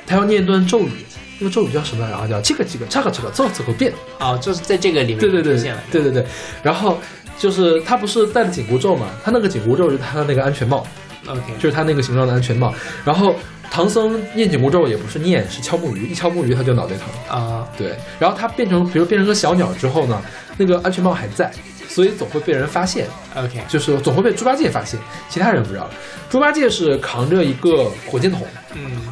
[0.06, 0.90] 他要念一段咒语，
[1.38, 2.12] 那个咒语叫什么来着？
[2.12, 5.82] 然后叫这个这个这个这个这这个变，哦，就是在这个里面对对对出现了。
[5.92, 6.24] 对对对，
[6.62, 6.98] 然后
[7.38, 10.86] 就是他不是戴的紧箍咒嘛，他那个紧箍咒是他的那个安全帽
[11.26, 12.74] ，OK，就是他那个形状的安全帽。
[13.04, 13.34] 然后
[13.70, 17.06] 唐僧念紧箍咒也不是念，是敲木鱼，一敲木鱼他就脑袋疼。
[17.38, 20.22] 啊，对，然后他变成，比如变成个小鸟之后呢，
[20.56, 21.52] 那个安全帽还在，
[21.88, 24.98] 所以总会被人发现，OK，就是总会被猪八戒发现，
[25.28, 25.88] 其他人不知道。
[26.30, 29.02] 猪八戒是扛着一个火箭筒嗯。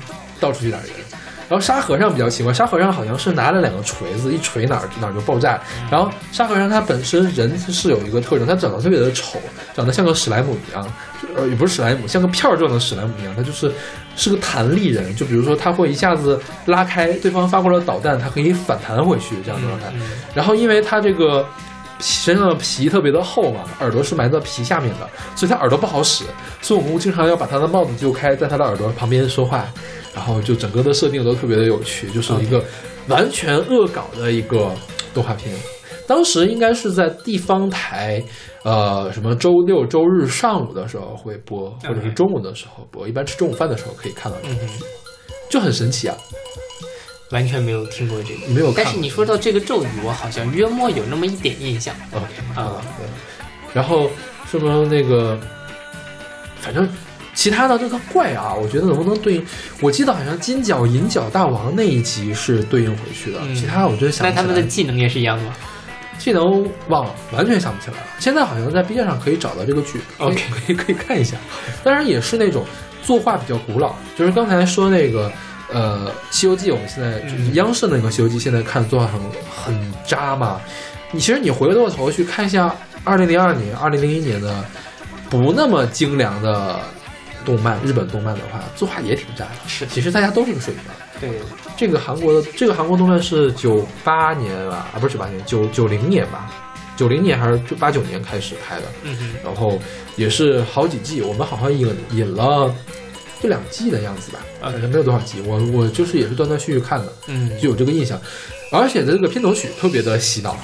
[0.41, 0.89] 到处去打人，
[1.49, 5.61] 然后沙和尚比较奇怪，沙和尚好像是拿了两个锤子，一锤哪儿哪儿就爆炸。
[5.91, 9.39] 然后沙和尚他本身人是有一个特征，他长得特别的丑，
[9.75, 10.87] 长得像个史莱姆一样，
[11.37, 13.73] 呃也不是史莱姆，像个片儿状的史莱姆一样，他就是
[14.17, 15.15] 是个弹力人。
[15.15, 19.87] 就比如说他会一下子拉开对方发过来的导弹，他可以反弹回去这样的状态。
[19.95, 20.01] 嗯
[20.35, 21.47] 然后因为他这个
[22.01, 26.25] 身上的皮特别的厚嘛，耳朵是埋在皮下面的，所以他耳朵不好使。
[26.61, 29.65] 孙悟空经常要把他的帽子揪开，在他的耳朵旁边说话，
[30.15, 32.65] 然后就整个的设定都特别的有趣，就是一个
[33.09, 34.73] 完全恶搞的一个
[35.13, 35.55] 动画片。
[36.07, 38.23] 当时应该是在地方台，
[38.63, 44.57] 呃，什么周六周日上午的时候会播，或者是中午的时候播，一般吃中午饭的时候可以看到这个，
[45.49, 46.17] 就很神奇啊！
[47.31, 52.83] 完全没有听过这个，没有但是你说到这个咒语，我好像约莫有那么一点印象 OK 啊。
[52.99, 53.07] 对，
[53.73, 54.11] 然后
[54.47, 55.41] 什么那个，
[56.57, 56.87] 反正
[57.35, 59.47] 其他的这个怪啊，我觉得能不能对应？
[59.81, 64.55] 我记得好像金角银角大王那一集是对应回去的，嗯其他我真想那他不起来。
[64.55, 65.53] 们的技能也是一样的吗
[66.17, 68.07] 技能忘了，完全想不起来了。
[68.21, 71.37] 现在好像在 B 站上可以找到这个剧 OK 可以可以看一下。
[71.83, 72.65] 当然也是那种
[73.03, 75.31] 作画比较古老，就是刚才说那个
[75.73, 79.21] 呃《西游记》，我们现在就是嗯央视那个《西游记》，现在看作画很
[79.51, 80.61] 很渣嘛。
[81.11, 84.65] 你其实你回过头去看一下二零零二年、二零零一年的
[85.29, 86.79] 不那么精良的
[87.45, 89.53] 动漫，日本动漫的话，作画也挺渣的。
[89.67, 89.87] 是。
[89.87, 90.83] 其实大家都这个水平。
[91.21, 91.31] 对，
[91.77, 96.51] 这个韩国的这个韩国动漫是九八年吧，啊不是九八年，九九零年吧，
[96.97, 99.79] 九零年还是就八九年开始拍的，嗯哼，然后
[100.17, 102.75] 也是好几季，我们好像引引了
[103.43, 108.21] 一两季的样子吧，啊反正没有多少集，我我就是也是断断续续看的，嗯，就有这个印象，
[108.73, 110.57] 而且这个片头曲特别的洗脑，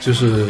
[0.00, 0.46] 就是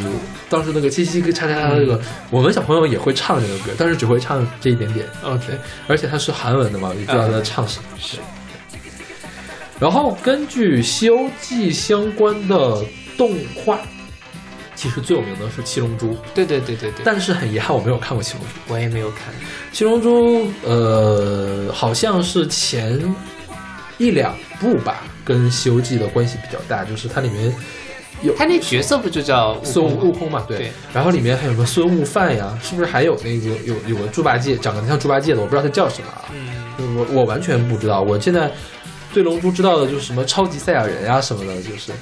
[0.50, 1.98] 当时那个七七跟叉叉叉那个，
[2.28, 5.44] 我们小朋友也会唱这个歌，但是只会唱这一点点，OK，
[5.86, 7.84] 而且它是韩文的嘛，也不知道他在唱什么。
[7.98, 8.18] 是。
[9.78, 12.84] 然后根据《西游记》相关的
[13.16, 13.78] 动画，
[14.74, 18.48] 其实最有名的是《七龙珠》，对对对对对，但是很遗憾我没有看过《七龙珠》。
[18.68, 19.32] 我也没有看。
[19.72, 23.00] 《七龙珠》呃，好像是前
[23.96, 27.50] 一两部吧，跟《西游记》的关系比较大，就是它里面
[28.22, 30.58] 有他那角色不就叫孙悟空嘛，对。
[30.58, 36.24] 对然后里面还有个孙悟饭呀，是不是还有那个有有个猪八戒，长得像猪八戒的，我不知道他叫什么啊。
[36.32, 38.50] 嗯，我我完全不知道，我现在
[39.12, 41.92] 对龙珠知道的就是什么超级赛亚人呀、什么的，就是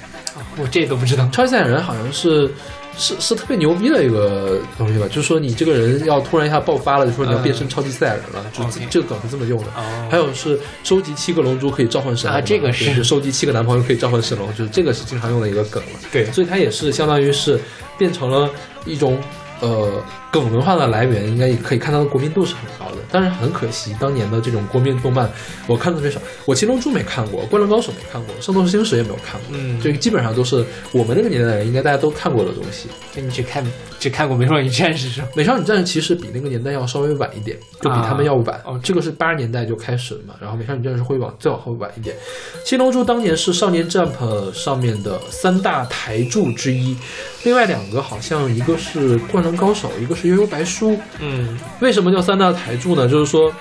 [0.57, 1.27] 我这都不知道。
[1.31, 2.51] 超级赛亚人好像是
[2.99, 9.67] 是是特别牛逼的一个东西吧，就是说你这个人要突然一下爆发了，就说你要变身超级赛亚人了，就这个梗是这么用的。
[9.77, 15.99] 哦，还有是收集七个龙珠可以召唤神龙啊这个是收集七个男朋友可以召唤神龙，就是这个是经常用的一个梗了。
[16.11, 17.57] 对所以它也是相当于是
[17.97, 18.49] 变成了
[18.85, 19.17] 一种
[19.61, 22.97] 呃梗文化的来源，应该也可以看到国民度是很高的。
[23.11, 25.27] 但是很可惜，当年的这种国民动漫
[25.65, 32.87] 我看的特别少，我《七龙珠》没看过，《灌篮高手》没看过，《圣斗士星矢》也没有看过，嗯这个基本上都是我们那个年代的人应该大家都看过的东西。
[33.11, 33.65] 就你只看
[33.99, 35.27] 只看过《美少女战士》是吧？
[35.35, 38.55] 美少女战士其实比那个年代要稍微晚一点，就比他们要晚。
[38.57, 42.15] 啊哦这个是八十年代就开始了嘛，然后美少女战士会往再往后晚一点。
[42.63, 46.95] 七龙珠当年是少年 Jump 上面的三大台柱之一，
[47.43, 50.99] 另外两个好像一个是灌篮高手，一个是悠悠白书。
[51.19, 53.07] 嗯为什么叫三大台柱呢？
[53.07, 53.53] 就是说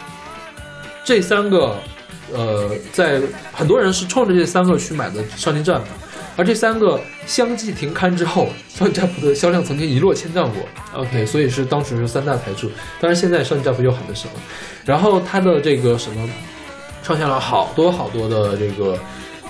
[1.05, 1.77] 这三个，
[2.33, 3.21] 呃，在
[3.53, 5.81] 很多人是冲着这三个去买的少年战
[6.37, 10.63] 而这三个相继停刊之后，少年战的销量曾经一落千丈过。
[10.93, 12.71] ，OK，所以是当时是三大台柱，
[13.01, 14.33] 但是现在上架不就很的什么，
[14.85, 16.29] 然后它的这个什么
[17.03, 18.97] 创下了好多好多的这个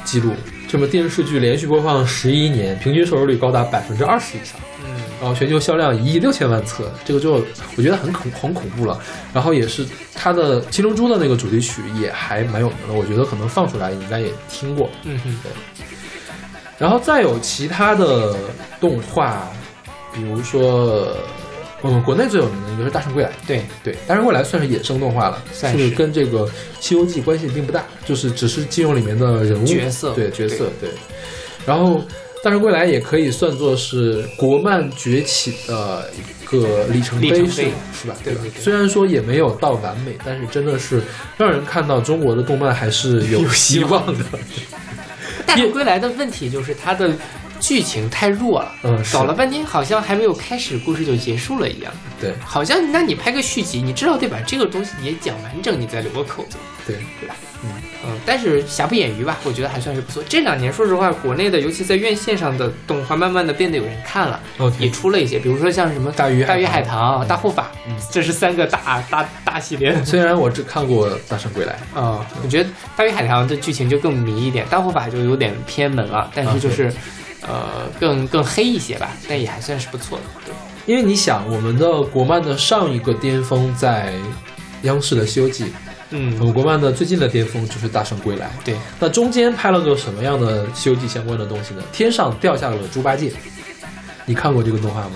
[0.02, 0.32] 记录，
[0.68, 7.42] 这么电视剧连续播放十一年，平均收视率高达百分之二十以上，嗯然后全球销量一亿六千万册，这个就
[7.76, 9.00] 我觉得很恐很恐怖了。
[9.32, 9.84] 然后也是
[10.14, 14.88] 它的《七龙珠》的那个主题曲也还蛮有名的，我觉得可能放出来你应该也听过。
[15.04, 15.50] 嗯哼，对
[16.78, 18.36] 然后再有其他的
[18.78, 19.48] 动画，
[20.14, 21.08] 比如说，
[21.82, 23.30] 嗯，国内最有名的一个是《大圣归来》。
[23.46, 26.46] 对，对，《大圣归来》算是衍生动画了，算是跟这个
[26.80, 30.90] 《西游记》关系并不大，就是只是借用里面的人物角色对角色对。
[31.64, 31.98] 然后，
[32.42, 38.14] 《大圣归来》也可以算作是国漫崛起的一个里程碑式，里程碑是吧？
[38.14, 41.02] 吧对虽然说也没有到完美，但是真的是
[41.36, 44.24] 让人看到中国的动漫还是有有希望的。
[45.46, 47.10] 《大圣归来》的问题就是它的
[47.60, 49.16] 剧情太弱了，嗯是。
[49.16, 51.92] 搞了半天好像还没有开始，故事就结束了一样。
[52.20, 52.34] 对。
[52.44, 56.56] 好像那你拍个续集，你至少得把这个东西也讲完整，你再留个口子，
[56.86, 57.34] 对，对吧？
[57.64, 57.70] 嗯。
[58.06, 60.22] 嗯，但是瑕不掩瑜吧，我觉得还算是不错。
[60.28, 64.40] 这两年说实话，国内的尤其在院线上的动画，慢慢的变得有人看了
[64.78, 67.72] 也出了一些，比如说像什么大鱼大鱼海棠棠、大护法，
[68.12, 69.92] 这是三个大大大系列。
[70.04, 76.94] 虽然我只看过《大圣归来》，啊、我觉得大鱼海棠的剧情就更迷一点，大护法就有点偏门了，但是就是，
[77.42, 80.24] 呃，更更黑一些吧，但也还算是不错的。
[80.44, 80.54] 对，
[80.86, 84.12] 因为你想，我们的国漫的上一个巅峰在
[84.82, 85.72] 央视的《西游记》，我
[86.10, 88.46] 嗯，们国漫的最近的巅峰就是《大圣归来》。
[88.64, 91.82] 对，那中间拍了个什么样的《西游记》相关的东西呢？
[91.92, 93.32] 天上掉下了个猪八戒，
[94.24, 95.12] 你看过这个动画吗？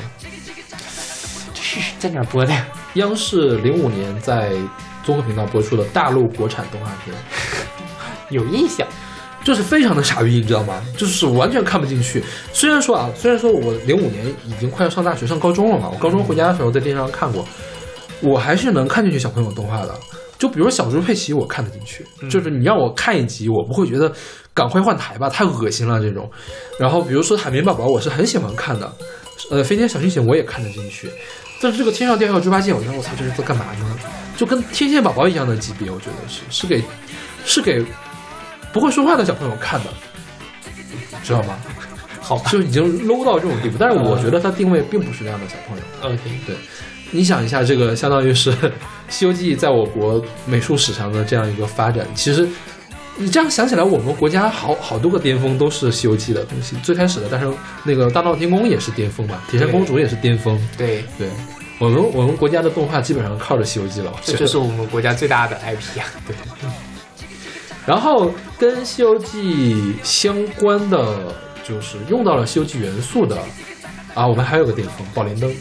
[1.55, 2.67] 这是在哪儿播的呀？
[2.95, 4.53] 央视零五年在
[5.03, 7.17] 综合频道播出的大陆国产动画片，
[8.29, 8.87] 有印象，
[9.45, 10.83] 就是非常的傻逼，你知道吗？
[10.97, 12.23] 就是完全看不进去。
[12.53, 17.47] 虽然说啊，虽然说我零五年已经快要上大学、上高中了嘛，我高中回家的时候在电视上看过，
[18.21, 19.95] 我还是能看进去小朋友动画的。
[20.39, 24.13] 就比如小猪佩奇，我看得进去，就是你让我看一集，我不会觉得
[24.53, 26.29] 赶快换台吧，太恶心了这种。
[26.81, 28.93] 然后比如说海绵宝宝，我是很喜欢看的，
[29.51, 31.09] 呃，飞天小星星我也看得进去，
[31.61, 33.99] 但是这个天上掉下个猪八戒，我觉得我操，这是在干嘛呢？
[34.37, 36.83] 就跟天线宝宝一样的级别，我觉得是是给
[37.45, 37.85] 是给
[38.73, 39.91] 不会说话的小朋友看的，
[41.23, 41.57] 知道吗？
[42.21, 43.77] 好吧就已经 low 到这种地步。
[43.79, 45.83] 但是我觉得它定位并不是那样的小朋友。
[46.03, 46.57] ，OK，对，
[47.11, 48.53] 你想一下，这个相当于是
[49.09, 52.49] 《西游记》在我国美术史上的这样一个发展，其实。
[53.15, 56.75] 你这样想起来，我们国家好好多个巅峰都是《西游记》的东西。
[56.77, 57.47] 最开始的，但是
[57.85, 60.59] 那个《大闹天宫》也是巅峰嘛，《铁扇公主》也是巅峰。
[60.79, 61.29] 对，对，
[61.79, 64.11] 我们我们国家的动画基本上靠着《西游记》了。
[64.25, 66.09] 这就是我们国家最大的 IP 啊。
[66.27, 66.35] 对，
[67.87, 71.35] 然后跟《西游记》相关的，
[71.65, 73.37] 就是用到了《西游记》元素的
[74.15, 75.51] 啊，我们还有个巅峰《宝莲灯》，《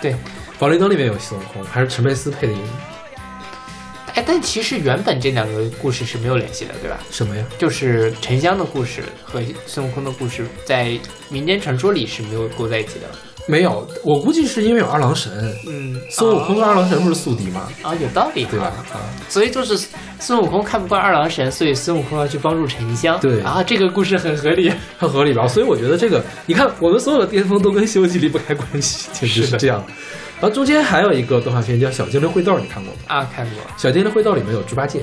[0.00, 0.16] 对，
[0.58, 2.58] 宝莲灯》里面有孙悟空，还是陈佩斯配的音，
[4.14, 6.98] 哎，但其实原本这两个故事是没有联系的，对吧？
[7.10, 7.44] 什么呀？
[7.56, 10.98] 就是沉香的故事和孙悟空的故事，在
[11.28, 13.06] 民间传说里是没有勾在一起的。
[13.46, 17.68] 没有，我估计是因为有二郎神，嗯，孙悟空跟二郎神不是宿敌吗？
[17.82, 18.66] 啊，有道理，对吧？
[18.92, 18.96] 啊，
[19.28, 19.86] 所以就是
[20.18, 23.18] 孙悟空看不惯二郎神，所以孙悟空要去帮助沉香。
[23.20, 24.72] 对啊，这个故事很合理。
[24.96, 25.46] 很合理吧？
[25.46, 29.84] 所以我觉得这个，你看我们所有的巅峰都跟《西游记》离不开关系， 简直是的是这样。
[30.40, 32.98] 然后中间还有一个动画片叫《小精灵会斗》，你看过吗？
[33.06, 33.58] 啊，看过。
[33.76, 35.00] 《小精灵会斗》里面有猪八戒，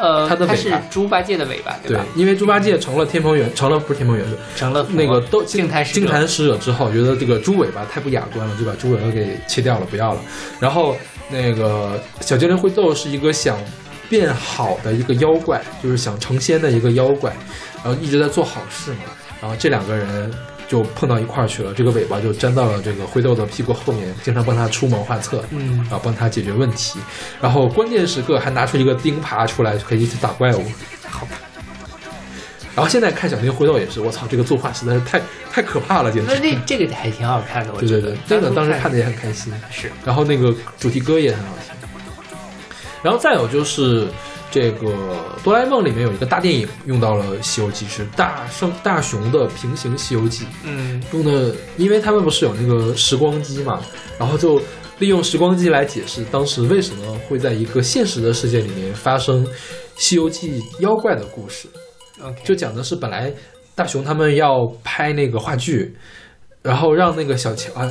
[0.00, 10.20] 呃，它的尾巴是猪八戒的尾巴，对吧？，因为猪八戒成了天蓬元，成了不是天蓬元帅，成了那个都净坛使者净坛使者之后，觉得这个猪尾巴太不雅观了，就把猪尾巴给切掉了，不要了。
[10.58, 10.96] 然后
[11.28, 13.58] 那个小精灵灰豆是一个想
[14.08, 17.32] 变好的一个妖怪，就是想成仙的一个妖怪，
[17.84, 19.04] 然后一直在做好事嘛。
[19.40, 20.30] 然后这两个人
[20.70, 27.00] 就碰到一块儿去了，这个尾巴就粘到了这个灰豆的屁股后面，经常帮他出谋划策，嗯然后帮他解决问题。
[27.40, 30.62] 然后关键时刻还拿出一个钉耙出来，可以一起打怪物。
[31.08, 31.32] 好吧。
[32.76, 35.20] 然后现在看小精灵灰豆也是，我操，这个作画实在是太
[35.52, 36.52] 太可怕了，简直那。
[36.52, 38.02] 那这个还挺好看的，我对觉得。
[38.02, 39.52] 对对，真的当时看看的也很开心。
[39.72, 41.74] 是然后那个主题歌也很好听。
[43.02, 44.06] 然后再有就是
[44.50, 44.92] 这个
[45.44, 51.02] 哆啦 A 梦里面有一个大电影用到了《西游记》，是大圣大雄的平行《西游记》，嗯。
[51.12, 53.80] 用的，因为他们不是有那个时光机嘛，
[54.18, 54.60] 然后就
[54.98, 59.46] 利用时光机来解释当时为什么会在一个现实的世界里面发生
[59.96, 61.68] 《西游记》妖怪的故事。
[62.44, 63.32] 就讲的是本来
[63.74, 65.96] 大雄他们要拍那个话剧，
[66.60, 67.90] 然后让那个小强啊，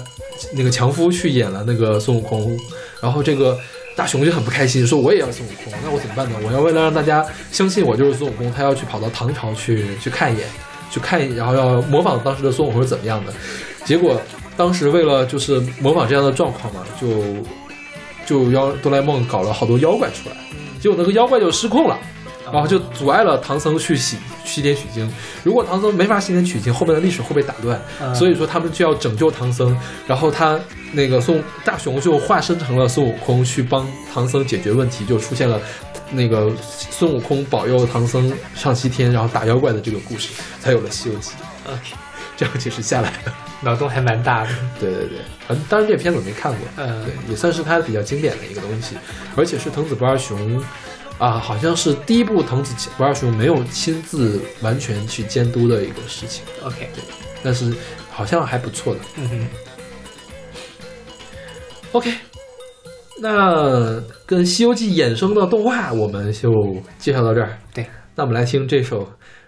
[0.53, 2.55] 那个强夫去演了那个孙悟空，
[3.01, 3.57] 然后这个
[3.99, 6.37] 大雄就很不开心，说我也要孙悟空，那我怎么办呢？
[6.41, 10.47] 我要为了让大家相信我就是孙悟空，他要去跑到唐朝去去看一眼，
[10.89, 13.33] 去看一，然后要模仿当时的孙悟空是怎么样的。
[13.83, 14.21] 结果
[14.55, 17.09] 当时为了就是模仿这样的状况嘛，就
[18.25, 20.35] 就妖哆啦 A 梦搞了好多妖怪出来，
[20.79, 21.99] 结果那个妖怪就失控了。
[22.51, 25.11] 然后就阻碍了唐僧去洗西天取经。
[25.43, 27.79] 如果唐僧没法西天取经，后面的历史会被打断。
[28.01, 29.77] 嗯所以说他们就要拯救唐僧。
[30.07, 30.59] 然后他
[30.91, 35.59] 那个孙悟大雄就化身成了孙悟空去帮唐僧解决问题，就出现了
[36.11, 41.31] 那个孙悟空保佑唐僧上西天，然后打妖怪的这个故事，才有了《西游记》。
[41.71, 41.95] OK，
[42.35, 43.31] 这样解释下来的。
[43.61, 44.49] 脑洞还蛮大的。
[44.79, 45.17] 对对对，
[45.49, 48.95] 嗯，当然这片子我没看过，嗯对，也算是他比较经典的一个东西，
[49.35, 50.63] 而且是藤子不二雄
[51.19, 56.89] 啊，好像是第一部藤子不二雄没有亲自完全去监督的一个事情，OK，
[57.43, 57.75] 但是
[58.09, 59.01] 好像还不错的。
[59.17, 59.47] 嗯哼
[61.91, 62.13] ，OK，
[63.21, 66.49] 那跟《西游记》衍生的动画我们就
[66.97, 67.59] 介绍到这儿。
[67.73, 67.85] 对，
[68.15, 68.99] 那我们来听这首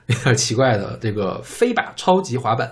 [0.08, 2.68] 有点奇怪的这个《飞吧超级滑板》。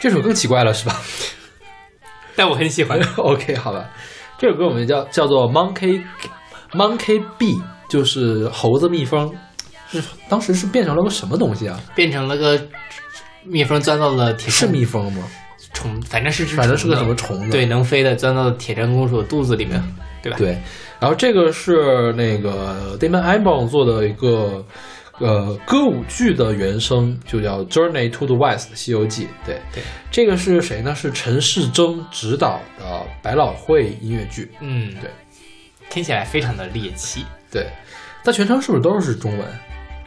[0.00, 1.00] 这首更奇怪了，是吧
[2.34, 2.98] 但我很喜欢。
[3.18, 3.90] OK，好吧，
[4.38, 6.02] 这首歌我们叫叫做 Monkey
[6.72, 9.30] Monkey Bee，就是猴子蜜蜂，
[9.90, 11.78] 是当时是变成了个什么东西啊？
[11.94, 12.58] 变成了个
[13.44, 15.24] 蜜蜂钻到了铁是蜜蜂吗？
[15.74, 17.52] 虫，反正是只反正是个什么虫虫子。
[17.52, 19.82] 对，能飞的钻到了铁扇公主的肚子里面，
[20.22, 20.38] 对吧？
[20.38, 20.58] 对，
[20.98, 24.64] 然后这个是那个 Damon Albarn 做的一个
[25.20, 29.28] 呃歌舞剧的原声，就叫《Journey to the West》西游记。
[29.46, 30.94] 对对，这个是谁呢？
[30.94, 34.50] 是陈世铮执导的百老汇音乐剧。
[34.60, 35.10] 嗯，对，
[35.88, 37.68] 听起来非常的猎奇对，
[38.24, 39.46] 它全程是不是都是中文？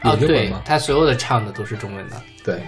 [0.03, 0.17] 有啊。
[0.19, 2.21] 对他所有的唱的都是中文的。
[2.43, 2.61] 对，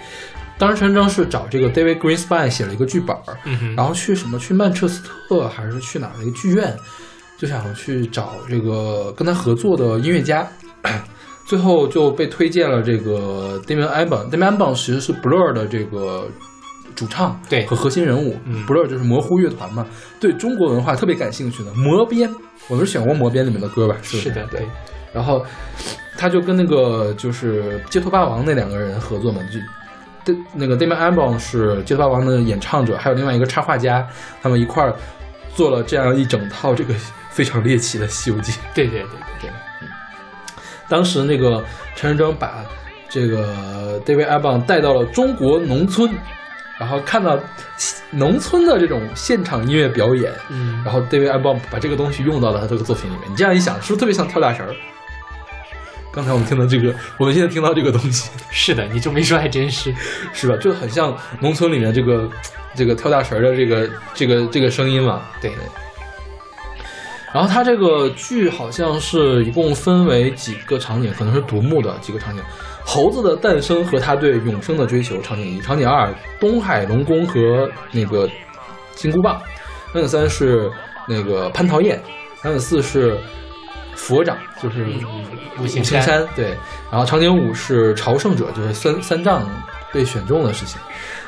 [0.57, 6.73] 当时陈世贞是找这个 David Greenspan 写了一个剧本，嗯，然后去什么去曼彻斯特还是去哪儿的一个剧院，
[7.37, 10.47] 就想去找这个跟他合作的音乐家，
[11.45, 14.29] 最后就被推荐了这个 Damon Albarn。
[14.29, 16.27] Damon Albarn 其实是 Blur 的这个
[16.95, 19.85] 主唱对和核心人物、嗯 b l u r 就是模糊乐团嘛，
[20.19, 21.73] 对中国文化特别感兴趣的。
[21.73, 22.33] 魔边，
[22.67, 23.95] 我们是选过魔边里面的歌吧？
[24.01, 24.65] 是是的，对。
[25.13, 25.45] 然后
[26.17, 29.59] 他就跟那个就是街头霸王那两个人合作嘛，就
[30.25, 34.07] 对那个 Damon Albarn 是街头霸王的演唱者，还有另外一个插画家，
[34.41, 34.95] 他们一块儿
[35.53, 36.93] 做了这样一整套这个
[37.29, 38.51] 非常猎奇的《西游记》。
[38.73, 39.09] 对对对
[39.41, 39.49] 对，
[40.87, 41.63] 当时那个
[41.95, 42.65] 陈世忠把
[43.09, 46.11] 这个 David Albarn 带到了中国农村，
[46.79, 47.39] 然后看到
[48.11, 53.31] 农村的这种现场音乐表演，嗯，然后 David Albarn 把这个东西用到了他这个作品里面。
[53.31, 54.73] 你这样一想，是不是特别像跳大神儿？
[56.11, 59.93] 刚才我们听到这个，我们现在听到这个东西，是的，你这么一说还真是。
[60.33, 60.55] 是吧？
[60.57, 62.29] 就很像农村里面这个
[62.73, 65.23] 这个跳大神儿的这个这个这个声音嘛。
[65.41, 65.51] 对，
[67.35, 72.41] 然后它这个剧好像是一共分为几个场景，可能是独幕的几个场景：
[72.85, 78.29] 猴子的诞生和他对永生的追求，场景一；场景二，东海龙宫和那个
[78.93, 79.35] 金箍棒；
[79.91, 80.71] 场景三是
[81.09, 81.99] 那个蟠桃宴；
[82.41, 83.17] 场景四是
[83.97, 84.85] 佛掌，就是
[85.59, 86.55] 五行山，对。
[86.89, 89.45] 然后场景五是朝圣者，就是三三藏
[89.91, 90.79] 被选中的事情。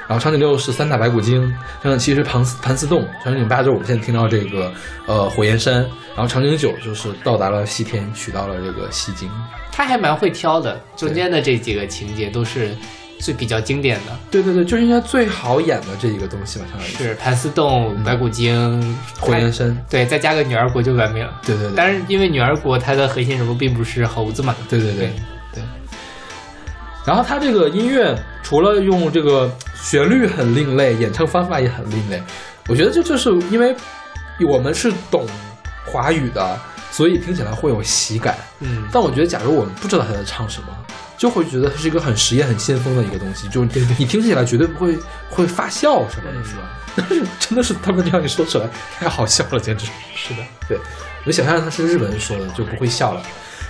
[0.08, 1.54] 然后场景六是三打白骨精，
[1.84, 4.72] 场景七是盘丝盘丝洞，场景八就是我们现在听到这个
[5.06, 5.76] 呃火焰山，
[6.16, 9.30] 然后场景九就是到达了西天，取到了这个西经。
[9.72, 12.76] 他还蛮会挑的，中间的这几个情节都是
[13.20, 19.78] 最比较经典的，对对对，就是应该最好演的这一个东西吧，相当于是盘丝洞、白骨精、火焰山。
[19.90, 21.42] 对，再加个女儿国就完美了。
[21.46, 25.14] 对对对，但是因为女儿国它的核心人物并不是猴子嘛，对对对对。
[27.08, 28.14] 然后他这个音乐
[28.44, 32.22] 除了用这个旋律很另类，演唱方法也很另类。
[32.68, 33.74] 我觉得这就是因为
[34.46, 35.26] 我们是懂
[35.86, 36.60] 华语的，
[36.92, 38.38] 所以听起来会有喜感。
[38.60, 40.68] 嗯，但我觉得，假如我们不知道他在唱什么，
[41.18, 44.98] 就会觉得它是一个很实验、很先锋的一个东西，就是你听起来绝对不会
[45.30, 46.64] 会发笑什么的，是吧？
[46.98, 48.68] 但是 真的是他们这样一说出来，
[49.00, 49.86] 太好笑了，简直。
[50.14, 50.78] 是的，对，
[51.26, 53.22] 我想象他是日本人说的，就不会笑了。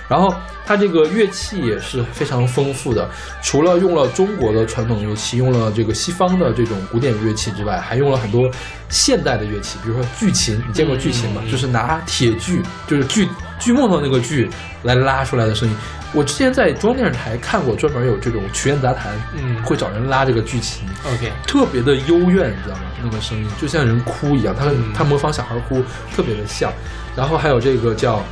[0.08, 3.08] 然后它这个乐器也是非常丰富的，
[3.42, 8.50] 除了用了中国的传统乐器，用了这个西方的这种古典乐器之外，还用了很多
[8.88, 11.42] 现代的乐器，比如说巨琴，你见过巨琴吗？
[11.50, 13.28] 就是拿铁锯，就是锯
[13.58, 14.48] 锯木头那个锯
[14.82, 15.76] 来拉出来的声音。
[16.14, 22.80] 我之前在中央电视台看过，专门有这种曲苑杂谈，嗯会找人拉这个剧琴，OK，特别的幽怨，你知道吗？
[23.02, 25.82] 那个声音就像人哭一样，他嗯他模仿小孩哭，
[26.16, 26.72] 特别的像。
[27.14, 28.24] 然后还有这个叫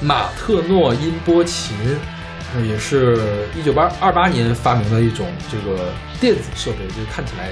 [0.00, 1.74] 马特诺音波琴，
[2.54, 5.88] 呃也是一九八二八年发明的一种这个
[6.20, 7.50] 电子设备，就是看起来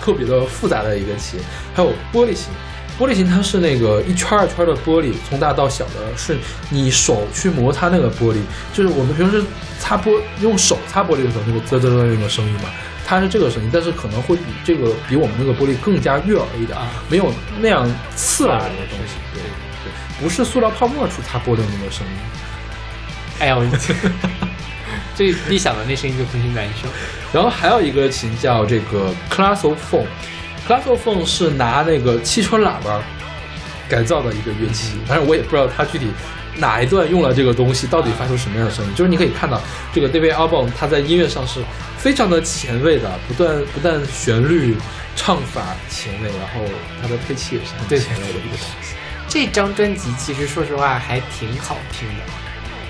[0.00, 1.38] 特别的复杂的一个琴。
[1.74, 2.52] 还有玻璃琴，
[2.98, 6.36] 玻璃琴它是那个一圈儿一圈的玻璃，从大到小的，是
[6.70, 8.38] 你手去摩擦那个玻璃，
[8.72, 9.42] 就是我们平时
[9.78, 12.68] 擦玻用手擦玻璃的时候那个啧啧的那个声音嘛。
[13.08, 16.76] 它是这个声音，但是可能会比这个比我们那个玻璃更加悦耳一点，
[17.08, 19.14] 没有那样刺耳的东西。
[20.20, 22.12] 不是塑料泡沫出擦玻璃那个声音。
[23.38, 23.64] 哎呀，我
[25.14, 26.88] 这一响的那声音就浑身难受。
[27.32, 33.02] 然后还有一个琴叫这个 Classophone，Classophone 是拿那个汽车喇叭
[33.88, 36.06] 改造的一个乐器，但是我也不知道它具体
[36.56, 38.94] 哪一段用了这个东西，到底发出什么样的声音。
[38.94, 39.60] 就是你可以看到
[39.92, 41.62] 这个 David Albarn 他在音乐上是
[41.98, 44.76] 非常的前卫的，不断不但旋律
[45.14, 46.60] 唱法前卫，然后
[47.02, 48.95] 他的配器也是很前卫的一个东西。
[49.36, 52.24] 这张专辑其实说实话还挺好听的，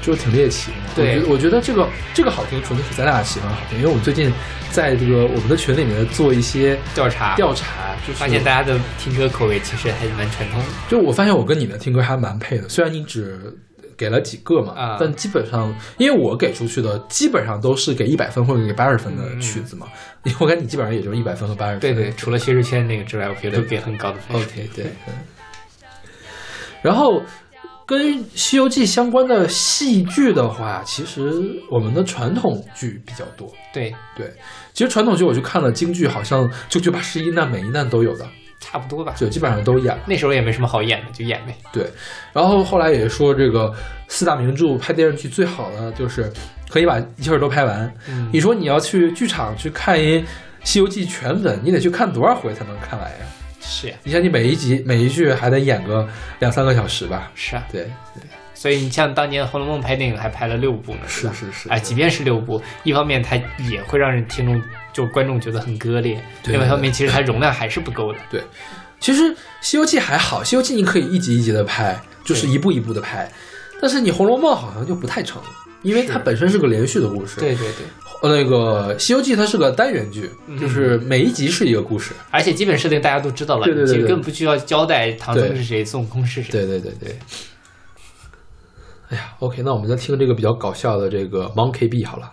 [0.00, 0.76] 就是挺猎奇的。
[0.94, 4.32] 对我觉得我觉得这个这个好听，纯粹是咱俩喜欢好听，因为我们最近
[4.70, 10.66] 在这个我们的群里面做一些调查调查，就是发现大家的听歌口味其实还蛮传统的。
[10.88, 13.52] 就我发现我跟你的听歌还蛮配的，虽然你只
[13.96, 19.88] 给了几个嘛，啊但基本上因为我给出去的基本上都是给一百分或者给八十分的曲子嘛，
[20.22, 21.80] 因为我感觉你基本上也就是一百分和八十分。
[21.80, 24.36] 对对，除了薛之谦那个之外，我觉得都给很高的分。
[24.40, 24.84] OK 对。
[25.08, 25.12] 嗯
[26.86, 27.20] 然后
[27.84, 28.00] 跟
[28.36, 31.20] 《西游记》相关的戏剧的话，其实
[31.68, 33.52] 我们的传统剧比较多。
[33.72, 34.32] 对，对，
[34.72, 38.24] 其实传统剧我去看了京剧，好像就九八十一难每一难都有的，
[38.60, 39.14] 差不多吧。
[39.16, 40.02] 就基本上都演了。
[40.06, 41.52] 那时候也没什么好演的，就演呗。
[41.72, 41.90] 对，
[42.32, 43.74] 然后后来也说这个
[44.06, 46.32] 四大名著拍电视剧最好的就是
[46.68, 47.92] 可以把一气儿都拍完。
[48.08, 50.20] 嗯你说你要去剧场去看一
[50.62, 53.26] 《西游记》全本，你得去看多少回才能看完呀？
[53.60, 56.08] 是呀，你像，你每一集每一句还得演个
[56.38, 57.30] 两三个小时吧？
[57.34, 57.66] 是啊。
[57.70, 57.82] 对
[58.14, 58.22] 对，
[58.54, 63.36] 所以你像当年《红楼梦》拍电影还拍了六部呢，是是是哎，即便是六部，一方面它
[63.68, 64.62] 也会让人听众
[64.92, 68.18] 就观众觉得很割裂，对另外一方面其实它容量还是不够的。
[68.30, 68.42] 对，
[69.00, 69.22] 其实
[69.60, 73.30] 《西游记》还好，《西游记》你可以一集一集的拍，就是一步一步的拍，
[73.80, 75.42] 但是你《红楼梦》好像就不太成，
[75.82, 77.40] 因为它本身是个连续的故事。
[77.40, 82.12] 对对对，呃，那个《西游记》它是个单元剧，嗯就是每一集是一个故事。
[82.30, 86.50] 而且基本设定大家都知道了，对对对对其实根本不需要交代唐僧是谁，孙悟空是谁。
[86.50, 87.18] 对对对对。
[89.08, 92.32] 哎呀，OK，那我们再听这个比较搞笑的这个 Monkey B 好了。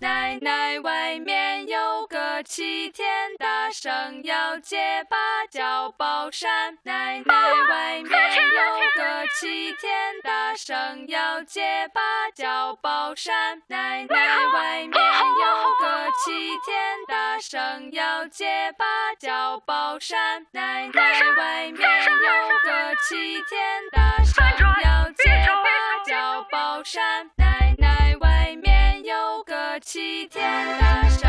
[0.00, 1.36] 奶奶外面
[1.66, 3.06] 有个齐天
[3.38, 5.16] 大圣要结芭
[5.50, 7.34] 蕉宝扇，奶奶
[7.68, 12.00] 外面有个齐天大圣要结芭
[12.34, 18.84] 蕉宝扇，奶奶外面有个齐天大圣要结芭
[19.18, 24.44] 蕉宝扇，奶奶外面有个齐天大圣
[24.84, 31.23] 要结芭蕉宝扇，奶奶外面有个齐天大圣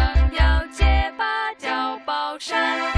[2.25, 2.94] 高山。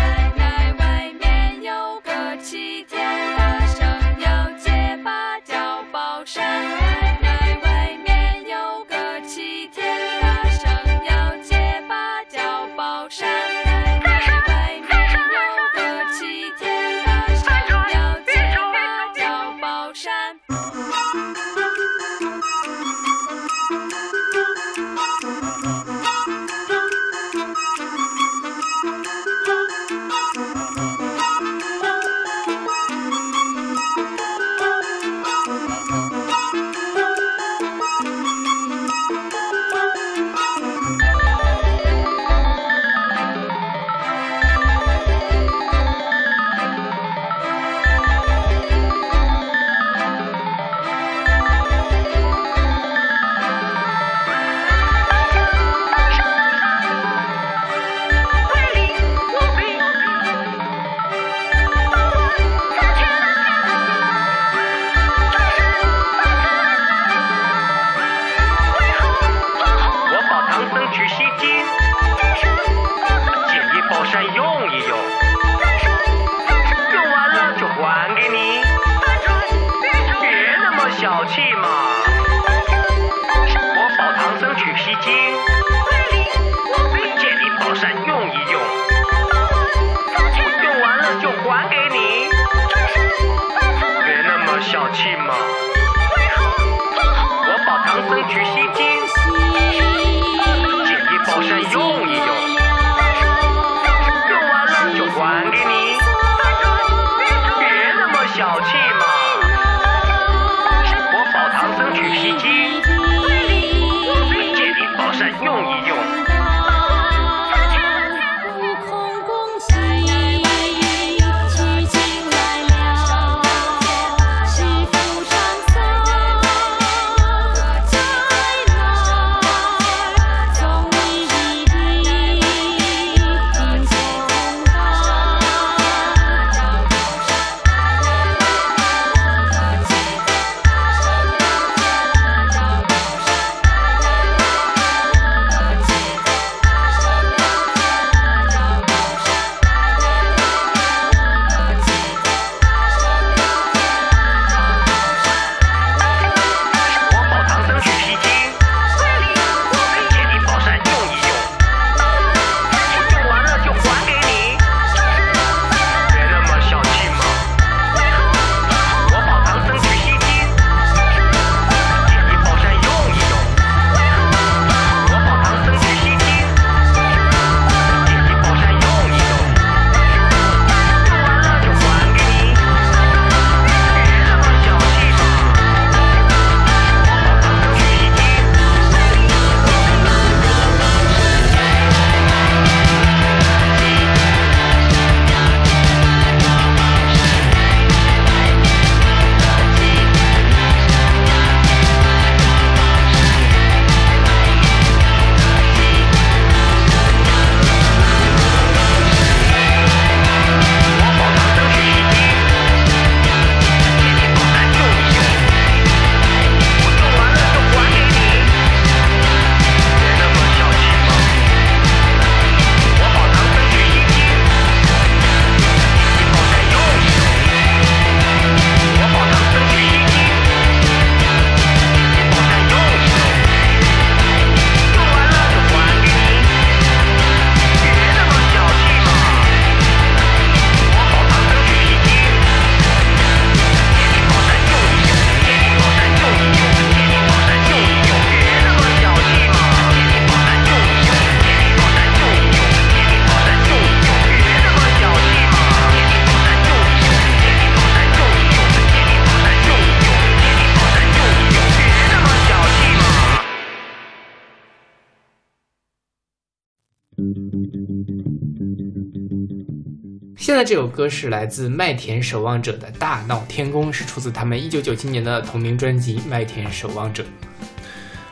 [270.57, 277.21] 在这首歌是来自麦田守望者的《大闹天宫》，是出自他们一九九七年的同名专辑《麦田守望者》。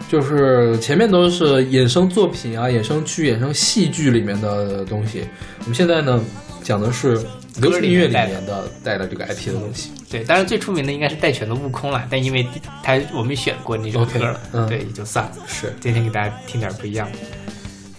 [0.10, 5.24] 就是前面都是衍生作品啊、衍生剧、衍生戏剧里面的东西，
[5.60, 6.20] 我们现在呢
[6.64, 7.24] 讲的是
[7.62, 9.92] 流行音乐里面的带了这个 IP 的东西。
[10.10, 12.44] 对，当然最出名的应该是戴荃的《悟空》了，但因为
[12.82, 15.32] 他我们选过那首歌了嗯对，也就算了。
[15.46, 17.20] 是，今天给大家听点不一样的。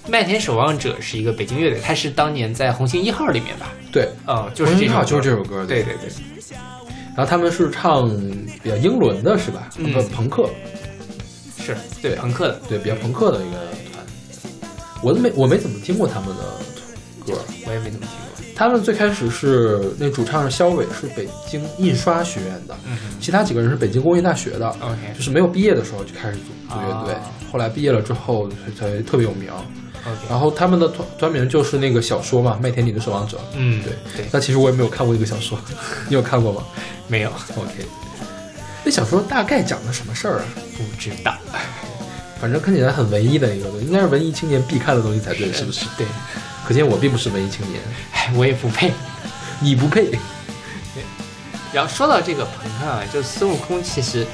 [0.09, 6.09] 麦田守望者是一个北京乐队，它是当年在红星一号里面吧，对，嗯，就是一号就是这首歌对对对，
[7.16, 8.09] 然后他们是唱
[8.62, 9.69] 比较英伦的，是吧？
[10.12, 10.49] 朋克，
[11.59, 13.57] 是对朋克的，对，比较朋克的一个
[13.93, 14.05] 团。
[15.03, 16.43] 我都没我没怎么听过他们的
[17.27, 18.27] 歌，我也没怎么听过。
[18.55, 24.69] 他们最开始是那主唱是肖伟，是北京印刷学院的，嗯其他几个人是北京工业大学的。
[24.81, 29.51] ，OK，就是没有毕业的时候就开始组组乐队，啊后来毕业了之后才才特别有名。
[30.28, 33.37] 然后他们的团团名就是那个小说嘛，《麦田里的守望者》。
[33.55, 35.59] 嗯，对对，但其实我也没有看过这个小说，
[36.09, 36.62] 你有看过吗
[37.09, 37.87] 没有，？OK，
[38.85, 40.45] 那小说大概讲的什么事儿啊？
[40.77, 41.35] 不知道，
[42.41, 45.87] 反正看起来很文艺的一个东西，应该是文艺青年必看的东西才对，是不是？
[45.97, 46.07] 对，
[46.66, 47.81] 可见我并不是文艺青年，
[48.12, 48.93] 哎，我也不配。
[49.61, 50.11] 你不配。
[51.73, 54.27] 然后说到这个朋克啊，就孙悟空其实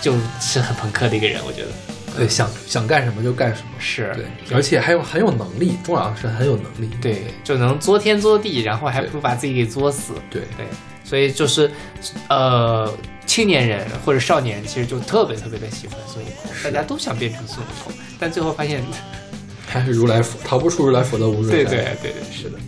[0.00, 1.68] 就是很朋克的一个人，我觉得
[2.16, 6.90] 对，想想干什么就干什么，是对，而且还有很有能力，重要的是很有能力。
[7.00, 10.14] 对，就能作天作地，然后还对不把自己给作死。
[10.30, 10.66] 对对，
[11.04, 11.70] 所以就是，
[12.28, 12.92] 呃，
[13.26, 18.82] 青年人或者少年人其实就特别特别的喜欢孙悟空，大家都想变成孙悟空，但最后发现，
[19.66, 21.96] 还是如来佛逃不出如来佛的无对瑞山。
[22.02, 22.58] 对对对，是的。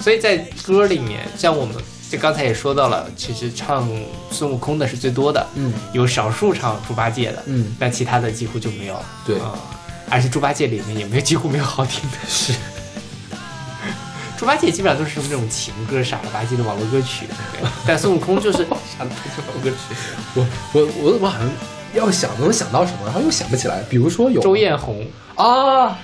[0.00, 1.74] 所以在歌里面，像我们
[2.10, 3.88] 就刚才也说到了，其实唱
[4.30, 9.04] 孙悟空的是最多的，嗯有少数唱猪八戒的，嗯，但其他的几乎就没有了。
[9.26, 9.52] 对啊、
[10.08, 12.16] 而且猪八戒里面也没有几乎没有好听的。
[12.26, 12.54] 是。
[14.38, 17.26] 猪八戒基本上都是那种情歌、傻了吧唧的网络歌曲，
[17.84, 19.76] 但孙悟空就是傻了吧唧网络歌曲。
[20.34, 21.50] 我我我我好像
[21.92, 23.82] 要想能想到什么，然后又想不起来。
[23.90, 25.04] 比如说有周艳红
[25.34, 25.98] 啊，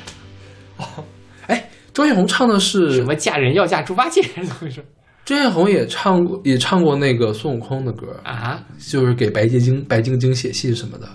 [0.77, 1.05] 哦，
[1.47, 4.85] 哎，周艳红唱的是什么嫁人要嫁猪八戒还是，怎么回事
[5.25, 8.63] 周艳红也唱过，也唱过那个孙悟空的歌，啊？
[8.79, 11.09] 就是给白洁晶、白晶晶写信什么的，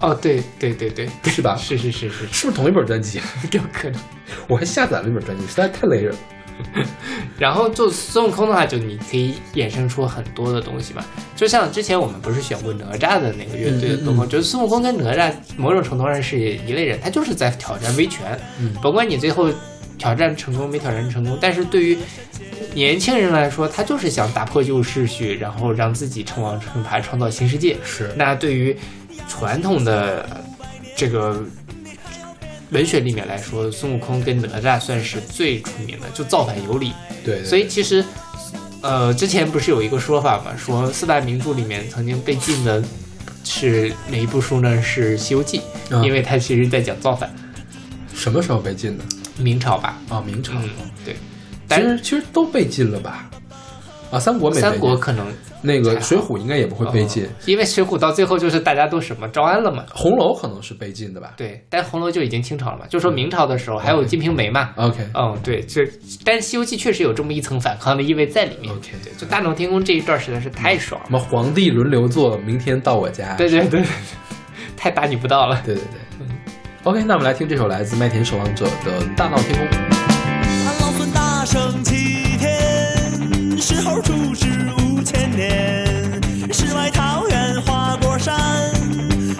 [0.00, 3.20] 哦，对对对对，对是吧是是是是，是不是同一本专辑？
[3.52, 4.00] 有可能。
[4.48, 6.18] 我还下载了一本专辑，实在太雷人了。
[7.38, 11.02] 然后就孙悟空的话，就你可以衍生出很多的东西嘛。
[11.34, 18.38] 就像之前我们不是选过哪吒的那个乐队的动画，嗯嗯嗯觉得孙悟空跟哪吒某种程度上是一类人，他就是在挑战威权。
[18.60, 19.48] 嗯甭管你最后
[20.00, 21.98] 挑战成功没挑战成功，但是对于
[22.72, 27.76] 年轻人来说，他就是想打破旧秩序，然后让自己称王称霸，创造新世界。
[27.84, 28.74] 是那对于
[29.28, 30.40] 传统的呃
[30.96, 31.42] 这个
[32.70, 36.92] 文学里面来说，孙悟空跟哪吒算是最出名的，就造反有理。
[37.22, 38.02] 对对所以其实，
[38.80, 42.82] 呃，之前不是有一个说法嘛，说四大名著里面曾经被禁的
[43.44, 44.80] 是哪一部书呢？
[44.80, 45.60] 是《西游记》
[45.94, 47.30] 啊因为它其实在讲造反，
[48.14, 49.04] 什么时候被禁的？
[49.42, 49.96] 明朝吧。
[50.08, 50.52] 啊，明朝。
[50.56, 50.68] 嗯，
[51.04, 51.14] 对。
[51.14, 51.18] 其
[51.68, 53.30] 但是实其实都被禁了吧？
[54.10, 55.24] 啊，三国没三国可能
[55.62, 59.84] 那个水浒应该也不会被禁，哦因为水浒到最后就是大家都什么招安了嘛。
[59.94, 64.70] 红楼可能是被禁的吧对，但红楼就已经清朝了嘛，就说明朝的时候还有《金瓶梅》嘛。
[64.74, 65.88] ？OK，嗯，对，这
[66.24, 68.74] 但《西游记》确实有这么一层反抗的意味在里面。
[68.74, 71.06] OK 对，就大闹天宫这一段实在是太爽了。
[71.06, 73.36] 什么皇帝轮流坐，明天到我家。
[73.36, 73.86] 对对对，对
[74.76, 75.62] 太大逆不道了。
[75.64, 76.09] 对对对。
[76.84, 79.68] OK，那我们来听这首来自麦田守望者的《大闹天宫》。
[80.66, 84.46] 俺老孙大圣齐天，石猴出世
[84.78, 85.84] 五千年，
[86.50, 88.34] 世外桃源花果山，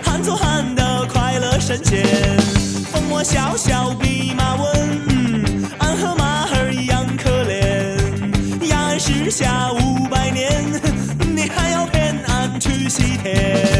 [0.02, 2.04] 汉做汉的快乐神仙。
[2.92, 5.00] 风魔小小弼马温，
[5.78, 8.68] 俺和马儿一样可怜。
[8.68, 10.62] 压俺时下五百年，
[11.34, 13.79] 你还要骗俺去西天？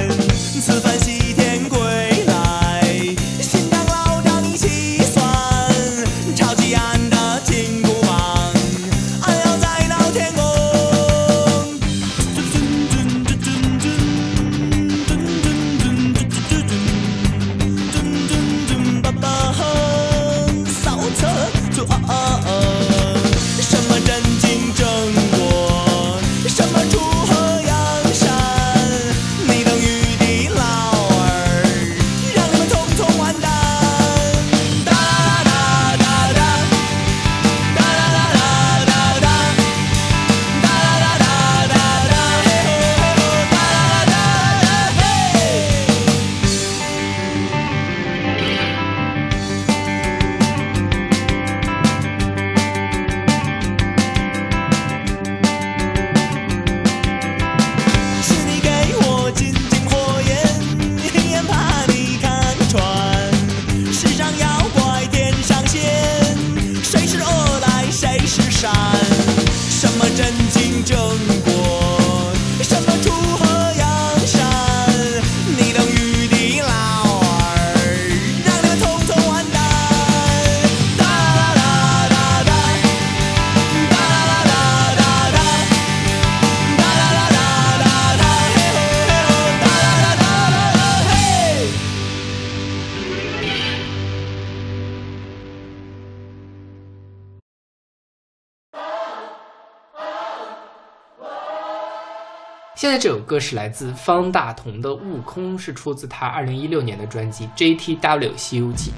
[103.01, 107.49] 这首歌是来自方大同的《悟空》，是出自他二零一六年的专辑
[107.99, 108.93] 《JTW 西游记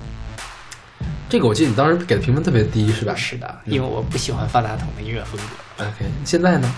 [1.31, 3.13] 这个我记得你当时给的评分特别低，是吧？》。
[3.17, 6.69] 是的，因为我不喜欢方大同的音乐风格，OK，现在呢？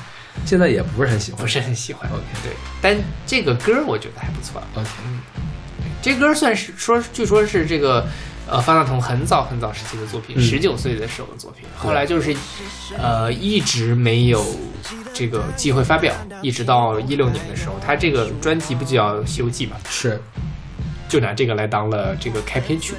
[0.45, 1.41] 现在也不是很喜欢。
[1.41, 2.11] 不是很喜欢。
[2.11, 2.53] OK 对，
[2.83, 2.95] 但
[3.27, 4.63] 这个歌我觉得还不错。
[4.75, 4.91] OK，
[6.03, 8.07] 这歌算是说，据说是这个
[8.51, 10.43] 呃方大同很早很早时期的作品，嗯。
[10.43, 12.37] 十九岁的时候的作品，后来就是
[12.99, 14.45] 呃一直没有
[15.13, 20.21] 这个机会发表，一直到一六年的时候，他这个专辑不就叫《西游记》嘛，是。
[21.07, 22.95] 就拿这个来当了这个开篇曲。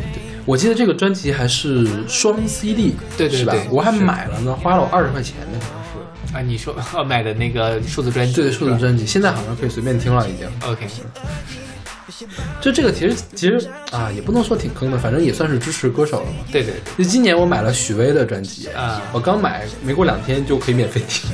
[0.46, 3.68] 我记得这个专辑还是双 CD，对对对？
[3.70, 6.38] 我还买了呢，花了我二十块钱呢，可能是。
[6.38, 10.48] 啊，你说呃 买的那个数字专辑，对，数字专辑现在好像可以随便听了，已经。
[10.70, 10.88] OK，
[12.62, 16.46] 就这个其实其实啊，也不能说挺坑的，反正也算是支持歌手了嘛。
[16.52, 21.30] 对对对，就今年我买了许巍的专辑啊我刚买，没过两天就可以免费听。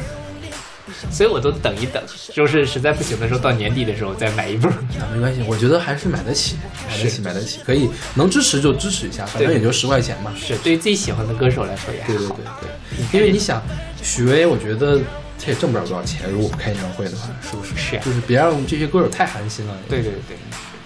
[1.10, 2.02] 所以我都等一等，
[2.32, 4.70] 就是实在不行的时候，到年底的时候再买一波。
[4.70, 6.56] 啊，没关系，我觉得还是买得起，
[6.88, 10.32] 买得起，买得起，可以能支持就支持一下，反正也就十块钱嘛。
[10.40, 13.62] 是对于自己喜欢的歌手来说也还对对对对，因为你想，
[14.04, 15.00] 许巍，我觉得
[15.40, 17.76] 他也挣不了多少钱，如果不开演唱会的话，是不是？
[17.76, 19.76] 是啊就是别让这些歌手太寒心了。
[19.90, 20.38] 对对对，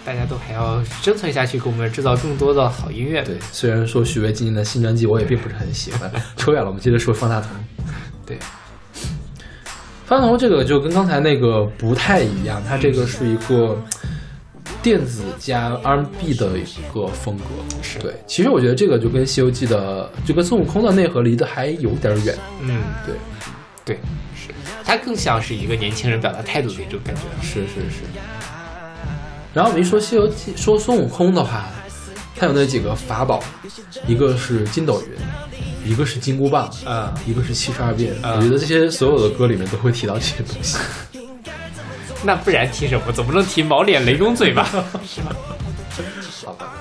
[0.05, 3.23] 大家都还要生存下去，给我们制造更多的好音乐。
[3.23, 7.49] 对，虽然说许巍今年的新专辑我也并不是很喜欢， 扯远了，我们接着说方大同。
[8.23, 8.37] 对，
[10.05, 13.81] 方大同这个就跟刚才那个不太一样，他这个是一个
[14.83, 17.43] 电子加 R&B 的一个风格。
[17.81, 22.37] 是对，其实我觉得这个就跟《西游记》的，就跟孙悟空的内核离得还有点远。
[22.61, 23.15] 嗯，对，
[23.83, 23.99] 对，
[24.35, 24.53] 是，
[24.83, 27.21] 它更像是一个年轻人表达态度的一种感觉。
[27.41, 28.03] 是是是。
[29.55, 31.65] 然后我们一说《西游记》，说孙悟空的话，
[32.35, 33.41] 他有那几个法宝，
[34.05, 38.13] 一个是筋斗云，一个是金箍棒，嗯一个是七十二变。
[38.21, 40.77] 嗯我觉得这些所有的歌里面都会提到这些东西。
[42.21, 43.13] 那不然提什么？
[43.13, 44.67] 总不能提毛脸雷公嘴吧？
[46.43, 46.73] 好吧，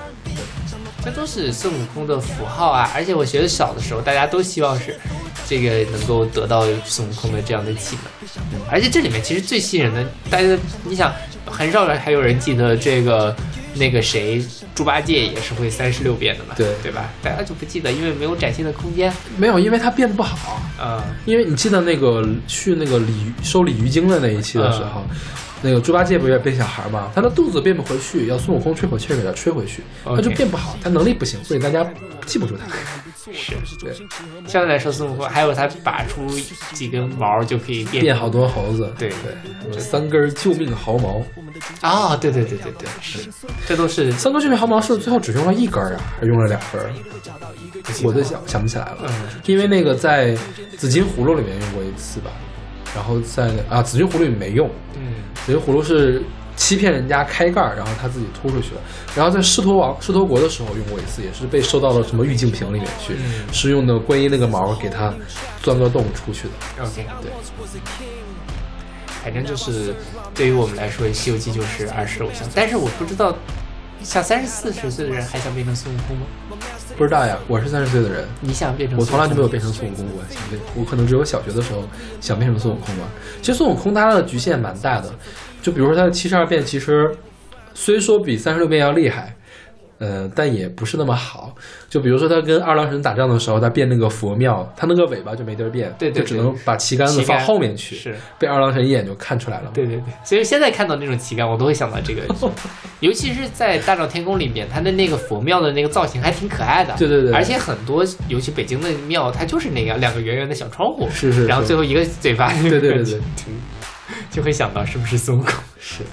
[1.01, 2.91] 这都是孙悟空的符号啊！
[2.93, 4.99] 而且我觉得小的时候，大家都希望是
[5.47, 8.59] 这个能够得到孙悟空的这样的技能。
[8.69, 11.13] 而且这里面其实最吸引人的，大家你想，
[11.45, 13.35] 很少人还有人记得这个
[13.75, 14.43] 那个谁
[14.73, 16.53] 猪八戒也是会三十六变的嘛？
[16.57, 17.09] 对对吧？
[17.21, 19.13] 大家就不记得，因为没有展现的空间。
[19.37, 20.61] 没有，因为他变不好。
[20.81, 25.03] 嗯，因为你记得那个去那个鲤鱼收鲤鱼精的那一期的时候，
[25.61, 27.11] 那个猪八戒不是也变小孩吗？
[27.15, 31.85] 他的肚子变不回去，要孙悟空吹口气给他吹回去，他就变不好，他能力不行，所以大家
[32.25, 32.65] 记不住他。
[33.33, 33.93] 是对，
[34.47, 36.27] 相对来说，孙悟空还有他拔出
[36.73, 39.09] 几根毛就可以变变好多猴子，对
[39.71, 41.21] 对，三根救命毫毛，
[41.81, 43.27] 啊、对对对对对，是，
[43.67, 46.81] 这都是三根救命毫毛是最后只用了一根啊，还用了两根？
[48.03, 49.11] 我都想想不起来了，嗯
[49.45, 50.35] 因为那个在
[50.77, 52.31] 紫金葫芦里面用过一次吧，
[52.95, 56.21] 然后在啊紫金葫芦里没用，嗯紫金葫芦是
[56.55, 58.81] 欺骗人家开盖儿，然后他自己突出去了。
[59.15, 65.13] 然后在狮驼王狮驼国的时候用过一次，也是被收到了什么玉净瓶里面去，嗯是用的观音那个毛给它
[65.61, 66.83] 钻个洞出去的。
[66.83, 67.31] OK 对。
[69.23, 69.95] 反正就是
[70.35, 72.47] 对于我们来说，《西游记》就是儿时偶像。
[72.53, 73.35] 但是我不知道，
[74.03, 76.27] 像三十四十岁的人还想变成孙悟空吗？
[76.95, 78.99] 不知道呀，我是三十岁的人，你想变成？
[78.99, 80.21] 我从来就没有变成孙悟空过。
[80.29, 81.83] 想变，我可能只有小学的时候
[82.21, 83.03] 想变成孙悟空吧。
[83.41, 85.11] 其实孙悟空他的局限蛮大的，
[85.65, 87.09] 就比如说他的七十二变，其实
[87.73, 89.35] 虽说比三十六变要厉害，
[89.97, 91.55] 呃，但也不是那么好。
[91.89, 99.71] 就比如说他跟二郎神打仗的时候，他变那个佛庙，他那个尾巴就没地儿变，对对对就只能把旗杆子放后面去，是被二郎神一眼就看出来了。
[99.73, 102.21] 对对对，所以现在看到那种旗杆，我都会想到这个，
[103.01, 106.93] 尤其是在大闹天宫里面，他的那个佛庙的那个造型还挺可爱的。
[106.95, 113.19] 对对对而且很多，尤其北京的庙，它就是那样两个圆圆的小窗户，是是是然后最后一个嘴巴，对对对对，
[114.31, 115.53] 就会想到是不是孙悟空？
[115.79, 116.05] 是。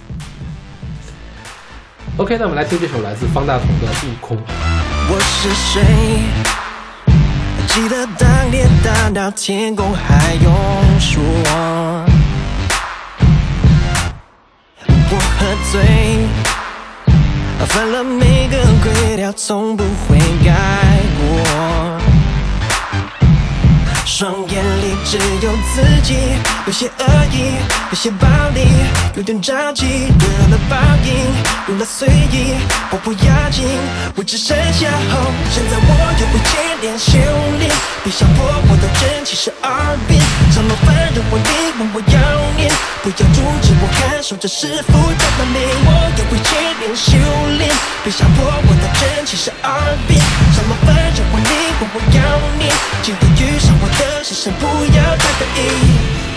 [2.17, 4.37] OK，那我们来听这首来自方大同的《悟空》。
[5.09, 5.81] 我是谁？
[7.67, 10.53] 记得当年大闹天宫还用
[10.99, 11.23] 说，
[14.85, 15.81] 我喝醉，
[17.65, 20.92] 犯了每个规条，从不会改
[24.23, 26.15] 双眼里只有自己，
[26.65, 27.51] 有些恶意，
[27.89, 28.25] 有些暴
[28.55, 28.61] 力，
[29.17, 31.11] 有点着急，惹了报应，
[31.67, 32.55] 用了随意，
[32.89, 33.67] 我不要紧，
[34.15, 35.29] 我只剩下后。
[35.51, 37.11] 现在我有一点点修
[37.59, 37.69] 炼，
[38.01, 40.17] 别想破我的真气十二变，
[40.53, 41.49] 怎么办让我灵，
[41.79, 42.21] 问我要
[42.55, 42.71] 念，
[43.01, 45.59] 不要阻止我看守这师傅的本领。
[45.83, 47.17] 我有一点点修
[47.57, 47.67] 炼，
[48.03, 50.21] 别想破我的真情是二变，
[50.53, 51.51] 长老反让我灵，
[51.81, 52.21] 问我要
[52.59, 52.69] 你，
[53.01, 56.32] 记得遇上我的是神，不要太得意。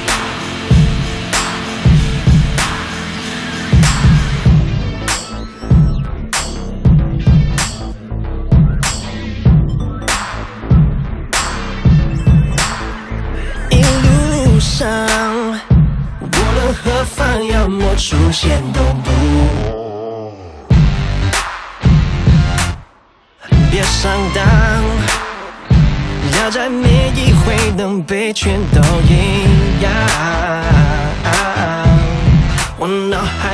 [14.78, 14.86] 上，
[16.20, 19.10] 无论何方，要么出现，都不。
[23.70, 24.44] 别上当，
[26.38, 29.90] 要在每一回能被劝都一样。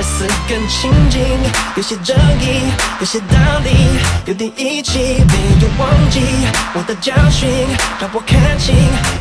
[0.02, 1.22] 似根青筋，
[1.76, 2.60] 有些正义，
[2.98, 3.70] 有些道理，
[4.26, 6.20] 有点义气，没有忘记
[6.74, 7.48] 我的教训，
[8.00, 8.74] 让我看清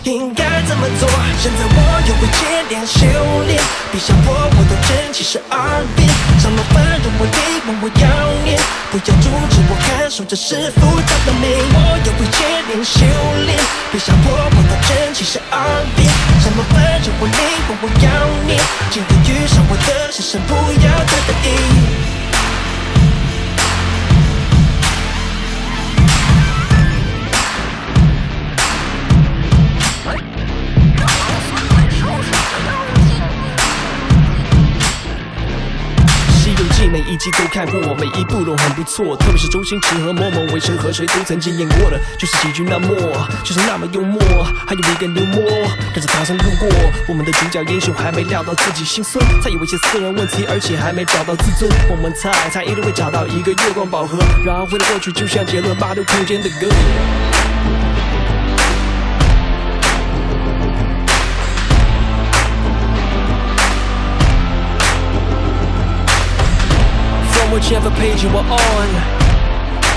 [0.03, 1.07] 应该怎么做。
[1.39, 1.77] 现在我
[2.07, 3.05] 又会接连修
[3.45, 5.59] 炼，别想我，我的真其实耳
[5.95, 6.09] 边，
[6.41, 7.37] 上了班让我累，
[7.67, 8.09] 问我要
[8.43, 8.57] 念，
[8.89, 11.47] 不要阻止我看守这师傅他的美。
[11.73, 12.41] 我又会接
[12.73, 13.05] 连修
[13.45, 13.55] 炼，
[13.91, 15.61] 别想我，我的真其实耳
[15.95, 16.09] 边，
[16.41, 17.33] 上了班让我累，
[17.67, 18.59] 问我要念，
[18.91, 20.11] 今天遇上我的。
[20.11, 22.20] 是神，不要太得意。
[37.21, 42.87] 每一集都看过，每一部都很不错，特别是周星驰和某某、韦神和谁都曾经演过的，就是喜剧那么，
[43.43, 44.19] 就是那么幽默，
[44.65, 45.43] 还有一个幽默，
[45.93, 46.67] 跟着唐僧路过，
[47.07, 51.71] 我们的主角英雄还没料到自己心酸，他有一些私人问题，而且还没找到自尊。
[51.91, 56.67] 我们猜他一定会找到一个月光宝盒，然后回到过去，就像杰伦八度空间的歌。
[67.61, 68.87] Whichever page you were on.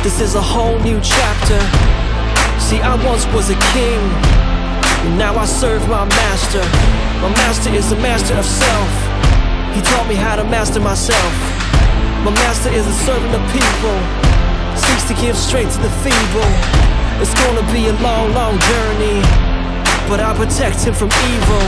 [0.05, 1.57] This is a whole new chapter.
[2.61, 4.01] See, I once was a king,
[5.09, 6.61] and now I serve my master.
[7.25, 8.93] My master is the master of self.
[9.73, 11.33] He taught me how to master myself.
[12.21, 13.97] My master is a servant of people,
[14.77, 16.53] seeks to give strength to the feeble.
[17.25, 19.25] It's gonna be a long, long journey,
[20.05, 21.65] but I protect him from evil.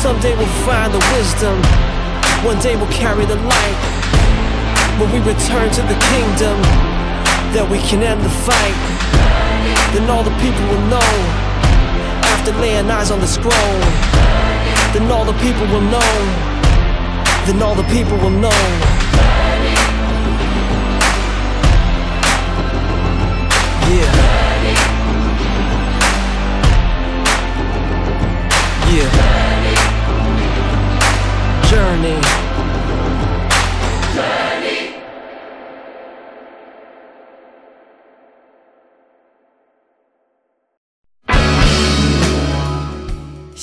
[0.00, 1.60] Someday we'll find the wisdom,
[2.40, 3.93] one day we'll carry the light.
[4.98, 6.56] When we return to the kingdom,
[7.54, 8.78] that we can end the fight.
[9.94, 11.10] Then all the people will know.
[12.34, 13.78] After laying eyes on the scroll,
[14.94, 16.14] then all the people will know.
[17.46, 18.50] Then all the people will know.
[23.90, 24.10] Yeah.
[28.90, 29.10] Yeah.
[31.70, 32.43] Journey.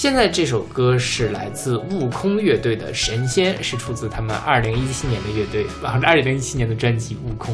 [0.01, 5.63] 现在这首歌是来自悟空乐队的《神仙》，是出自他们二零一七年的乐队，
[6.01, 7.53] 二零一七年的专辑《悟空》。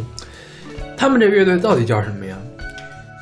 [0.95, 2.37] 他们这乐队到底叫什么呀？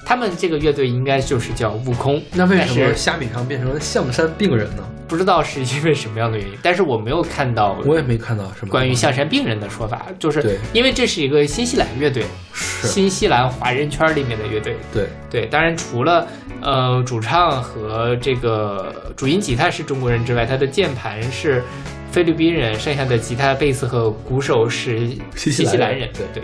[0.05, 2.21] 他们这个乐队应该就是叫悟空。
[2.33, 4.83] 那为什么虾米上变成了象山病人呢？
[5.07, 12.23] 不知道是因为什么样的原因，但是我没有看到，我也没看到什么关于象山病人的说法，就是因为这是一个新西兰乐队，
[12.53, 14.75] 新西兰华人圈里面的乐队。
[14.91, 16.27] 对对，当然除了
[16.61, 21.63] 呃主唱和这个主音吉他是中国人之外，他的键盘是
[22.11, 26.09] 菲律宾人，剩下的吉他、贝斯和鼓手是新西兰人。
[26.13, 26.43] 对对。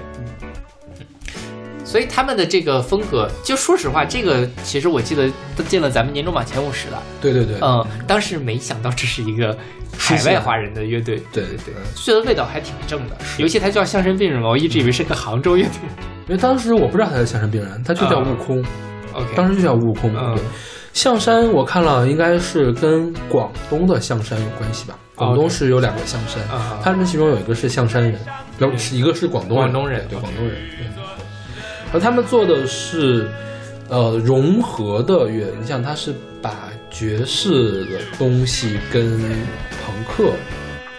[1.92, 7.04] 所以他们的这个风格，就说实话，这个其实我记得都进了咱们年终榜前五十了。
[7.20, 9.54] 对对对，嗯，当时没想到这是一个
[9.98, 11.22] 海外华人的乐队。
[11.34, 13.18] 对对对，觉得味道还挺正的。
[13.40, 15.74] 尤其他叫相声病人嘛，我一直以为是个杭州乐队，
[16.30, 18.64] 因为当时我不知道他是相声病人，他就叫悟空。
[19.12, 20.14] OK，当时就叫悟空。
[20.14, 20.42] 对，
[20.94, 24.98] 象山我看了，应该是跟广东的象山有关系吧？
[25.14, 26.42] 广东是有两个象山，
[26.82, 28.18] 他们其中有一个是象山人，
[28.94, 30.56] 一个是广东广东人，对广东人。
[31.94, 33.28] 而他们做的是，
[33.90, 35.48] 呃，融合的乐。
[35.60, 40.32] 你像，他是把爵士的东西跟朋克，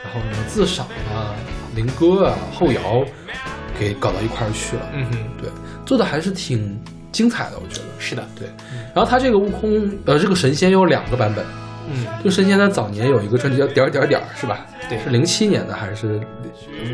[0.05, 1.35] 然后什么自赏啊、
[1.74, 3.05] 灵歌啊、后摇，
[3.78, 4.82] 给搞到一块儿去了。
[4.93, 5.51] 嗯哼，对，
[5.86, 6.78] 做的还是挺
[7.10, 7.86] 精彩的，我觉得。
[7.98, 8.47] 是的，对。
[8.94, 11.44] 然后他这个悟空，呃，这个神仙有两个版本。
[11.90, 14.66] 嗯，这个神仙他早年有一个专辑叫点儿点儿点儿，是吧？
[14.89, 16.20] 对，是零七年的还是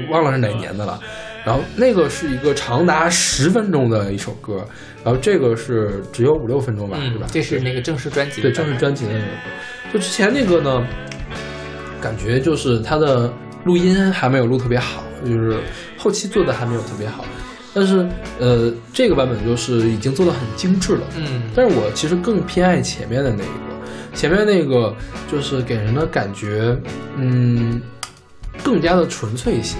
[0.09, 1.01] 忘了是哪年的了。
[1.49, 4.62] 然后那个是一个长达十分钟的一首歌，
[5.03, 7.27] 然后这个是只有五六分钟吧，是吧？
[7.33, 9.25] 这是那个正式专辑，对，正式专辑的那个。
[9.91, 10.87] 就之前那个呢，
[12.03, 13.33] 感觉就是它的
[13.65, 15.57] 录音还没有录特别好，就是
[15.97, 17.25] 后期做的还没有特别好。
[17.73, 18.07] 但是
[18.39, 21.45] 呃，这个版本就是已经做的很精致了，嗯。
[21.55, 24.95] 但是我其实更偏爱前面的那一个，前面那个
[25.33, 26.79] 就是给人的感觉，
[27.16, 27.81] 嗯，
[28.62, 29.79] 更加的纯粹一些。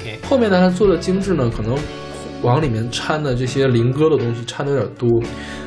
[0.00, 1.76] OK，后面呢，他做的精致呢，可能
[2.42, 5.22] 往里面掺的这些灵歌的东西掺的有点多，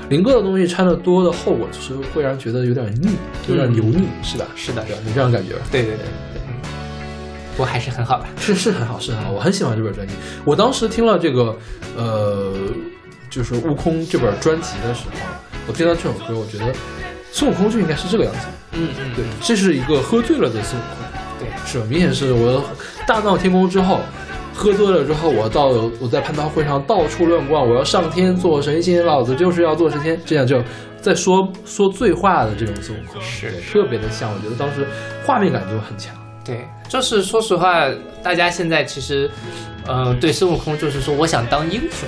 [0.10, 3.16] 灵歌的东西掺的多的后果就是会让人觉得有点腻，
[3.48, 4.46] 有点油腻，是吧？
[4.56, 5.54] 是的，有这样感觉。
[5.72, 6.42] 对对对对。
[7.56, 8.28] 不过还是很好吧。
[8.38, 10.14] 是是很好，是很好，我很喜欢这本专辑。
[10.46, 11.56] 我当时听了这个，
[11.98, 12.54] 呃，
[13.32, 15.28] 就是《悟空》这本专辑的时候，
[15.68, 16.72] 我听到这首歌，我觉得
[17.32, 18.48] 孙悟空就应该是这个样子。
[18.74, 21.07] 嗯嗯，对，这是一个喝醉了的孙悟空。
[21.40, 21.80] 对，是？
[21.86, 22.64] 明显是我
[23.08, 24.00] 大闹天宫之后，
[24.54, 25.68] 喝多了之后，我到
[26.00, 30.62] 我在蟠桃会上到处乱逛，我要上天做神仙，老子就是要做神仙，这样就
[31.00, 34.32] 在说说醉话的这种孙悟空，是特别的像。
[34.34, 34.88] 我觉得当时
[35.26, 36.16] 画面感就很强。
[36.44, 37.90] 对，就是说实话，
[38.24, 39.30] 大家现在其实，
[39.86, 42.08] 呃，对孙悟空就是说我想当英雄，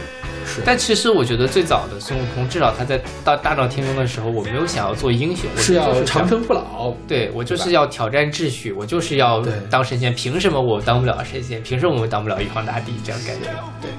[0.56, 6.92] 是但其实我觉得最早的孙悟空，至少他在到大闹天宫的时候，我没有想要做英雄，我是要长生不老。
[7.08, 10.14] 对我就是要挑战秩序，我就是要当神仙。
[10.16, 11.62] 凭什么我当不了神仙？
[11.62, 12.94] 凭什么我当不了玉皇大帝？
[13.04, 13.48] 这样感觉，
[13.82, 13.92] 对，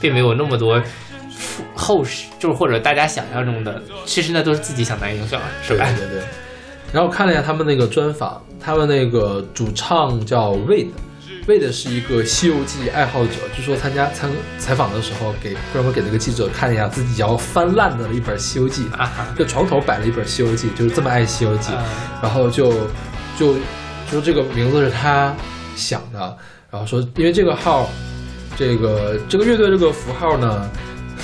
[0.00, 0.80] 并没有那么多
[1.30, 5.86] 复后世，就是或者大家想象中的，其实那都是自己想当英雄，是吧？
[5.98, 6.22] 对对。
[6.92, 10.52] 然后我看了一下他们那个专访，他们那个主唱叫
[11.46, 21.84] Wade，Wade 是一个《西游记》爱好者，据说参加参采访的时候给专门给那个记者看了一下自己要翻烂的一本《西游记》，啊哈，就床头摆了一本《西游记》，就是这么爱《西游记》啊。
[22.22, 22.72] 然后就
[23.38, 23.54] 就
[24.10, 25.34] 说这个名字是他
[25.76, 26.36] 想的，
[26.70, 27.90] 然后说因为这个号，
[28.56, 30.70] 这个这个乐队这个符号呢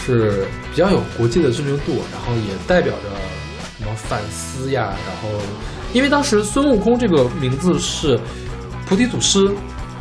[0.06, 3.08] 是比较有国际的知名度，然后也代表着
[3.78, 5.38] 什么反思呀，然后
[5.94, 8.20] 因为当时孙悟空这个名字是
[8.86, 9.50] 菩提祖师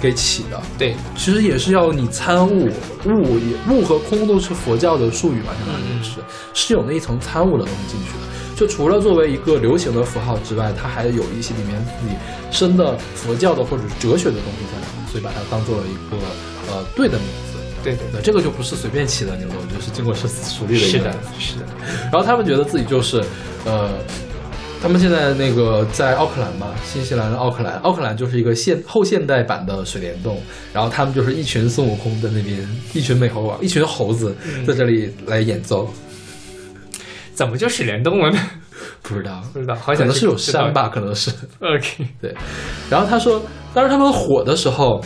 [0.02, 2.70] 给起的，对，其实也是要你参悟，
[3.06, 6.20] 悟也悟和空都是佛教的术语嘛，相当于是、
[6.54, 8.20] 是有那一层参悟的东西进去的。
[8.56, 12.16] 就除了作为一个流行的符号之外，它还有一些里面自己
[12.52, 16.18] 深的佛教的或者是哲学的东西在里面，所以把它当做了一个
[16.72, 17.60] 呃对的名字。
[17.82, 19.62] 对对对，这个就不是随便起的，你知道吗？
[19.74, 21.66] 就是经过深思熟虑的一个是的是的，
[22.12, 23.24] 然后他们觉得自己就是，
[23.64, 23.92] 呃，
[24.82, 30.42] 他们现在那个在奥克兰嘛，新西兰的奥克兰，奥克兰就是一个现后现代版的水帘洞，
[30.74, 34.34] 然后他们就是一群孙悟空在那边，一群美猴王，一群猴子
[34.66, 35.90] 在这里来演奏，
[37.34, 38.40] 怎么就水帘洞了呢？
[39.02, 41.30] 不知道，不知道，好想去可能是有山吧，可能是
[41.60, 42.34] OK，对。
[42.90, 43.42] 然后他说，
[43.74, 45.04] 当时他们火的时候，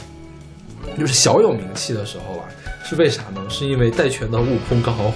[0.99, 2.45] 就是小有名气的时候啊。
[2.85, 3.41] 是为啥呢？
[3.47, 5.13] 是因为戴拳的悟空刚好火，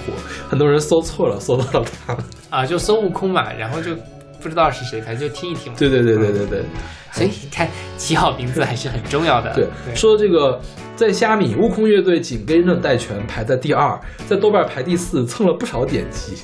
[0.48, 2.16] 很多人搜错了，搜到了他。
[2.48, 3.94] 啊，就孙悟空嘛，然后就
[4.40, 5.78] 不知道是谁，反正就听一听嘛。
[5.78, 6.64] 对对对对对对。
[7.12, 9.52] 所以你看，起好名字还是很重要的。
[9.54, 10.60] 对，说这个
[10.94, 16.36] 在虾米，悟空乐队紧跟着戴拳排在第二，在豆瓣排第四，蹭了不少点击。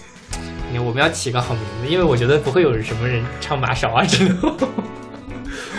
[0.77, 4.67] 我们要起个好名字，因为我觉得不会有什么人唱马勺啊之类的。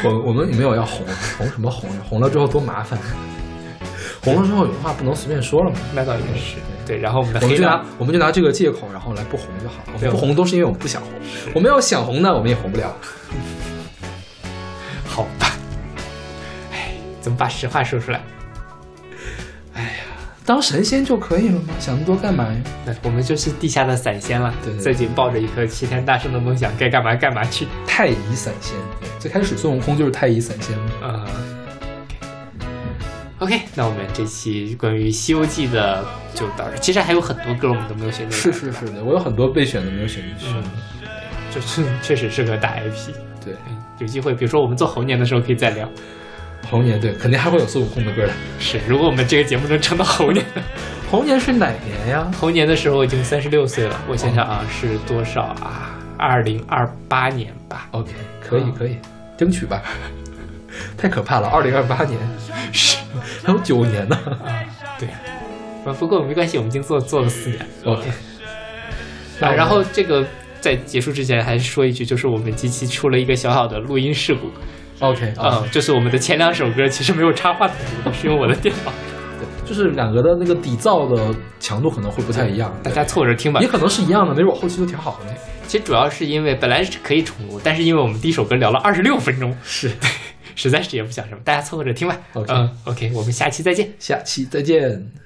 [0.05, 1.05] 我我们也没有要红，
[1.37, 1.89] 红什么红？
[2.07, 2.97] 红了之后多麻烦。
[4.23, 5.77] 红了之后有话不能随便说了嘛。
[5.93, 6.55] 那倒也是。
[6.85, 9.75] 对，然后我们的我们就拿我们就拿这个借口，然后来不红就好。
[9.93, 11.11] 我们不红都是因为我们不想红，
[11.53, 12.95] 我们要想红呢，我们也红不了。
[15.07, 15.51] 好吧。
[16.71, 18.21] 哎，怎么把实话说出来？
[20.45, 21.73] 当神仙就可以了吗？
[21.79, 22.55] 想那么多干嘛呀？
[22.85, 27.65] 那我们就是地下的散仙了，对对对自己抱着一颗齐天大圣的梦想，该干嘛干嘛去。
[27.87, 30.85] 太乙散仙，对最开始孙悟空就是太乙散仙嘛。
[31.01, 31.25] 呃
[33.39, 36.03] ，OK，那我们这期关于《西游记》的
[36.33, 36.77] 就到这儿。
[36.79, 40.53] 其实还有很多歌我们都没有选进去，是是是的，我有很多备选的没有选进去。
[40.55, 40.63] 嗯
[41.53, 43.13] 就是 确实是个大 IP。
[43.43, 45.89] 对，嗯有机会，比如说我们做猴年的时候可以再聊。
[46.69, 48.33] 猴年对，肯定还会有孙悟空的歌的。
[48.59, 50.43] 是，如果我们这个节目能撑到猴年，
[51.09, 52.29] 猴年是哪年呀？
[52.37, 54.01] 猴年的时候已经三十六岁了。
[54.09, 55.95] 我想想啊，是多少啊？
[56.17, 57.87] 二零二八年吧。
[57.91, 58.97] OK，可以嗯可以，
[59.37, 59.81] 争取吧。
[60.97, 62.19] 太可怕了，二零二八年
[62.71, 62.97] 是
[63.43, 64.17] 还有九年呢。
[64.43, 64.63] 啊
[64.97, 67.65] 对，啊，不过没关系，我们已经做做了四年。
[67.83, 68.09] OK，
[69.41, 70.25] 啊，然后这个
[70.61, 74.49] 在结束之前还是说一句，就是我们机器出了一个小小的录音事故。
[75.01, 78.93] OK 啊、嗯，就是我们的前两首歌其实没有插话筒， 是用我的电脑，
[79.37, 83.67] 对，就是两个的那个底噪的强度可能会不太一样，大家凑着听吧也。
[83.67, 85.33] 可能是一样的，没准我后期都调好了呢。
[85.67, 89.91] 其实主要是因为本来是可以重录，但是因为我们第一首歌聊了二十六分钟，是，
[90.55, 92.17] 实在是也不想什么，大家凑合着听吧。
[92.33, 93.91] 嗯，OK，我们下期再见。
[93.99, 95.24] 下期再见。